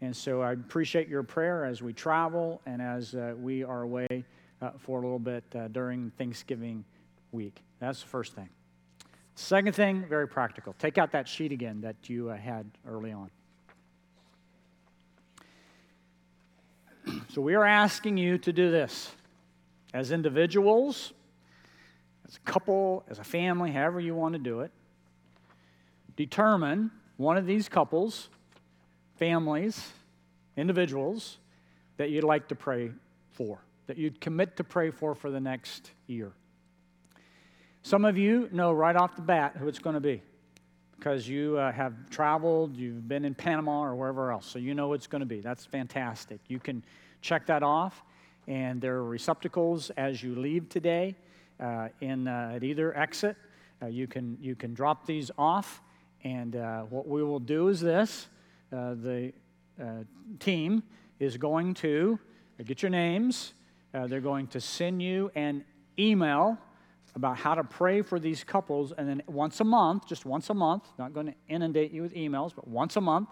And 0.02 0.16
so 0.16 0.42
I 0.42 0.54
appreciate 0.54 1.08
your 1.08 1.24
prayer 1.24 1.66
as 1.66 1.82
we 1.82 1.94
travel 1.94 2.62
and 2.66 2.82
as 2.82 3.16
uh, 3.16 3.34
we 3.40 3.64
are 3.64 3.84
away 3.84 4.26
uh, 4.62 4.72
for 4.78 5.00
a 5.00 5.02
little 5.02 5.20
bit 5.20 5.44
uh, 5.54 5.68
during 5.70 6.12
Thanksgiving 6.18 6.84
week. 7.32 7.62
That's 7.80 8.02
the 8.02 8.08
first 8.08 8.34
thing. 8.34 8.50
Second 9.36 9.74
thing, 9.74 10.06
very 10.08 10.28
practical. 10.28 10.74
Take 10.80 10.98
out 10.98 11.12
that 11.12 11.28
sheet 11.28 11.52
again 11.52 11.82
that 11.82 12.10
you 12.10 12.30
uh, 12.30 12.38
had 12.38 12.70
early 12.88 13.12
on. 13.12 13.30
So 17.34 17.42
we 17.42 17.54
are 17.54 17.66
asking 17.66 18.18
you 18.18 18.38
to 18.40 18.54
do 18.54 18.72
this 18.72 19.12
as 19.94 20.12
individuals 20.12 21.14
as 22.28 22.38
a 22.38 22.40
couple, 22.52 23.04
as 23.10 23.20
a 23.20 23.24
family, 23.24 23.72
however 23.72 24.00
you 24.00 24.16
want 24.16 24.34
to 24.34 24.40
do 24.40 24.62
it, 24.62 24.72
determine 26.16 26.92
one 27.18 27.38
of 27.38 27.46
these 27.46 27.70
couples, 27.70 28.30
families, 29.16 29.92
individuals 30.58 31.38
that 31.98 32.10
you'd 32.10 32.24
like 32.24 32.48
to 32.48 32.56
pray 32.56 32.92
for, 33.32 33.60
that 33.88 33.98
you'd 33.98 34.20
commit 34.20 34.58
to 34.58 34.64
pray 34.64 34.90
for 34.92 35.14
for 35.16 35.30
the 35.30 35.40
next 35.40 35.92
year. 36.08 36.32
Some 37.84 38.04
of 38.06 38.18
you 38.18 38.50
know 38.52 38.72
right 38.72 38.96
off 38.96 39.16
the 39.16 39.22
bat 39.22 39.56
who 39.58 39.68
it's 39.68 39.80
going 39.80 39.94
to 39.94 40.00
be 40.00 40.22
because 40.98 41.28
you 41.28 41.58
uh, 41.58 41.72
have 41.72 42.10
traveled, 42.10 42.76
you've 42.76 43.08
been 43.08 43.26
in 43.26 43.36
Panama 43.36 43.84
or 43.84 43.96
wherever 43.96 44.32
else, 44.32 44.48
so 44.48 44.58
you 44.58 44.74
know 44.74 44.94
it's 44.94 45.08
going 45.08 45.20
to 45.20 45.26
be. 45.26 45.42
That's 45.42 45.66
fantastic. 45.66 46.40
You 46.48 46.60
can 46.60 46.84
check 47.22 47.46
that 47.48 47.62
off, 47.62 48.04
and 48.48 48.82
there 48.82 48.96
are 48.96 49.04
receptacles 49.04 49.92
as 49.92 50.24
you 50.24 50.36
leave 50.36 50.68
today 50.70 51.16
in, 52.02 52.28
uh, 52.28 52.54
at 52.56 52.64
either 52.64 52.96
exit. 52.98 53.36
Uh, 53.82 53.88
you, 53.88 54.08
can, 54.08 54.38
you 54.40 54.56
can 54.56 54.74
drop 54.74 55.06
these 55.06 55.32
off, 55.38 55.82
and 56.24 56.56
uh, 56.56 56.84
what 56.84 57.08
we 57.08 57.24
will 57.24 57.40
do 57.40 57.68
is 57.68 57.82
this 57.82 58.28
uh, 58.72 58.94
the 58.96 59.34
uh, 59.82 60.04
team 60.40 60.82
is 61.20 61.38
going 61.38 61.74
to 61.74 62.18
get 62.66 62.82
your 62.82 62.90
names, 62.90 63.54
they're 64.08 64.22
going 64.22 64.48
to 64.48 64.60
send 64.60 65.02
you 65.02 65.32
an 65.36 65.64
email 65.98 66.58
about 67.16 67.38
how 67.38 67.56
to 67.56 67.64
pray 67.64 68.02
for 68.02 68.20
these 68.20 68.44
couples. 68.44 68.92
And 68.98 69.08
then 69.08 69.24
once 69.28 69.62
a 69.62 69.64
month, 69.64 70.06
just 70.06 70.26
once 70.26 70.50
a 70.50 70.54
month, 70.54 70.84
not 71.00 71.14
going 71.14 71.28
to 71.28 71.34
inundate 71.48 71.92
you 71.92 72.02
with 72.02 72.14
emails, 72.14 72.54
but 72.54 72.68
once 72.68 72.98
a 72.98 73.02
month, 73.02 73.30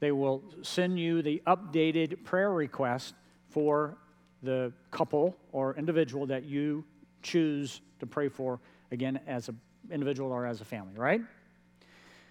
they 0.00 0.10
will 0.10 0.42
send 0.62 0.98
you 0.98 1.22
the 1.22 1.40
updated 1.46 2.24
prayer 2.24 2.52
request 2.52 3.14
for 3.48 3.96
the 4.42 4.72
couple 4.90 5.36
or 5.52 5.76
individual 5.76 6.26
that 6.26 6.44
you 6.44 6.84
choose 7.22 7.80
to 8.00 8.06
pray 8.06 8.28
for, 8.28 8.60
again, 8.90 9.20
as 9.26 9.48
an 9.48 9.60
individual 9.90 10.32
or 10.32 10.46
as 10.46 10.60
a 10.60 10.64
family, 10.64 10.94
right? 10.96 11.20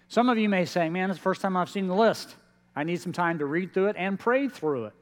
Some 0.08 0.28
of 0.28 0.38
you 0.38 0.48
may 0.48 0.64
say, 0.64 0.88
man, 0.88 1.10
it's 1.10 1.18
the 1.18 1.22
first 1.22 1.40
time 1.40 1.56
I've 1.56 1.70
seen 1.70 1.86
the 1.86 1.94
list. 1.94 2.36
I 2.76 2.84
need 2.84 3.00
some 3.00 3.12
time 3.12 3.38
to 3.38 3.46
read 3.46 3.72
through 3.72 3.88
it 3.88 3.96
and 3.98 4.18
pray 4.18 4.48
through 4.48 4.86
it. 4.86 4.92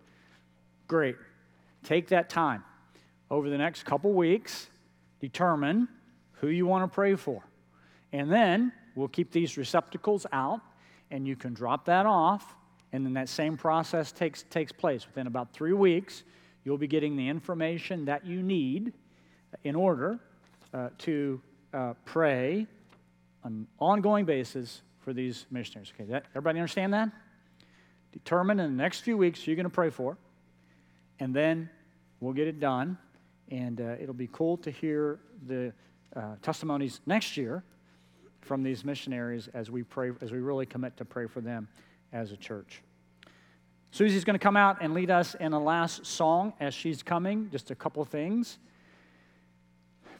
Great. 0.86 1.16
Take 1.84 2.08
that 2.08 2.28
time. 2.28 2.64
Over 3.30 3.48
the 3.48 3.58
next 3.58 3.84
couple 3.84 4.12
weeks, 4.12 4.68
determine 5.20 5.88
who 6.32 6.48
you 6.48 6.66
want 6.66 6.90
to 6.90 6.94
pray 6.94 7.14
for. 7.14 7.42
And 8.12 8.30
then 8.30 8.72
we'll 8.94 9.08
keep 9.08 9.30
these 9.30 9.56
receptacles 9.56 10.26
out, 10.32 10.60
and 11.10 11.26
you 11.26 11.36
can 11.36 11.54
drop 11.54 11.84
that 11.84 12.06
off, 12.06 12.56
and 12.92 13.06
then 13.06 13.14
that 13.14 13.28
same 13.28 13.56
process 13.56 14.10
takes, 14.10 14.44
takes 14.50 14.72
place. 14.72 15.06
Within 15.06 15.26
about 15.26 15.52
three 15.52 15.72
weeks, 15.72 16.24
you'll 16.64 16.78
be 16.78 16.88
getting 16.88 17.16
the 17.16 17.28
information 17.28 18.04
that 18.06 18.26
you 18.26 18.42
need 18.42 18.92
in 19.64 19.74
order 19.74 20.18
uh, 20.72 20.88
to 20.98 21.40
uh, 21.72 21.94
pray 22.04 22.66
on 23.44 23.52
an 23.52 23.66
ongoing 23.78 24.24
basis 24.24 24.82
for 25.00 25.12
these 25.12 25.46
missionaries. 25.50 25.92
Okay, 25.94 26.10
that, 26.10 26.24
everybody 26.30 26.58
understand 26.58 26.92
that? 26.94 27.10
Determine 28.12 28.60
in 28.60 28.76
the 28.76 28.82
next 28.82 29.00
few 29.00 29.16
weeks 29.16 29.46
you're 29.46 29.56
going 29.56 29.64
to 29.64 29.70
pray 29.70 29.90
for, 29.90 30.16
and 31.18 31.34
then 31.34 31.70
we'll 32.20 32.32
get 32.32 32.48
it 32.48 32.60
done 32.60 32.98
and 33.50 33.80
uh, 33.80 33.96
it'll 34.00 34.14
be 34.14 34.28
cool 34.32 34.56
to 34.58 34.70
hear 34.70 35.18
the 35.46 35.72
uh, 36.14 36.36
testimonies 36.42 37.00
next 37.06 37.36
year 37.36 37.64
from 38.40 38.62
these 38.62 38.84
missionaries 38.84 39.48
as 39.54 39.70
we 39.70 39.82
pray, 39.82 40.12
as 40.20 40.32
we 40.32 40.38
really 40.38 40.66
commit 40.66 40.96
to 40.96 41.04
pray 41.04 41.26
for 41.26 41.40
them 41.40 41.68
as 42.12 42.32
a 42.32 42.36
church. 42.36 42.82
Susie's 43.90 44.24
going 44.24 44.38
to 44.38 44.42
come 44.42 44.56
out 44.56 44.78
and 44.80 44.94
lead 44.94 45.10
us 45.10 45.34
in 45.34 45.52
a 45.52 45.60
last 45.60 46.06
song 46.06 46.52
as 46.60 46.72
she's 46.72 47.02
coming. 47.02 47.48
Just 47.50 47.70
a 47.70 47.74
couple 47.74 48.04
things. 48.04 48.58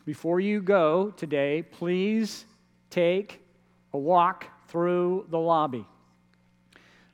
Before 0.07 0.40
you 0.40 0.62
go 0.62 1.11
today, 1.11 1.62
please 1.62 2.46
take 2.88 3.42
a 3.92 3.98
walk 3.98 4.46
through 4.68 5.26
the 5.28 5.38
lobby. 5.38 5.86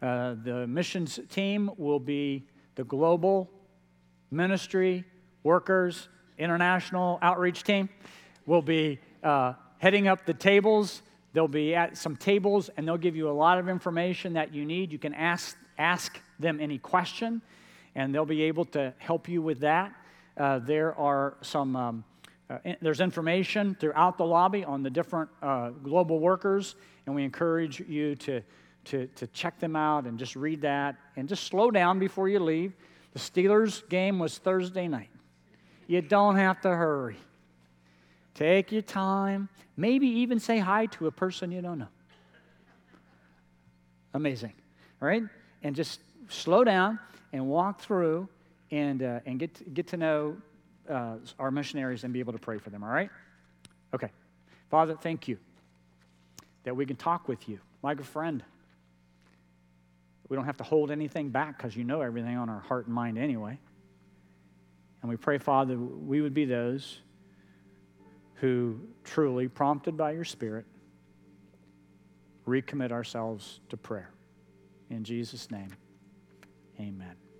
Uh, 0.00 0.36
the 0.44 0.66
missions 0.68 1.18
team 1.28 1.68
will 1.78 1.98
be 1.98 2.46
the 2.76 2.84
global 2.84 3.50
ministry 4.30 5.04
workers, 5.42 6.08
international 6.38 7.18
outreach 7.22 7.64
team 7.64 7.88
will 8.46 8.62
be 8.62 9.00
uh, 9.24 9.54
heading 9.78 10.06
up 10.06 10.24
the 10.24 10.34
tables. 10.34 11.02
They'll 11.32 11.48
be 11.48 11.74
at 11.74 11.96
some 11.96 12.16
tables 12.16 12.70
and 12.76 12.86
they'll 12.86 12.96
give 12.96 13.16
you 13.16 13.28
a 13.28 13.32
lot 13.32 13.58
of 13.58 13.68
information 13.68 14.34
that 14.34 14.54
you 14.54 14.64
need. 14.64 14.92
You 14.92 14.98
can 14.98 15.12
ask, 15.14 15.56
ask 15.76 16.20
them 16.38 16.60
any 16.60 16.78
question 16.78 17.42
and 17.96 18.14
they'll 18.14 18.24
be 18.24 18.42
able 18.42 18.64
to 18.66 18.94
help 18.98 19.28
you 19.28 19.42
with 19.42 19.60
that. 19.60 19.92
Uh, 20.36 20.60
there 20.60 20.94
are 20.94 21.36
some, 21.40 21.74
um, 21.74 22.04
uh, 22.48 22.58
there's 22.80 23.00
information 23.00 23.76
throughout 23.78 24.18
the 24.18 24.24
lobby 24.24 24.64
on 24.64 24.82
the 24.82 24.90
different 24.90 25.28
uh, 25.42 25.70
global 25.70 26.20
workers, 26.20 26.76
and 27.06 27.14
we 27.14 27.24
encourage 27.24 27.80
you 27.80 28.14
to, 28.14 28.40
to, 28.84 29.06
to 29.08 29.26
check 29.28 29.58
them 29.58 29.74
out 29.74 30.04
and 30.04 30.18
just 30.18 30.36
read 30.36 30.60
that 30.60 30.96
and 31.16 31.28
just 31.28 31.44
slow 31.44 31.70
down 31.70 31.98
before 31.98 32.28
you 32.28 32.38
leave. 32.38 32.72
The 33.14 33.18
Steelers 33.18 33.88
game 33.88 34.18
was 34.18 34.38
Thursday 34.38 34.86
night. 34.86 35.10
You 35.88 36.02
don't 36.02 36.36
have 36.36 36.60
to 36.60 36.68
hurry. 36.68 37.16
Take 38.34 38.70
your 38.70 38.82
time. 38.82 39.48
Maybe 39.76 40.06
even 40.06 40.38
say 40.38 40.58
hi 40.58 40.86
to 40.86 41.06
a 41.06 41.10
person 41.10 41.50
you 41.50 41.62
don't 41.62 41.78
know. 41.78 41.88
Amazing, 44.14 44.52
right? 45.00 45.22
And 45.62 45.74
just 45.74 46.00
slow 46.28 46.62
down 46.62 46.98
and 47.32 47.46
walk 47.48 47.80
through 47.80 48.28
and, 48.70 49.02
uh, 49.02 49.20
and 49.26 49.38
get, 49.38 49.54
to, 49.56 49.64
get 49.64 49.88
to 49.88 49.96
know 49.96 50.36
uh, 50.88 51.16
our 51.38 51.50
missionaries 51.50 52.04
and 52.04 52.12
be 52.12 52.20
able 52.20 52.32
to 52.32 52.38
pray 52.38 52.58
for 52.58 52.70
them, 52.70 52.82
all 52.82 52.90
right? 52.90 53.10
Okay. 53.94 54.10
Father, 54.70 54.96
thank 55.00 55.28
you 55.28 55.38
that 56.64 56.74
we 56.74 56.86
can 56.86 56.96
talk 56.96 57.28
with 57.28 57.48
you 57.48 57.60
like 57.82 58.00
a 58.00 58.04
friend. 58.04 58.42
We 60.28 60.36
don't 60.36 60.46
have 60.46 60.56
to 60.56 60.64
hold 60.64 60.90
anything 60.90 61.30
back 61.30 61.56
because 61.56 61.76
you 61.76 61.84
know 61.84 62.00
everything 62.00 62.36
on 62.36 62.48
our 62.48 62.60
heart 62.60 62.86
and 62.86 62.94
mind 62.94 63.16
anyway. 63.16 63.58
And 65.02 65.10
we 65.10 65.16
pray, 65.16 65.38
Father, 65.38 65.78
we 65.78 66.20
would 66.20 66.34
be 66.34 66.44
those 66.44 66.98
who 68.34 68.80
truly, 69.04 69.48
prompted 69.48 69.96
by 69.96 70.12
your 70.12 70.24
Spirit, 70.24 70.66
recommit 72.46 72.92
ourselves 72.92 73.60
to 73.68 73.76
prayer. 73.76 74.10
In 74.90 75.04
Jesus' 75.04 75.50
name, 75.50 75.70
amen. 76.78 77.25